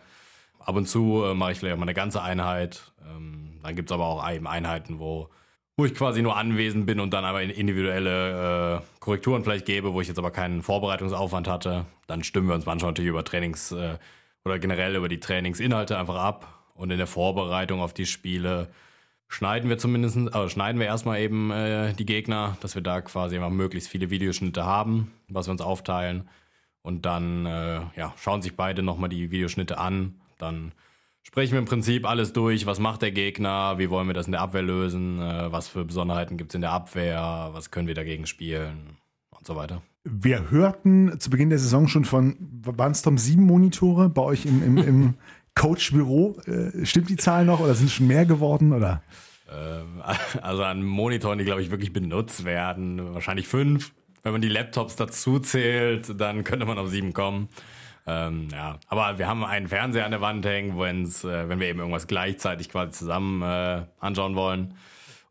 Ab 0.60 0.76
und 0.76 0.88
zu 0.88 1.24
äh, 1.24 1.34
mache 1.34 1.54
ich 1.54 1.60
vielleicht 1.60 1.74
auch 1.74 1.80
mal 1.80 1.86
eine 1.86 1.94
ganze 1.96 2.22
Einheit. 2.22 2.92
Ähm, 3.10 3.60
dann 3.64 3.76
gibt 3.76 3.90
es 3.90 3.94
aber 3.94 4.06
auch 4.06 4.30
eben 4.30 4.46
Einheiten, 4.48 5.00
wo, 5.00 5.30
wo 5.78 5.86
ich 5.86 5.96
quasi 5.96 6.22
nur 6.22 6.38
anwesend 6.38 6.86
bin 6.86 7.00
und 7.00 7.12
dann 7.12 7.26
aber 7.26 7.42
in- 7.42 7.50
individuelle 7.50 8.78
äh, 8.78 8.82
Korrekturen 9.00 9.44
vielleicht 9.44 9.66
gebe, 9.66 9.94
wo 9.94 10.02
ich 10.02 10.08
jetzt 10.08 10.20
aber 10.20 10.32
keinen 10.32 10.62
Vorbereitungsaufwand 10.62 11.48
hatte. 11.48 11.86
Dann 12.06 12.24
stimmen 12.24 12.48
wir 12.50 12.56
uns 12.56 12.68
manchmal 12.68 12.92
natürlich 12.92 13.10
über 13.10 13.24
Trainings- 13.24 13.72
äh, 13.72 13.98
oder 14.48 14.60
generell 14.60 14.96
über 14.96 15.10
die 15.10 15.20
Trainingsinhalte 15.20 15.98
einfach 15.98 16.16
ab. 16.16 16.54
Und 16.74 16.92
in 16.92 16.98
der 16.98 17.08
Vorbereitung 17.08 17.82
auf 17.82 17.94
die 17.94 18.06
Spiele 18.06 18.70
schneiden 19.28 19.70
wir 19.70 19.78
zumindest, 19.78 20.18
äh, 20.18 20.50
schneiden 20.50 20.80
wir 20.80 20.88
erstmal 20.88 21.20
eben 21.20 21.52
äh, 21.52 21.94
die 21.94 22.06
Gegner, 22.06 22.58
dass 22.62 22.76
wir 22.76 22.82
da 22.82 23.02
quasi 23.02 23.36
immer 23.36 23.50
möglichst 23.50 23.90
viele 23.90 24.10
Videoschnitte 24.10 24.66
haben, 24.66 25.12
was 25.28 25.48
wir 25.48 25.52
uns 25.52 25.62
aufteilen. 25.62 26.30
Und 26.82 27.06
dann 27.06 27.46
äh, 27.46 27.82
ja, 27.96 28.14
schauen 28.18 28.42
sich 28.42 28.56
beide 28.56 28.82
nochmal 28.82 29.10
die 29.10 29.32
Videoschnitte 29.32 29.78
an. 29.78 30.16
Dann 30.38 30.72
sprechen 31.24 31.52
wir 31.52 31.60
im 31.60 31.66
Prinzip 31.66 32.08
alles 32.08 32.32
durch. 32.32 32.66
Was 32.66 32.80
macht 32.80 33.02
der 33.02 33.12
Gegner? 33.12 33.78
Wie 33.78 33.90
wollen 33.90 34.08
wir 34.08 34.14
das 34.14 34.28
in 34.28 34.32
der 34.32 34.42
Abwehr 34.42 34.62
lösen? 34.62 35.20
Äh, 35.20 35.52
was 35.52 35.68
für 35.68 35.84
Besonderheiten 35.84 36.38
gibt 36.38 36.52
es 36.52 36.56
in 36.56 36.62
der 36.62 36.72
Abwehr? 36.72 37.50
Was 37.52 37.72
können 37.72 37.88
wir 37.88 37.96
dagegen 37.96 38.26
spielen? 38.26 38.98
Und 39.32 39.46
so 39.46 39.56
weiter. 39.58 39.82
Wir 40.10 40.50
hörten 40.52 41.20
zu 41.20 41.30
Beginn 41.30 41.50
der 41.50 41.60
Saison 41.60 41.88
schon 41.90 42.06
von, 42.06 42.38
waren 42.64 42.94
es 42.94 43.02
Tom 43.02 43.18
sieben 43.18 43.44
Monitore 43.44 44.08
bei 44.08 44.22
euch 44.22 44.46
im, 44.46 44.64
im, 44.64 44.78
im 44.78 45.14
Coach-Büro? 45.56 46.38
Äh, 46.46 46.86
stimmt 46.86 47.10
die 47.10 47.18
Zahl 47.18 47.44
noch 47.44 47.60
oder 47.60 47.76
sind 47.76 47.88
es 47.88 47.94
schon 47.94 48.08
mehr 48.08 48.26
geworden? 48.26 48.72
Oder? 48.72 49.04
Ähm, 49.52 50.02
also 50.42 50.64
an 50.64 50.84
Monitoren, 50.84 51.38
die, 51.40 51.46
glaube 51.46 51.62
ich, 51.62 51.72
wirklich 51.72 51.92
benutzt 51.92 52.46
werden, 52.46 53.14
wahrscheinlich 53.14 53.48
fünf. 53.48 53.94
Wenn 54.24 54.32
man 54.32 54.42
die 54.42 54.50
Laptops 54.50 54.96
dazu 54.96 55.40
zählt, 55.40 56.20
dann 56.20 56.44
könnte 56.46 56.66
man 56.66 56.78
auf 56.78 56.90
sieben 56.90 57.12
kommen. 57.12 57.50
Ähm, 58.06 58.48
ja, 58.54 58.80
aber 58.88 59.20
wir 59.20 59.28
haben 59.28 59.44
einen 59.44 59.68
Fernseher 59.68 60.06
an 60.06 60.12
der 60.12 60.22
Wand 60.22 60.46
hängen, 60.46 60.80
wenn's, 60.80 61.26
äh, 61.26 61.50
wenn 61.50 61.60
wir 61.60 61.68
eben 61.68 61.80
irgendwas 61.80 62.08
gleichzeitig 62.08 62.70
quasi 62.70 62.92
zusammen 62.92 63.42
äh, 63.42 63.84
anschauen 64.00 64.36
wollen. 64.36 64.76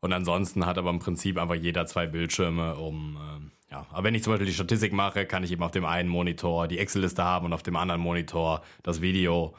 Und 0.00 0.12
ansonsten 0.12 0.66
hat 0.66 0.76
aber 0.76 0.90
im 0.90 0.98
Prinzip 0.98 1.38
einfach 1.38 1.54
jeder 1.54 1.86
zwei 1.86 2.06
Bildschirme, 2.06 2.76
um 2.76 3.16
äh, 3.16 3.55
ja. 3.76 3.86
Aber 3.90 4.04
wenn 4.04 4.14
ich 4.14 4.22
zum 4.22 4.32
Beispiel 4.32 4.46
die 4.46 4.54
Statistik 4.54 4.92
mache, 4.92 5.26
kann 5.26 5.44
ich 5.44 5.52
eben 5.52 5.62
auf 5.62 5.70
dem 5.70 5.84
einen 5.84 6.08
Monitor 6.08 6.68
die 6.68 6.78
Excel-Liste 6.78 7.22
haben 7.22 7.46
und 7.46 7.52
auf 7.52 7.62
dem 7.62 7.76
anderen 7.76 8.00
Monitor 8.00 8.62
das 8.82 9.00
Video. 9.00 9.54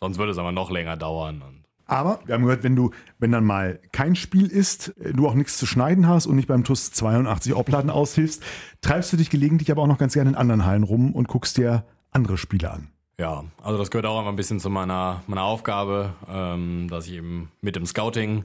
Sonst 0.00 0.18
würde 0.18 0.32
es 0.32 0.38
aber 0.38 0.52
noch 0.52 0.70
länger 0.70 0.96
dauern. 0.96 1.42
aber 1.86 2.20
wir 2.24 2.34
haben 2.34 2.42
gehört, 2.42 2.62
wenn 2.62 2.76
du, 2.76 2.90
wenn 3.18 3.32
dann 3.32 3.44
mal 3.44 3.80
kein 3.92 4.16
Spiel 4.16 4.46
ist, 4.46 4.88
äh, 4.98 5.12
du 5.12 5.26
auch 5.26 5.34
nichts 5.34 5.56
zu 5.58 5.66
schneiden 5.66 6.08
hast 6.08 6.26
und 6.26 6.36
nicht 6.36 6.48
beim 6.48 6.64
TUS 6.64 6.90
82 6.92 7.54
Opladen 7.54 7.90
aushilfst, 7.90 8.42
treibst 8.80 9.12
du 9.12 9.16
dich 9.16 9.30
gelegentlich 9.30 9.70
aber 9.70 9.82
auch 9.82 9.86
noch 9.86 9.98
ganz 9.98 10.14
gerne 10.14 10.30
in 10.30 10.36
anderen 10.36 10.64
Hallen 10.64 10.82
rum 10.82 11.12
und 11.12 11.28
guckst 11.28 11.56
dir 11.56 11.84
andere 12.10 12.38
Spiele 12.38 12.70
an. 12.70 12.88
Ja, 13.18 13.44
also 13.62 13.78
das 13.78 13.90
gehört 13.90 14.06
auch 14.06 14.18
einfach 14.18 14.30
ein 14.30 14.36
bisschen 14.36 14.60
zu 14.60 14.68
meiner, 14.68 15.22
meiner 15.26 15.44
Aufgabe, 15.44 16.12
ähm, 16.28 16.88
dass 16.90 17.06
ich 17.06 17.14
eben 17.14 17.50
mit 17.62 17.74
dem 17.74 17.86
Scouting 17.86 18.44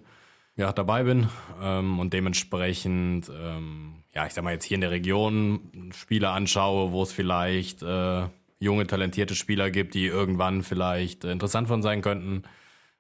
ja, 0.56 0.72
dabei 0.74 1.04
bin 1.04 1.30
ähm, 1.62 2.00
und 2.00 2.14
dementsprechend, 2.14 3.30
ähm, 3.30 4.04
ja, 4.14 4.26
ich 4.26 4.34
sag 4.34 4.44
mal 4.44 4.54
jetzt 4.54 4.66
hier 4.66 4.76
in 4.76 4.82
der 4.82 4.92
Region 4.92 5.92
Spiele 5.94 6.30
anschaue, 6.30 6.92
wo 6.92 7.04
es 7.04 7.12
vielleicht 7.12 7.82
äh, 7.84 8.28
junge, 8.60 8.86
talentierte 8.88 9.36
Spieler 9.36 9.72
gibt, 9.72 9.94
die 9.94 10.06
irgendwann 10.06 10.64
vielleicht 10.64 11.24
äh, 11.24 11.32
interessant 11.32 11.68
von 11.68 11.82
sein 11.82 12.02
könnten. 12.02 12.44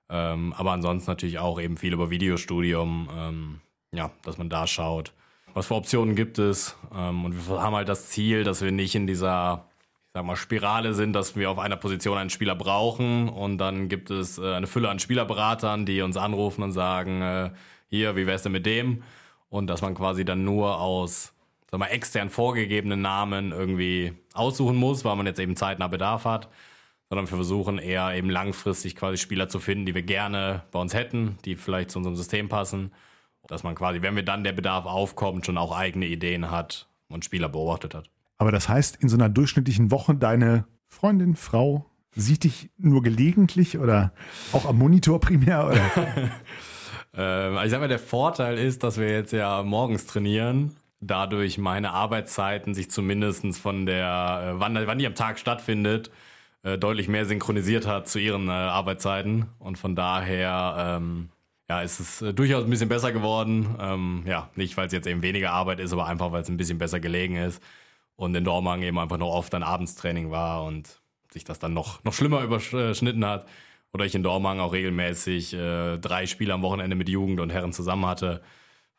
Ähm, 0.09 0.53
aber 0.53 0.71
ansonsten 0.71 1.09
natürlich 1.09 1.39
auch 1.39 1.59
eben 1.59 1.77
viel 1.77 1.93
über 1.93 2.09
Videostudium, 2.09 3.09
ähm, 3.15 3.61
ja, 3.93 4.11
dass 4.23 4.37
man 4.37 4.49
da 4.49 4.67
schaut, 4.67 5.13
was 5.53 5.67
für 5.67 5.75
Optionen 5.75 6.15
gibt 6.15 6.39
es. 6.39 6.75
Ähm, 6.93 7.25
und 7.25 7.47
wir 7.47 7.61
haben 7.61 7.75
halt 7.75 7.89
das 7.89 8.09
Ziel, 8.09 8.43
dass 8.43 8.61
wir 8.61 8.71
nicht 8.71 8.95
in 8.95 9.07
dieser 9.07 9.70
sag 10.13 10.26
mal, 10.26 10.36
Spirale 10.36 10.93
sind, 10.93 11.13
dass 11.13 11.36
wir 11.36 11.50
auf 11.50 11.60
einer 11.60 11.78
Position 11.78 12.17
einen 12.17 12.30
Spieler 12.30 12.56
brauchen 12.56 13.30
und 13.30 13.58
dann 13.58 13.88
gibt 13.89 14.12
es 14.12 14.38
äh, 14.38 14.54
eine 14.54 14.67
Fülle 14.67 14.89
an 14.89 15.00
Spielerberatern, 15.00 15.86
die 15.86 16.02
uns 16.02 16.17
anrufen 16.17 16.63
und 16.63 16.71
sagen, 16.74 17.21
äh, 17.21 17.52
hier, 17.88 18.15
wie 18.15 18.28
wär's 18.28 18.43
denn 18.43 18.52
mit 18.52 18.65
dem? 18.65 19.04
Und 19.50 19.67
dass 19.67 19.82
man 19.82 19.95
quasi 19.95 20.26
dann 20.26 20.43
nur 20.43 20.80
aus, 20.80 21.34
sag 21.69 21.80
mal, 21.80 21.88
extern 21.88 22.30
vorgegebenen 22.30 23.02
Namen 23.02 23.52
irgendwie 23.52 24.13
aussuchen 24.34 24.76
muss, 24.78 25.06
weil 25.06 25.15
man 25.15 25.26
jetzt 25.26 25.39
eben 25.39 25.56
zeitnah 25.56 25.88
Bedarf 25.88 26.26
hat, 26.26 26.50
sondern 27.10 27.30
wir 27.30 27.36
versuchen 27.36 27.78
eher 27.78 28.13
eben 28.15 28.30
langfristig 28.30 28.95
quasi 28.95 29.17
Spieler 29.17 29.50
zu 29.50 29.60
finden, 29.60 29.86
die 29.86 29.95
wir 29.95 30.04
gerne 30.04 30.63
bei 30.71 30.80
uns 30.80 30.93
hätten, 30.93 31.38
die 31.45 31.56
vielleicht 31.56 31.91
zu 31.91 32.00
unserem 32.00 32.15
System 32.15 32.50
passen, 32.50 32.91
dass 33.47 33.63
man 33.63 33.76
quasi, 33.76 34.02
wenn 34.02 34.15
wir 34.15 34.24
dann 34.24 34.43
der 34.43 34.54
Bedarf 34.54 34.86
aufkommt, 34.86 35.45
schon 35.45 35.58
auch 35.58 35.76
eigene 35.76 36.06
Ideen 36.06 36.52
hat 36.52 36.88
und 37.10 37.26
Spieler 37.26 37.50
beobachtet 37.50 37.95
hat. 37.95 38.10
Aber 38.41 38.51
das 38.51 38.67
heißt, 38.67 38.95
in 38.95 39.08
so 39.08 39.15
einer 39.15 39.30
durchschnittlichen 39.30 39.91
Woche 39.91 40.15
deine 40.15 40.65
Freundin, 40.88 41.36
Frau 41.36 41.86
sieht 42.15 42.43
dich 42.43 42.71
nur 42.75 43.04
gelegentlich 43.04 43.77
oder 43.77 44.13
auch 44.51 44.65
am 44.65 44.80
Monitor 44.80 45.19
primär? 45.21 45.67
Oder? 45.67 46.32
ähm, 47.13 47.60
ich 47.63 47.69
sag 47.69 47.82
mal, 47.82 47.88
der 47.88 47.99
Vorteil 47.99 48.58
ist, 48.58 48.82
dass 48.82 48.97
wir 48.97 49.12
jetzt 49.12 49.32
ja 49.32 49.62
morgens 49.62 50.08
trainieren. 50.08 50.75
Dadurch 51.01 51.60
meine 51.60 51.91
Arbeitszeiten 51.91 52.73
sich 52.73 52.89
zumindest 52.89 53.60
von 53.60 53.86
der, 53.86 54.56
äh, 54.56 54.60
wann, 54.60 54.73
wann 54.88 54.97
die 54.97 55.06
am 55.06 55.13
Tag 55.13 55.38
stattfindet, 55.38 56.10
äh, 56.63 56.80
deutlich 56.80 57.08
mehr 57.08 57.27
synchronisiert 57.27 57.86
hat 57.86 58.08
zu 58.08 58.17
ihren 58.17 58.47
äh, 58.47 58.54
Arbeitszeiten. 58.54 59.49
Und 59.60 59.77
von 59.77 59.95
daher 59.95 60.97
ähm, 60.97 61.30
ja, 61.69 61.84
ist 61.84 61.99
es 61.99 62.34
durchaus 62.34 62.63
ein 62.63 62.71
bisschen 62.71 62.89
besser 62.89 63.12
geworden. 63.12 63.75
Ähm, 63.80 64.23
ja, 64.25 64.49
nicht, 64.56 64.77
weil 64.77 64.88
es 64.88 64.93
jetzt 64.93 65.06
eben 65.06 65.21
weniger 65.21 65.51
Arbeit 65.51 65.80
ist, 65.80 65.93
aber 65.93 66.08
einfach, 66.08 66.32
weil 66.32 66.41
es 66.41 66.49
ein 66.49 66.58
bisschen 66.58 66.80
besser 66.80 66.99
gelegen 66.99 67.36
ist 67.36 67.62
und 68.21 68.36
in 68.36 68.43
Dormagen 68.43 68.84
eben 68.84 68.99
einfach 68.99 69.17
noch 69.17 69.34
oft 69.34 69.53
ein 69.55 69.63
Abendstraining 69.63 70.29
war 70.29 70.63
und 70.63 71.01
sich 71.31 71.43
das 71.43 71.57
dann 71.57 71.73
noch, 71.73 72.03
noch 72.03 72.13
schlimmer 72.13 72.43
überschnitten 72.43 73.25
hat. 73.25 73.47
Oder 73.93 74.05
ich 74.05 74.13
in 74.13 74.21
Dormagen 74.21 74.62
auch 74.62 74.73
regelmäßig 74.73 75.55
äh, 75.55 75.97
drei 75.97 76.27
Spiele 76.27 76.53
am 76.53 76.62
Wochenende 76.62 76.95
mit 76.95 77.10
Jugend 77.10 77.39
und 77.39 77.49
Herren 77.49 77.73
zusammen 77.73 78.05
hatte. 78.05 78.41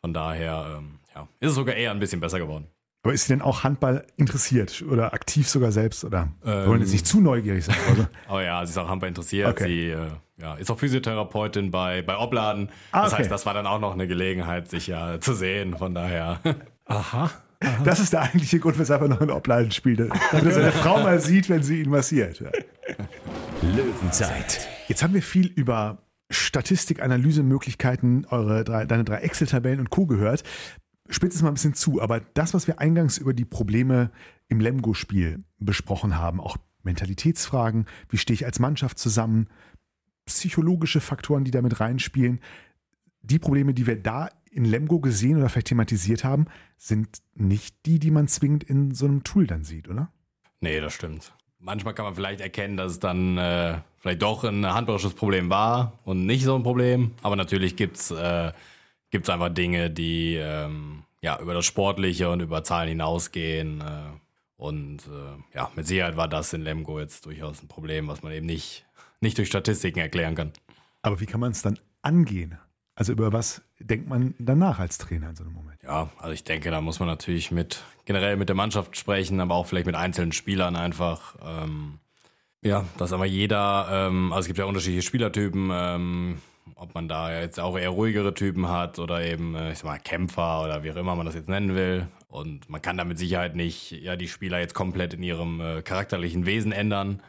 Von 0.00 0.12
daher 0.12 0.78
ähm, 0.78 0.98
ja, 1.14 1.28
ist 1.38 1.50
es 1.50 1.54
sogar 1.54 1.76
eher 1.76 1.92
ein 1.92 2.00
bisschen 2.00 2.20
besser 2.20 2.40
geworden. 2.40 2.66
Aber 3.04 3.14
ist 3.14 3.26
sie 3.26 3.34
denn 3.34 3.42
auch 3.42 3.62
Handball 3.62 4.04
interessiert 4.16 4.82
oder 4.90 5.14
aktiv 5.14 5.48
sogar 5.48 5.70
selbst? 5.70 6.04
Oder 6.04 6.28
ähm, 6.44 6.66
wollen 6.66 6.80
jetzt 6.80 6.92
nicht 6.92 7.06
zu 7.06 7.20
neugierig 7.20 7.64
sein? 7.64 7.76
Also. 7.88 8.06
oh 8.28 8.40
ja, 8.40 8.66
sie 8.66 8.70
ist 8.70 8.78
auch 8.78 8.88
Handball 8.88 9.08
interessiert. 9.08 9.50
Okay. 9.50 9.66
Sie 9.66 9.90
äh, 9.90 10.08
ja, 10.40 10.54
ist 10.54 10.68
auch 10.68 10.78
Physiotherapeutin 10.78 11.70
bei, 11.70 12.02
bei 12.02 12.18
Obladen. 12.18 12.70
Ah, 12.90 13.02
das 13.02 13.12
okay. 13.12 13.22
heißt, 13.22 13.30
das 13.30 13.46
war 13.46 13.54
dann 13.54 13.68
auch 13.68 13.78
noch 13.78 13.92
eine 13.92 14.08
Gelegenheit, 14.08 14.68
sich 14.68 14.88
ja 14.88 15.20
zu 15.20 15.32
sehen. 15.32 15.76
Von 15.76 15.94
daher. 15.94 16.40
Aha. 16.86 17.30
Das 17.84 18.00
ist 18.00 18.12
der 18.12 18.22
eigentliche 18.22 18.58
Grund, 18.58 18.78
weshalb 18.78 19.02
er 19.02 19.08
noch 19.08 19.20
in 19.20 19.30
Obleiden 19.30 19.70
spielt. 19.70 20.00
Damit 20.00 20.46
er 20.46 20.52
seine 20.52 20.72
Frau 20.72 21.02
mal 21.02 21.20
sieht, 21.20 21.48
wenn 21.48 21.62
sie 21.62 21.80
ihn 21.82 21.90
massiert. 21.90 22.40
Ja. 22.40 22.50
Löwenzeit. 23.62 24.68
Jetzt 24.88 25.02
haben 25.02 25.14
wir 25.14 25.22
viel 25.22 25.46
über 25.46 25.98
Statistik, 26.30 27.02
Analysemöglichkeiten, 27.02 28.26
eure 28.30 28.64
drei, 28.64 28.86
deine 28.86 29.04
drei 29.04 29.18
Excel-Tabellen 29.18 29.80
und 29.80 29.90
Co. 29.90 30.06
gehört. 30.06 30.42
Spitzt 31.08 31.36
es 31.36 31.42
mal 31.42 31.48
ein 31.48 31.54
bisschen 31.54 31.74
zu, 31.74 32.00
aber 32.00 32.20
das, 32.20 32.54
was 32.54 32.66
wir 32.66 32.80
eingangs 32.80 33.18
über 33.18 33.34
die 33.34 33.44
Probleme 33.44 34.10
im 34.48 34.60
Lemgo-Spiel 34.60 35.44
besprochen 35.58 36.18
haben, 36.18 36.40
auch 36.40 36.56
Mentalitätsfragen, 36.82 37.86
wie 38.08 38.18
stehe 38.18 38.34
ich 38.34 38.46
als 38.46 38.58
Mannschaft 38.58 38.98
zusammen, 38.98 39.48
psychologische 40.26 41.00
Faktoren, 41.00 41.44
die 41.44 41.50
damit 41.50 41.80
reinspielen, 41.80 42.40
die 43.22 43.38
Probleme, 43.38 43.74
die 43.74 43.86
wir 43.86 44.00
da 44.00 44.30
in 44.52 44.64
Lemgo 44.64 45.00
gesehen 45.00 45.38
oder 45.38 45.48
vielleicht 45.48 45.68
thematisiert 45.68 46.24
haben, 46.24 46.46
sind 46.76 47.08
nicht 47.34 47.74
die, 47.86 47.98
die 47.98 48.10
man 48.10 48.28
zwingend 48.28 48.64
in 48.64 48.94
so 48.94 49.06
einem 49.06 49.24
Tool 49.24 49.46
dann 49.46 49.64
sieht, 49.64 49.88
oder? 49.88 50.12
Nee, 50.60 50.80
das 50.80 50.92
stimmt. 50.92 51.34
Manchmal 51.58 51.94
kann 51.94 52.04
man 52.04 52.14
vielleicht 52.14 52.40
erkennen, 52.40 52.76
dass 52.76 52.92
es 52.92 53.00
dann 53.00 53.38
äh, 53.38 53.78
vielleicht 53.98 54.22
doch 54.22 54.44
ein 54.44 54.66
handballerisches 54.66 55.14
Problem 55.14 55.48
war 55.48 55.98
und 56.04 56.26
nicht 56.26 56.44
so 56.44 56.54
ein 56.54 56.62
Problem. 56.62 57.12
Aber 57.22 57.36
natürlich 57.36 57.76
gibt's 57.76 58.10
äh, 58.10 58.52
gibt's 59.10 59.30
einfach 59.30 59.48
Dinge, 59.48 59.90
die 59.90 60.34
ähm, 60.34 61.04
ja 61.22 61.38
über 61.40 61.54
das 61.54 61.64
Sportliche 61.64 62.30
und 62.30 62.40
über 62.40 62.64
Zahlen 62.64 62.88
hinausgehen. 62.88 63.80
Äh, 63.80 64.18
und 64.56 65.06
äh, 65.06 65.56
ja, 65.56 65.70
mit 65.76 65.86
Sicherheit 65.86 66.16
war 66.16 66.28
das 66.28 66.52
in 66.52 66.62
Lemgo 66.62 67.00
jetzt 67.00 67.26
durchaus 67.26 67.62
ein 67.62 67.68
Problem, 67.68 68.08
was 68.08 68.22
man 68.22 68.32
eben 68.32 68.46
nicht, 68.46 68.84
nicht 69.20 69.38
durch 69.38 69.48
Statistiken 69.48 70.00
erklären 70.00 70.34
kann. 70.34 70.52
Aber 71.02 71.20
wie 71.20 71.26
kann 71.26 71.40
man 71.40 71.52
es 71.52 71.62
dann 71.62 71.78
angehen? 72.02 72.58
Also 72.94 73.12
über 73.12 73.32
was 73.32 73.62
denkt 73.78 74.08
man 74.08 74.34
danach 74.38 74.78
als 74.78 74.98
Trainer 74.98 75.30
in 75.30 75.36
so 75.36 75.44
einem 75.44 75.54
Moment? 75.54 75.82
Ja, 75.82 76.10
also 76.18 76.32
ich 76.32 76.44
denke, 76.44 76.70
da 76.70 76.80
muss 76.80 77.00
man 77.00 77.08
natürlich 77.08 77.50
mit 77.50 77.82
generell 78.04 78.36
mit 78.36 78.48
der 78.48 78.56
Mannschaft 78.56 78.96
sprechen, 78.96 79.40
aber 79.40 79.54
auch 79.54 79.66
vielleicht 79.66 79.86
mit 79.86 79.96
einzelnen 79.96 80.32
Spielern 80.32 80.76
einfach. 80.76 81.36
Ähm, 81.42 81.98
ja, 82.62 82.84
dass 82.98 83.12
aber 83.12 83.26
jeder, 83.26 83.88
ähm, 83.90 84.32
also 84.32 84.40
es 84.40 84.46
gibt 84.46 84.58
ja 84.58 84.66
unterschiedliche 84.66 85.02
Spielertypen, 85.02 85.70
ähm, 85.72 86.38
ob 86.76 86.94
man 86.94 87.08
da 87.08 87.40
jetzt 87.40 87.58
auch 87.58 87.76
eher 87.76 87.90
ruhigere 87.90 88.34
Typen 88.34 88.68
hat 88.68 88.98
oder 88.98 89.24
eben, 89.24 89.54
äh, 89.54 89.72
ich 89.72 89.78
sag 89.78 89.86
mal, 89.86 89.98
Kämpfer 89.98 90.62
oder 90.62 90.84
wie 90.84 90.92
auch 90.92 90.96
immer 90.96 91.16
man 91.16 91.26
das 91.26 91.34
jetzt 91.34 91.48
nennen 91.48 91.74
will. 91.74 92.06
Und 92.28 92.70
man 92.70 92.80
kann 92.80 92.96
da 92.96 93.04
mit 93.04 93.18
Sicherheit 93.18 93.56
nicht 93.56 93.90
ja 93.92 94.16
die 94.16 94.28
Spieler 94.28 94.60
jetzt 94.60 94.74
komplett 94.74 95.14
in 95.14 95.22
ihrem 95.22 95.60
äh, 95.60 95.82
charakterlichen 95.82 96.46
Wesen 96.46 96.72
ändern. 96.72 97.22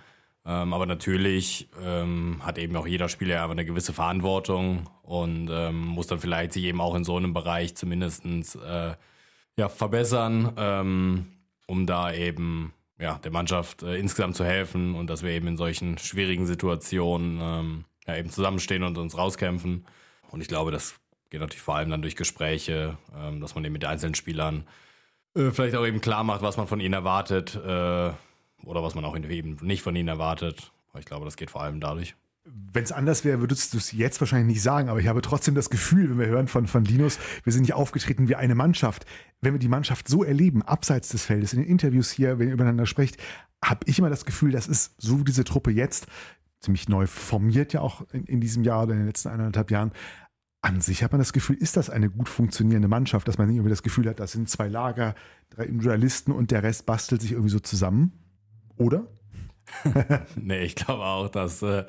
Ähm, 0.46 0.74
aber 0.74 0.86
natürlich 0.86 1.70
ähm, 1.82 2.42
hat 2.44 2.58
eben 2.58 2.76
auch 2.76 2.86
jeder 2.86 3.08
Spieler 3.08 3.42
einfach 3.42 3.52
eine 3.52 3.66
gewisse 3.66 3.94
Verantwortung 3.94 4.90
und 5.04 5.50
ähm, 5.50 5.82
muss 5.88 6.08
dann 6.08 6.20
vielleicht 6.20 6.54
sich 6.54 6.66
eben 6.66 6.82
auch 6.82 6.96
in 6.96 7.06
so 7.06 7.16
einem 7.16 7.34
Bereich 7.34 7.76
zumindestens 7.76 8.56
äh, 8.56 8.94
ja, 9.58 9.70
verbessern, 9.70 10.54
ähm, 10.58 11.28
um 11.68 11.86
da 11.86 12.14
eben 12.14 12.74
ja, 13.00 13.20
der 13.20 13.32
Mannschaft 13.32 13.84
äh, 13.84 13.96
insgesamt 13.96 14.36
zu 14.36 14.44
helfen 14.44 14.96
und 14.96 15.10
dass 15.10 15.24
wir 15.24 15.32
eben 15.32 15.48
in 15.48 15.58
solchen 15.58 15.98
schwierigen 15.98 16.46
Situationen 16.46 17.40
ähm, 17.42 17.86
ja, 18.06 18.18
eben 18.18 18.30
zusammenstehen 18.30 18.84
und 18.84 18.98
uns 18.98 19.18
rauskämpfen. 19.18 19.86
Und 20.30 20.42
ich 20.42 20.48
glaube, 20.48 20.72
das 20.72 20.96
geht 21.30 21.40
natürlich 21.40 21.62
vor 21.62 21.76
allem 21.76 21.90
dann 21.90 22.02
durch 22.02 22.16
Gespräche, 22.16 22.98
ähm, 23.16 23.40
dass 23.40 23.56
man 23.56 23.64
eben 23.64 23.74
mit 23.74 23.86
einzelnen 23.86 24.16
Spielern 24.16 24.66
äh, 25.36 25.52
vielleicht 25.52 25.76
auch 25.76 25.86
eben 25.86 26.02
klar 26.02 26.24
macht, 26.24 26.42
was 26.42 26.58
man 26.58 26.68
von 26.68 26.80
ihnen 26.80 26.94
erwartet. 26.94 27.56
Äh, 27.56 28.12
oder 28.66 28.84
was 28.84 28.96
man 28.96 29.06
auch 29.06 29.18
eben 29.18 29.58
nicht 29.62 29.82
von 29.82 29.96
ihnen 29.96 30.08
erwartet. 30.08 30.72
Ich 30.98 31.06
glaube, 31.06 31.26
das 31.26 31.38
geht 31.38 31.52
vor 31.52 31.64
allem 31.64 31.80
dadurch. 31.80 32.16
Wenn 32.46 32.84
es 32.84 32.92
anders 32.92 33.24
wäre, 33.24 33.40
würdest 33.40 33.74
du 33.74 33.78
es 33.78 33.94
jetzt 33.94 34.20
wahrscheinlich 34.20 34.56
nicht 34.56 34.62
sagen, 34.62 34.90
aber 34.90 35.00
ich 35.00 35.08
habe 35.08 35.22
trotzdem 35.22 35.56
das 35.56 35.70
Gefühl, 35.70 36.10
wenn 36.10 36.20
wir 36.20 36.28
hören 36.28 36.50
von, 36.50 36.68
von 36.68 36.84
Linus, 36.84 37.18
wir 37.44 37.54
sind 37.54 37.62
nicht 37.62 37.74
aufgetreten 37.74 38.28
wie 38.28 38.36
eine 38.36 38.54
Mannschaft. 38.54 39.06
Wenn 39.40 39.54
wir 39.54 39.60
die 39.60 39.70
Mannschaft 39.70 40.10
so 40.10 40.26
erleben, 40.26 40.62
abseits 40.62 41.08
des 41.10 41.24
Feldes, 41.24 41.54
in 41.54 41.60
den 41.60 41.70
Interviews 41.70 42.12
hier, 42.12 42.40
wenn 42.40 42.50
ihr 42.50 42.54
übereinander 42.54 42.86
sprecht, 42.86 43.18
habe 43.64 43.80
ich 43.86 43.98
immer 43.98 44.10
das 44.10 44.26
Gefühl, 44.26 44.52
das 44.52 44.68
ist 44.68 44.94
so 45.02 45.22
wie 45.22 45.24
diese 45.24 45.46
Truppe 45.46 45.72
jetzt, 45.72 46.08
ziemlich 46.60 46.90
neu 46.90 47.08
formiert 47.08 47.72
ja 47.72 47.80
auch 47.80 48.02
in, 48.12 48.26
in 48.26 48.42
diesem 48.42 48.64
Jahr 48.64 48.84
oder 48.84 48.94
in 48.94 49.00
den 49.00 49.08
letzten 49.08 49.30
eineinhalb 49.30 49.72
Jahren. 49.72 49.92
An 50.62 50.82
sich 50.82 51.04
hat 51.04 51.12
man 51.12 51.20
das 51.20 51.34
Gefühl, 51.34 51.58
ist 51.58 51.78
das 51.78 51.90
eine 51.90 52.10
gut 52.10 52.30
funktionierende 52.30 52.88
Mannschaft, 52.90 53.28
dass 53.28 53.38
man 53.38 53.50
irgendwie 53.50 53.70
das 53.70 53.84
Gefühl 53.84 54.10
hat, 54.10 54.20
das 54.20 54.34
sind 54.34 54.50
zwei 54.50 54.68
Lager, 54.68 55.16
drei 55.50 55.66
Individualisten 55.66 56.34
und 56.34 56.52
der 56.52 56.64
Rest 56.64 56.86
bastelt 56.86 57.22
sich 57.22 57.32
irgendwie 57.32 57.52
so 57.52 57.60
zusammen. 57.60 58.23
Oder? 58.84 59.08
nee, 60.36 60.64
ich 60.64 60.76
glaube 60.76 61.04
auch, 61.06 61.30
dass 61.30 61.62
äh, 61.62 61.86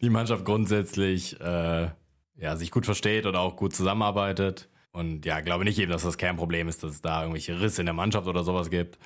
die 0.00 0.08
Mannschaft 0.08 0.46
grundsätzlich 0.46 1.38
äh, 1.40 1.90
ja, 2.36 2.56
sich 2.56 2.70
gut 2.70 2.86
versteht 2.86 3.26
oder 3.26 3.40
auch 3.40 3.54
gut 3.54 3.74
zusammenarbeitet. 3.74 4.70
Und 4.92 5.26
ja, 5.26 5.40
glaube 5.40 5.64
nicht 5.64 5.78
eben, 5.78 5.92
dass 5.92 6.04
das 6.04 6.16
Kernproblem 6.16 6.66
ist, 6.68 6.82
dass 6.82 6.92
es 6.92 7.02
da 7.02 7.20
irgendwelche 7.20 7.60
Risse 7.60 7.82
in 7.82 7.86
der 7.86 7.94
Mannschaft 7.94 8.26
oder 8.26 8.44
sowas 8.44 8.70
gibt. 8.70 8.98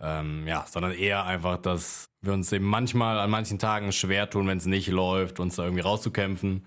Ähm, 0.00 0.46
ja, 0.46 0.64
sondern 0.66 0.92
eher 0.92 1.26
einfach, 1.26 1.58
dass 1.58 2.10
wir 2.22 2.32
uns 2.32 2.50
eben 2.50 2.64
manchmal 2.64 3.18
an 3.18 3.30
manchen 3.30 3.58
Tagen 3.58 3.92
schwer 3.92 4.30
tun, 4.30 4.46
wenn 4.46 4.58
es 4.58 4.66
nicht 4.66 4.88
läuft, 4.88 5.38
uns 5.38 5.56
da 5.56 5.64
irgendwie 5.64 5.82
rauszukämpfen. 5.82 6.66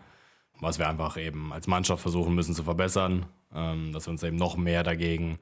Was 0.60 0.78
wir 0.78 0.88
einfach 0.88 1.18
eben 1.18 1.52
als 1.54 1.66
Mannschaft 1.66 2.04
versuchen 2.04 2.36
müssen 2.36 2.54
zu 2.54 2.64
verbessern. 2.64 3.26
Ähm, 3.54 3.94
dass 3.94 4.06
wir 4.06 4.12
uns 4.12 4.22
eben 4.22 4.38
noch 4.38 4.58
mehr 4.58 4.84
dagegen 4.84 5.40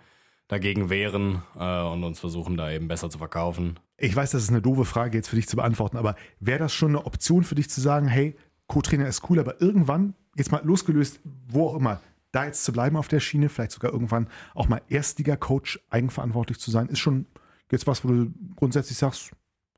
dagegen 0.47 0.89
wehren 0.89 1.43
äh, 1.59 1.81
und 1.81 2.03
uns 2.03 2.19
versuchen, 2.19 2.57
da 2.57 2.71
eben 2.71 2.87
besser 2.87 3.09
zu 3.09 3.17
verkaufen. 3.17 3.79
Ich 3.97 4.15
weiß, 4.15 4.31
das 4.31 4.43
ist 4.43 4.49
eine 4.49 4.61
doofe 4.61 4.85
Frage 4.85 5.17
jetzt 5.17 5.29
für 5.29 5.35
dich 5.35 5.47
zu 5.47 5.57
beantworten, 5.57 5.97
aber 5.97 6.15
wäre 6.39 6.59
das 6.59 6.73
schon 6.73 6.89
eine 6.89 7.05
Option 7.05 7.43
für 7.43 7.55
dich 7.55 7.69
zu 7.69 7.81
sagen, 7.81 8.07
hey, 8.07 8.35
Co-Trainer 8.67 9.07
ist 9.07 9.29
cool, 9.29 9.39
aber 9.39 9.61
irgendwann, 9.61 10.13
jetzt 10.35 10.51
mal 10.51 10.61
losgelöst, 10.63 11.19
wo 11.47 11.67
auch 11.67 11.75
immer, 11.75 12.01
da 12.31 12.45
jetzt 12.45 12.63
zu 12.63 12.71
bleiben 12.71 12.97
auf 12.97 13.07
der 13.07 13.19
Schiene, 13.19 13.49
vielleicht 13.49 13.71
sogar 13.71 13.91
irgendwann 13.91 14.27
auch 14.53 14.67
mal 14.67 14.81
Erstliga-Coach 14.89 15.79
eigenverantwortlich 15.89 16.59
zu 16.59 16.71
sein, 16.71 16.87
ist 16.87 16.99
schon 16.99 17.25
jetzt 17.71 17.87
was, 17.87 18.03
wo 18.03 18.09
du 18.09 18.33
grundsätzlich 18.55 18.97
sagst, 18.97 19.31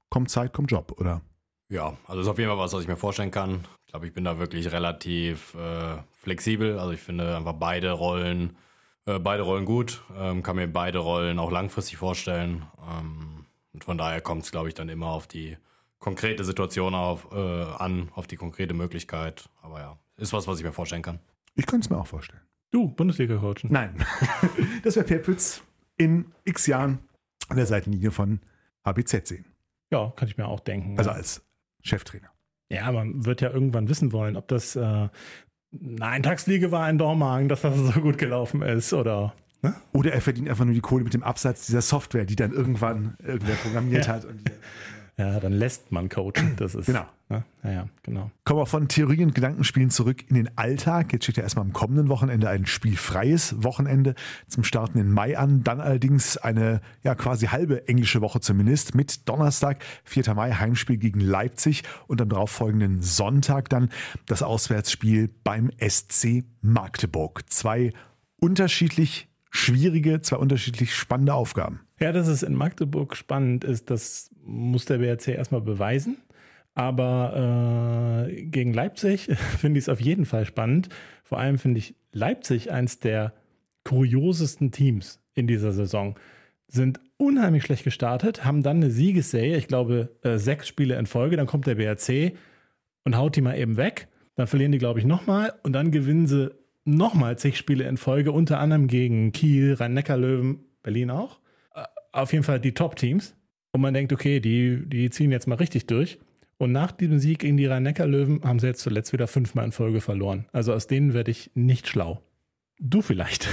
kommt 0.09 0.29
Zeit, 0.29 0.53
kommt 0.53 0.71
Job, 0.71 0.93
oder? 0.99 1.21
Ja, 1.69 1.95
also 2.07 2.21
ist 2.21 2.27
auf 2.27 2.39
jeden 2.39 2.49
Fall 2.49 2.57
was, 2.57 2.73
was 2.73 2.81
ich 2.81 2.87
mir 2.87 2.97
vorstellen 2.97 3.31
kann. 3.31 3.61
Ich 3.85 3.91
glaube, 3.91 4.07
ich 4.07 4.13
bin 4.13 4.23
da 4.23 4.39
wirklich 4.39 4.71
relativ 4.71 5.53
äh, 5.53 5.97
flexibel. 6.15 6.79
Also 6.79 6.91
ich 6.91 6.99
finde 6.99 7.37
einfach 7.37 7.53
beide 7.53 7.91
Rollen 7.91 8.55
äh, 9.09 9.19
beide 9.19 9.43
Rollen 9.43 9.65
gut, 9.65 10.03
ähm, 10.15 10.43
kann 10.43 10.55
mir 10.55 10.67
beide 10.67 10.99
Rollen 10.99 11.39
auch 11.39 11.51
langfristig 11.51 11.97
vorstellen. 11.97 12.65
Ähm, 12.87 13.45
und 13.73 13.83
von 13.83 13.97
daher 13.97 14.21
kommt 14.21 14.43
es, 14.43 14.51
glaube 14.51 14.67
ich, 14.67 14.73
dann 14.73 14.89
immer 14.89 15.07
auf 15.07 15.27
die 15.27 15.57
konkrete 15.99 16.43
Situation 16.43 16.93
auf, 16.93 17.27
äh, 17.31 17.35
an, 17.35 18.09
auf 18.13 18.27
die 18.27 18.35
konkrete 18.35 18.73
Möglichkeit. 18.73 19.49
Aber 19.61 19.79
ja, 19.79 19.97
ist 20.17 20.33
was, 20.33 20.47
was 20.47 20.59
ich 20.59 20.65
mir 20.65 20.71
vorstellen 20.71 21.01
kann. 21.01 21.19
Ich 21.55 21.65
könnte 21.65 21.85
es 21.85 21.89
mir 21.89 21.97
auch 21.97 22.07
vorstellen. 22.07 22.41
Du, 22.71 22.87
Bundesliga-Coach? 22.87 23.65
Nein. 23.65 24.05
das 24.83 24.95
wäre 24.95 25.05
Per 25.05 25.19
Pütz 25.19 25.63
in 25.97 26.31
x 26.45 26.67
Jahren 26.67 26.99
an 27.47 27.57
der 27.57 27.65
Seitenlinie 27.65 28.11
von 28.11 28.39
HBZ 28.85 29.27
sehen. 29.27 29.45
Ja, 29.91 30.13
kann 30.15 30.27
ich 30.27 30.37
mir 30.37 30.47
auch 30.47 30.59
denken. 30.59 30.97
Also 30.97 31.09
ja. 31.09 31.15
als 31.15 31.43
Cheftrainer. 31.81 32.29
Ja, 32.71 32.91
man 32.91 33.25
wird 33.25 33.41
ja 33.41 33.49
irgendwann 33.49 33.89
wissen 33.89 34.11
wollen, 34.11 34.37
ob 34.37 34.47
das 34.47 34.75
äh, 34.75 35.09
eine 35.71 36.05
Eintagsfliege 36.05 36.71
war 36.71 36.89
in 36.89 36.97
Dormagen, 36.97 37.49
dass 37.49 37.61
das 37.61 37.77
so 37.77 38.01
gut 38.01 38.17
gelaufen 38.17 38.61
ist, 38.61 38.93
oder? 38.93 39.33
Ne? 39.61 39.75
Oder 39.91 40.13
er 40.13 40.21
verdient 40.21 40.49
einfach 40.49 40.65
nur 40.65 40.73
die 40.73 40.81
Kohle 40.81 41.03
mit 41.03 41.13
dem 41.13 41.23
Absatz 41.23 41.65
dieser 41.67 41.81
Software, 41.81 42.25
die 42.25 42.35
dann 42.35 42.51
irgendwann 42.51 43.15
irgendwer 43.23 43.55
programmiert 43.55 44.07
ja. 44.07 44.13
hat. 44.13 44.25
Und 44.25 44.47
die, 44.47 44.51
ja, 45.19 45.37
dann 45.41 45.51
lässt 45.51 45.91
man 45.91 46.07
coachen. 46.07 46.53
Das 46.55 46.75
ist. 46.75 46.85
Genau. 46.85 47.05
Ne? 47.27 47.43
Ja, 47.61 47.71
ja, 47.71 47.89
genau. 48.03 48.31
Kommen 48.45 48.61
wir 48.61 48.65
von 48.65 48.87
Theorie 48.87 49.21
und 49.21 49.35
Gedankenspielen 49.35 49.89
zurück 49.89 50.23
in 50.29 50.35
den 50.35 50.57
Alltag. 50.57 51.11
Jetzt 51.11 51.25
steht 51.25 51.35
ja 51.35 51.43
erstmal 51.43 51.65
am 51.65 51.73
kommenden 51.73 52.07
Wochenende 52.07 52.47
ein 52.47 52.65
spielfreies 52.65 53.61
Wochenende 53.61 54.15
zum 54.47 54.63
Starten 54.63 54.97
in 54.97 55.11
Mai 55.11 55.37
an. 55.37 55.61
Dann 55.65 55.81
allerdings 55.81 56.37
eine 56.37 56.79
ja 57.03 57.15
quasi 57.15 57.47
halbe 57.47 57.85
englische 57.89 58.21
Woche 58.21 58.39
zumindest 58.39 58.95
mit 58.95 59.27
Donnerstag, 59.27 59.83
4. 60.05 60.33
Mai, 60.35 60.53
Heimspiel 60.53 60.95
gegen 60.95 61.19
Leipzig 61.19 61.83
und 62.07 62.21
am 62.21 62.29
darauffolgenden 62.29 63.01
Sonntag 63.01 63.67
dann 63.67 63.89
das 64.25 64.41
Auswärtsspiel 64.41 65.29
beim 65.43 65.69
SC 65.85 66.45
Magdeburg. 66.61 67.43
Zwei 67.51 67.91
unterschiedlich 68.39 69.27
schwierige, 69.49 70.21
zwei 70.21 70.37
unterschiedlich 70.37 70.93
spannende 70.93 71.33
Aufgaben. 71.33 71.81
Ja, 71.99 72.11
dass 72.11 72.27
es 72.27 72.43
in 72.43 72.55
Magdeburg 72.55 73.15
spannend 73.15 73.63
ist, 73.63 73.89
das 73.89 74.31
muss 74.43 74.85
der 74.85 74.99
BRC 74.99 75.29
erstmal 75.29 75.61
beweisen. 75.61 76.17
Aber 76.75 78.27
äh, 78.29 78.43
gegen 78.43 78.73
Leipzig 78.73 79.25
finde 79.57 79.79
ich 79.79 79.85
es 79.85 79.89
auf 79.89 79.99
jeden 79.99 80.25
Fall 80.25 80.45
spannend. 80.45 80.89
Vor 81.23 81.39
allem 81.39 81.57
finde 81.57 81.79
ich 81.79 81.95
Leipzig 82.11 82.71
eins 82.71 82.99
der 82.99 83.33
kuriosesten 83.83 84.71
Teams 84.71 85.19
in 85.33 85.47
dieser 85.47 85.71
Saison. 85.71 86.17
Sind 86.67 86.99
unheimlich 87.17 87.63
schlecht 87.63 87.83
gestartet, 87.83 88.45
haben 88.45 88.63
dann 88.63 88.77
eine 88.77 88.91
Siegesserie, 88.91 89.57
ich 89.57 89.67
glaube 89.67 90.15
äh, 90.21 90.37
sechs 90.37 90.67
Spiele 90.67 90.97
in 90.97 91.07
Folge, 91.07 91.35
dann 91.35 91.47
kommt 91.47 91.65
der 91.65 91.75
BRC 91.75 92.33
und 93.03 93.17
haut 93.17 93.35
die 93.35 93.41
mal 93.41 93.57
eben 93.57 93.75
weg. 93.75 94.07
Dann 94.35 94.47
verlieren 94.47 94.71
die, 94.71 94.77
glaube 94.77 94.99
ich, 94.99 95.05
nochmal 95.05 95.53
und 95.63 95.73
dann 95.73 95.91
gewinnen 95.91 96.27
sie 96.27 96.51
nochmal 96.85 97.37
zig 97.37 97.57
Spiele 97.57 97.85
in 97.85 97.97
Folge, 97.97 98.31
unter 98.31 98.59
anderem 98.59 98.87
gegen 98.87 99.31
Kiel, 99.31 99.73
Rhein-Neckar-Löwen, 99.73 100.63
Berlin 100.83 101.11
auch. 101.11 101.39
Äh, 101.73 101.83
auf 102.11 102.33
jeden 102.33 102.43
Fall 102.43 102.59
die 102.59 102.73
Top-Teams. 102.73 103.35
Und 103.71 103.81
man 103.81 103.93
denkt, 103.93 104.13
okay, 104.13 104.39
die, 104.39 104.81
die 104.85 105.09
ziehen 105.09 105.31
jetzt 105.31 105.47
mal 105.47 105.55
richtig 105.55 105.87
durch. 105.87 106.19
Und 106.57 106.71
nach 106.71 106.91
diesem 106.91 107.19
Sieg 107.19 107.39
gegen 107.39 107.57
die 107.57 107.67
Rhein-Neckar-Löwen 107.67 108.43
haben 108.43 108.59
sie 108.59 108.67
jetzt 108.67 108.81
zuletzt 108.81 109.13
wieder 109.13 109.27
fünfmal 109.27 109.65
in 109.65 109.71
Folge 109.71 110.01
verloren. 110.01 110.45
Also 110.51 110.73
aus 110.73 110.87
denen 110.87 111.13
werde 111.13 111.31
ich 111.31 111.51
nicht 111.53 111.87
schlau. 111.87 112.21
Du 112.79 113.01
vielleicht. 113.01 113.47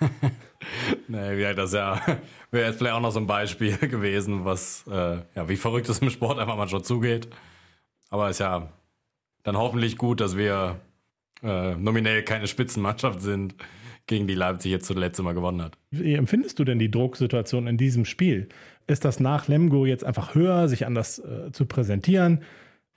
nee, 1.08 1.36
wie 1.36 1.54
das 1.54 1.72
ja 1.72 2.00
wäre 2.52 2.68
jetzt 2.68 2.78
vielleicht 2.78 2.94
auch 2.94 3.00
noch 3.00 3.10
so 3.10 3.18
ein 3.18 3.26
Beispiel 3.26 3.76
gewesen, 3.88 4.44
was 4.44 4.84
äh, 4.86 5.16
ja 5.34 5.48
wie 5.48 5.56
verrückt 5.56 5.88
es 5.88 5.98
im 5.98 6.10
Sport 6.10 6.38
einfach 6.38 6.56
manchmal 6.56 6.82
zugeht. 6.82 7.28
Aber 8.10 8.30
ist 8.30 8.38
ja 8.38 8.68
dann 9.42 9.56
hoffentlich 9.56 9.96
gut, 9.96 10.20
dass 10.20 10.36
wir 10.36 10.80
äh, 11.42 11.74
nominell 11.74 12.22
keine 12.22 12.46
Spitzenmannschaft 12.46 13.20
sind, 13.20 13.54
gegen 14.06 14.26
die 14.26 14.34
Leipzig 14.34 14.72
jetzt 14.72 14.86
zuletzt 14.86 15.20
immer 15.20 15.34
gewonnen 15.34 15.62
hat. 15.62 15.78
Wie 15.90 16.14
empfindest 16.14 16.58
du 16.58 16.64
denn 16.64 16.78
die 16.78 16.90
Drucksituation 16.90 17.66
in 17.66 17.76
diesem 17.76 18.04
Spiel? 18.04 18.48
Ist 18.86 19.04
das 19.04 19.20
nach 19.20 19.48
Lemgo 19.48 19.86
jetzt 19.86 20.04
einfach 20.04 20.34
höher, 20.34 20.68
sich 20.68 20.86
anders 20.86 21.18
äh, 21.18 21.52
zu 21.52 21.66
präsentieren? 21.66 22.42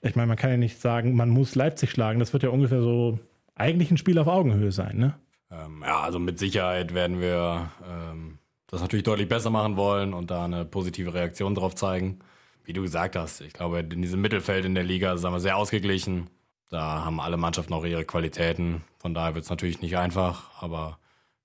Ich 0.02 0.16
meine, 0.16 0.28
man 0.28 0.36
kann 0.36 0.50
ja 0.50 0.56
nicht 0.56 0.80
sagen, 0.80 1.14
man 1.14 1.30
muss 1.30 1.54
Leipzig 1.54 1.90
schlagen. 1.90 2.18
Das 2.18 2.32
wird 2.32 2.42
ja 2.42 2.50
ungefähr 2.50 2.82
so 2.82 3.18
eigentlich 3.54 3.90
ein 3.90 3.96
Spiel 3.96 4.18
auf 4.18 4.26
Augenhöhe 4.26 4.72
sein, 4.72 4.98
ne? 4.98 5.14
Ähm, 5.50 5.82
ja, 5.84 6.00
also 6.00 6.18
mit 6.18 6.38
Sicherheit 6.38 6.92
werden 6.92 7.20
wir 7.20 7.70
ähm, 7.88 8.38
das 8.66 8.80
natürlich 8.80 9.04
deutlich 9.04 9.28
besser 9.28 9.50
machen 9.50 9.76
wollen 9.76 10.12
und 10.12 10.30
da 10.30 10.44
eine 10.44 10.64
positive 10.64 11.14
Reaktion 11.14 11.54
drauf 11.54 11.74
zeigen. 11.74 12.18
Wie 12.64 12.72
du 12.72 12.82
gesagt 12.82 13.14
hast, 13.14 13.40
ich 13.40 13.52
glaube, 13.52 13.78
in 13.78 14.02
diesem 14.02 14.20
Mittelfeld 14.20 14.64
in 14.64 14.74
der 14.74 14.82
Liga 14.82 15.16
sind 15.16 15.30
wir 15.30 15.38
sehr 15.38 15.56
ausgeglichen. 15.56 16.28
Da 16.68 17.04
haben 17.04 17.20
alle 17.20 17.36
Mannschaften 17.36 17.72
auch 17.72 17.84
ihre 17.84 18.04
Qualitäten. 18.04 18.82
Von 18.98 19.14
daher 19.14 19.34
wird 19.34 19.44
es 19.44 19.50
natürlich 19.50 19.82
nicht 19.82 19.96
einfach, 19.96 20.50
aber 20.60 20.98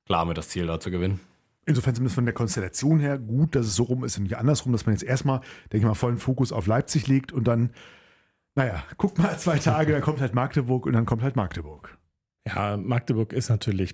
klar 0.05 0.25
mit 0.25 0.37
das 0.37 0.49
Ziel 0.49 0.65
da 0.67 0.79
zu 0.79 0.89
gewinnen. 0.91 1.19
Insofern 1.65 1.93
zumindest 1.93 2.15
von 2.15 2.25
der 2.25 2.33
Konstellation 2.33 2.99
her 2.99 3.19
gut, 3.19 3.55
dass 3.55 3.67
es 3.67 3.75
so 3.75 3.83
rum 3.83 4.03
ist 4.03 4.17
und 4.17 4.23
nicht 4.23 4.37
andersrum, 4.37 4.71
dass 4.71 4.85
man 4.87 4.95
jetzt 4.95 5.03
erstmal, 5.03 5.41
denke 5.71 5.77
ich 5.77 5.83
mal, 5.83 5.93
vollen 5.93 6.17
Fokus 6.17 6.51
auf 6.51 6.65
Leipzig 6.65 7.07
legt 7.07 7.31
und 7.31 7.43
dann, 7.47 7.69
naja, 8.55 8.83
guck 8.97 9.19
mal 9.19 9.37
zwei 9.37 9.59
Tage, 9.59 9.93
dann 9.93 10.01
kommt 10.01 10.21
halt 10.21 10.33
Magdeburg 10.33 10.87
und 10.87 10.93
dann 10.93 11.05
kommt 11.05 11.21
halt 11.21 11.35
Magdeburg. 11.35 11.97
Ja, 12.47 12.75
Magdeburg 12.75 13.33
ist 13.33 13.49
natürlich. 13.49 13.93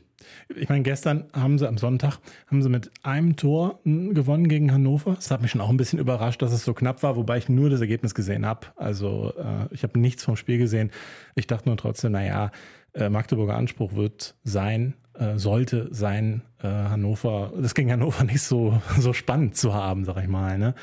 Ich 0.55 0.69
meine, 0.69 0.81
gestern 0.81 1.25
haben 1.33 1.57
sie 1.59 1.67
am 1.67 1.77
Sonntag 1.77 2.19
haben 2.47 2.61
sie 2.61 2.69
mit 2.69 2.91
einem 3.03 3.35
Tor 3.35 3.81
gewonnen 3.83 4.47
gegen 4.47 4.71
Hannover. 4.71 5.15
Das 5.15 5.31
hat 5.31 5.41
mich 5.41 5.51
schon 5.51 5.59
auch 5.59 5.69
ein 5.69 5.77
bisschen 5.77 5.99
überrascht, 5.99 6.41
dass 6.41 6.53
es 6.53 6.63
so 6.63 6.73
knapp 6.73 7.03
war, 7.03 7.17
wobei 7.17 7.37
ich 7.37 7.49
nur 7.49 7.69
das 7.69 7.81
Ergebnis 7.81 8.15
gesehen 8.15 8.45
habe. 8.45 8.67
Also 8.77 9.33
äh, 9.37 9.73
ich 9.73 9.83
habe 9.83 9.99
nichts 9.99 10.23
vom 10.23 10.37
Spiel 10.37 10.57
gesehen. 10.57 10.91
Ich 11.35 11.47
dachte 11.47 11.67
nur 11.67 11.77
trotzdem, 11.77 12.13
naja, 12.13 12.51
äh, 12.93 13.09
Magdeburger 13.09 13.55
Anspruch 13.55 13.95
wird 13.95 14.35
sein, 14.45 14.93
äh, 15.13 15.37
sollte 15.37 15.89
sein, 15.91 16.41
äh, 16.63 16.67
Hannover, 16.67 17.51
das 17.61 17.75
gegen 17.75 17.91
Hannover 17.91 18.23
nicht 18.25 18.41
so 18.41 18.81
so 18.97 19.11
spannend 19.11 19.57
zu 19.57 19.73
haben, 19.73 20.05
sag 20.05 20.17
ich 20.23 20.29
mal. 20.29 20.57
Ne? 20.57 20.73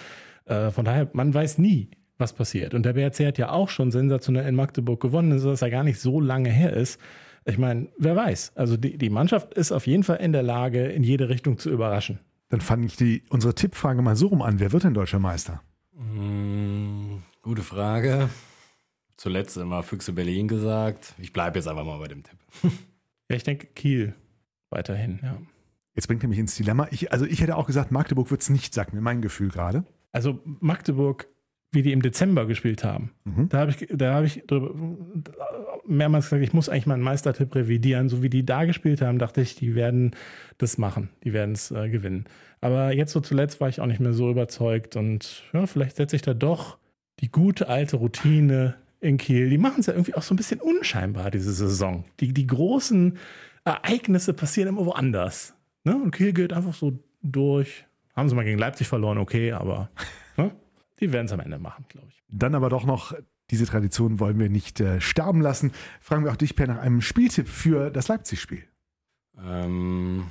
Äh, 0.44 0.70
von 0.70 0.84
daher, 0.84 1.08
man 1.14 1.32
weiß 1.32 1.56
nie, 1.56 1.90
was 2.18 2.34
passiert. 2.34 2.74
Und 2.74 2.84
der 2.84 2.92
BRC 2.92 3.26
hat 3.26 3.38
ja 3.38 3.50
auch 3.50 3.70
schon 3.70 3.90
sensationell 3.90 4.46
in 4.46 4.54
Magdeburg 4.54 5.00
gewonnen, 5.00 5.38
sodass 5.38 5.62
er 5.62 5.70
gar 5.70 5.82
nicht 5.82 5.98
so 5.98 6.20
lange 6.20 6.50
her 6.50 6.74
ist. 6.74 7.00
Ich 7.46 7.58
meine, 7.58 7.88
wer 7.98 8.16
weiß. 8.16 8.52
Also 8.54 8.76
die, 8.76 8.96
die 8.96 9.10
Mannschaft 9.10 9.54
ist 9.54 9.70
auf 9.72 9.86
jeden 9.86 10.02
Fall 10.02 10.16
in 10.16 10.32
der 10.32 10.42
Lage, 10.42 10.86
in 10.86 11.02
jede 11.02 11.28
Richtung 11.28 11.58
zu 11.58 11.70
überraschen. 11.70 12.18
Dann 12.48 12.60
fand 12.60 12.84
ich 12.84 12.96
die, 12.96 13.22
unsere 13.28 13.54
Tippfrage 13.54 14.00
mal 14.02 14.16
so 14.16 14.28
rum 14.28 14.42
an. 14.42 14.60
Wer 14.60 14.72
wird 14.72 14.84
denn 14.84 14.94
deutscher 14.94 15.18
Meister? 15.18 15.62
Mmh, 15.92 17.18
gute 17.42 17.62
Frage. 17.62 18.28
Zuletzt 19.16 19.56
immer 19.56 19.82
Füchse 19.82 20.12
Berlin 20.12 20.48
gesagt. 20.48 21.14
Ich 21.18 21.32
bleibe 21.32 21.58
jetzt 21.58 21.68
einfach 21.68 21.84
mal 21.84 21.98
bei 21.98 22.08
dem 22.08 22.22
Tipp. 22.22 22.38
ja, 23.30 23.36
ich 23.36 23.44
denke 23.44 23.66
Kiel 23.68 24.14
weiterhin, 24.70 25.20
ja. 25.22 25.36
Jetzt 25.94 26.08
bringt 26.08 26.22
er 26.24 26.28
mich 26.28 26.38
ins 26.38 26.56
Dilemma. 26.56 26.88
Ich, 26.90 27.12
also 27.12 27.24
ich 27.24 27.40
hätte 27.40 27.56
auch 27.56 27.66
gesagt, 27.66 27.92
Magdeburg 27.92 28.30
wird 28.30 28.40
es 28.42 28.50
nicht, 28.50 28.74
sagt 28.74 28.92
mir 28.94 29.00
mein 29.00 29.22
Gefühl 29.22 29.48
gerade. 29.50 29.84
Also 30.12 30.40
Magdeburg 30.44 31.28
wie 31.70 31.82
die 31.82 31.92
im 31.92 32.02
Dezember 32.02 32.46
gespielt 32.46 32.84
haben. 32.84 33.10
Mhm. 33.24 33.48
Da 33.48 33.58
habe 33.58 33.70
ich, 33.72 33.88
da 33.92 34.14
habe 34.14 34.26
ich 34.26 34.44
drüber- 34.46 34.74
mehrmals 35.86 36.26
gesagt, 36.26 36.42
ich 36.42 36.52
muss 36.52 36.68
eigentlich 36.68 36.86
meinen 36.86 37.02
Meistertipp 37.02 37.54
revidieren. 37.54 38.08
So 38.08 38.22
wie 38.22 38.30
die 38.30 38.44
da 38.44 38.64
gespielt 38.64 39.00
haben, 39.02 39.18
dachte 39.18 39.40
ich, 39.40 39.54
die 39.54 39.74
werden 39.74 40.12
das 40.58 40.78
machen. 40.78 41.10
Die 41.24 41.32
werden 41.32 41.54
es 41.54 41.70
äh, 41.70 41.88
gewinnen. 41.88 42.24
Aber 42.60 42.92
jetzt 42.92 43.12
so 43.12 43.20
zuletzt 43.20 43.60
war 43.60 43.68
ich 43.68 43.80
auch 43.80 43.86
nicht 43.86 44.00
mehr 44.00 44.14
so 44.14 44.30
überzeugt 44.30 44.96
und 44.96 45.42
ja, 45.52 45.66
vielleicht 45.66 45.96
setze 45.96 46.16
ich 46.16 46.22
da 46.22 46.32
doch 46.32 46.78
die 47.20 47.30
gute 47.30 47.68
alte 47.68 47.96
Routine 47.96 48.74
in 49.00 49.18
Kiel. 49.18 49.50
Die 49.50 49.58
machen 49.58 49.80
es 49.80 49.86
ja 49.86 49.92
irgendwie 49.92 50.14
auch 50.14 50.22
so 50.22 50.34
ein 50.34 50.38
bisschen 50.38 50.60
unscheinbar, 50.60 51.30
diese 51.30 51.52
Saison. 51.52 52.04
Die, 52.20 52.32
die 52.32 52.46
großen 52.46 53.18
Ereignisse 53.64 54.32
passieren 54.32 54.68
immer 54.68 54.86
woanders. 54.86 55.54
Ne? 55.84 55.94
Und 55.94 56.10
Kiel 56.10 56.32
geht 56.32 56.52
einfach 56.52 56.74
so 56.74 56.98
durch. 57.22 57.84
Haben 58.16 58.28
sie 58.28 58.34
mal 58.34 58.44
gegen 58.44 58.58
Leipzig 58.58 58.88
verloren, 58.88 59.18
okay, 59.18 59.52
aber 59.52 59.90
ne? 60.36 60.52
die 61.00 61.12
werden 61.12 61.26
es 61.26 61.32
am 61.32 61.40
Ende 61.40 61.58
machen, 61.58 61.84
glaube 61.88 62.08
ich. 62.08 62.22
Dann 62.28 62.54
aber 62.54 62.68
doch 62.68 62.84
noch, 62.84 63.14
diese 63.54 63.66
Tradition 63.66 64.18
wollen 64.18 64.40
wir 64.40 64.48
nicht 64.48 64.80
äh, 64.80 65.00
sterben 65.00 65.40
lassen. 65.40 65.70
Fragen 66.00 66.24
wir 66.24 66.32
auch 66.32 66.36
dich, 66.36 66.56
Per, 66.56 66.66
nach 66.66 66.78
einem 66.78 67.00
Spieltipp 67.00 67.46
für 67.46 67.90
das 67.90 68.08
Leipzig-Spiel. 68.08 68.64
Ähm, 69.38 70.24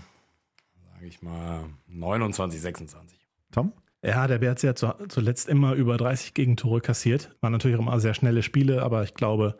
sage 0.93 1.05
ich 1.05 1.21
mal 1.21 1.63
29, 1.87 2.59
26. 2.59 3.17
Tom? 3.51 3.71
Ja, 4.03 4.27
der 4.27 4.39
BRC 4.39 4.63
hat 4.63 4.77
zu, 4.77 4.93
zuletzt 5.07 5.47
immer 5.47 5.73
über 5.73 5.95
30 5.95 6.33
Gegentore 6.33 6.81
kassiert. 6.81 7.33
Waren 7.39 7.53
natürlich 7.53 7.77
auch 7.77 7.81
immer 7.81 7.97
sehr 8.01 8.13
schnelle 8.13 8.43
Spiele, 8.43 8.83
aber 8.83 9.03
ich 9.03 9.13
glaube, 9.13 9.57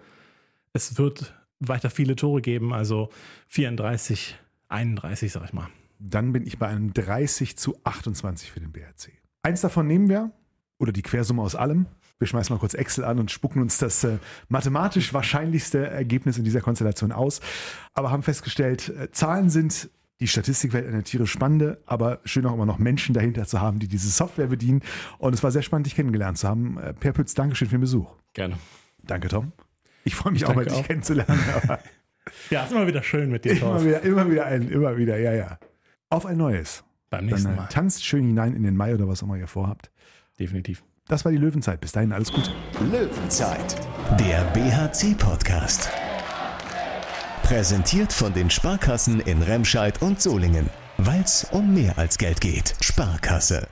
es 0.74 0.98
wird 0.98 1.34
weiter 1.62 1.90
viele 1.90 2.18
Tore 2.18 2.42
geben. 2.42 2.74
Also 2.74 3.08
34, 3.48 4.38
31, 4.68 5.32
sag 5.32 5.46
ich 5.46 5.54
mal. 5.54 5.70
Dann 6.00 6.34
bin 6.34 6.46
ich 6.46 6.60
bei 6.60 6.68
einem 6.68 6.94
30 6.94 7.56
zu 7.56 7.78
28 7.86 8.52
für 8.52 8.60
den 8.60 8.74
BRC. 8.74 9.14
Eins 9.42 9.62
davon 9.62 9.88
nehmen 9.88 10.10
wir, 10.10 10.32
oder 10.80 10.92
die 10.92 11.02
Quersumme 11.02 11.42
aus 11.42 11.56
allem. 11.56 11.86
Wir 12.24 12.28
schmeißen 12.28 12.56
mal 12.56 12.60
kurz 12.60 12.74
Excel 12.74 13.04
an 13.04 13.20
und 13.20 13.32
spucken 13.32 13.62
uns 13.62 13.80
das 13.80 14.02
äh, 14.06 14.18
mathematisch 14.48 15.14
wahrscheinlichste 15.14 15.88
Ergebnis 15.90 16.38
in 16.38 16.46
dieser 16.46 16.62
Konstellation 16.62 17.12
aus. 17.12 17.42
Aber 17.94 18.12
haben 18.12 18.24
festgestellt, 18.24 18.88
äh, 18.88 19.12
Zahlen 19.12 19.50
sind 19.50 19.90
die 20.22 20.28
Statistikwelt 20.30 20.88
eine 20.88 21.04
tierisch 21.04 21.32
spannende, 21.34 21.82
aber 21.86 22.22
schön 22.24 22.46
auch 22.46 22.54
immer 22.54 22.66
noch 22.66 22.78
Menschen 22.78 23.14
dahinter 23.14 23.46
zu 23.46 23.60
haben, 23.60 23.80
die 23.80 23.90
diese 23.90 24.08
Software 24.10 24.48
bedienen. 24.48 24.80
Und 25.18 25.34
es 25.34 25.44
war 25.44 25.52
sehr 25.52 25.64
spannend, 25.64 25.86
dich 25.88 25.96
kennengelernt 25.96 26.38
zu 26.38 26.48
haben. 26.48 26.78
Äh, 26.78 26.94
Per 26.94 27.12
Pütz, 27.12 27.34
Dankeschön 27.34 27.68
für 27.68 27.76
den 27.76 27.82
Besuch. 27.82 28.10
Gerne. 28.32 28.58
Danke, 29.04 29.28
Tom. 29.28 29.52
Ich 30.06 30.16
freue 30.16 30.32
mich 30.32 30.44
Ich 30.44 30.48
auch 30.48 30.56
mal, 30.56 30.64
dich 30.64 30.74
auch. 30.76 30.88
kennenzulernen. 30.88 31.38
Ja, 32.50 32.64
ist 32.64 32.72
immer 32.72 32.88
wieder 32.88 33.04
schön 33.04 33.30
mit 33.30 33.44
dir, 33.44 33.52
immer 33.52 33.84
wieder, 33.84 34.02
immer 34.04 34.32
wieder 34.32 34.46
ein, 34.46 34.70
immer 34.70 34.96
wieder, 34.96 35.18
ja, 35.20 35.34
ja. 35.34 35.60
Auf 36.10 36.26
ein 36.26 36.38
neues. 36.38 36.86
Beim 37.10 37.20
Dann 37.20 37.26
nächsten 37.32 37.52
äh, 37.52 37.56
Mal. 37.58 37.68
tanzt 37.68 38.06
schön 38.06 38.26
hinein 38.26 38.56
in 38.56 38.64
den 38.64 38.78
Mai 38.78 38.94
oder 38.96 39.10
was 39.10 39.22
auch 39.22 39.28
immer 39.28 39.36
ihr 39.36 39.48
vorhabt. 39.48 39.92
Definitiv. 40.40 40.86
Das 41.10 41.26
war 41.26 41.32
die 41.32 41.38
Löwenzeit. 41.38 41.82
Bis 41.82 41.92
dahin 41.92 42.14
alles 42.14 42.32
Gute. 42.32 42.52
Löwenzeit, 42.80 43.76
der 44.20 44.44
BHC-Podcast. 44.54 45.90
Präsentiert 47.44 48.14
von 48.14 48.34
den 48.34 48.50
Sparkassen 48.50 49.20
in 49.20 49.42
Remscheid 49.42 50.02
und 50.02 50.22
Solingen. 50.22 50.70
Weil 50.98 51.22
es 51.22 51.46
um 51.52 51.74
mehr 51.74 51.98
als 51.98 52.18
Geld 52.18 52.40
geht. 52.40 52.76
Sparkasse. 52.80 53.68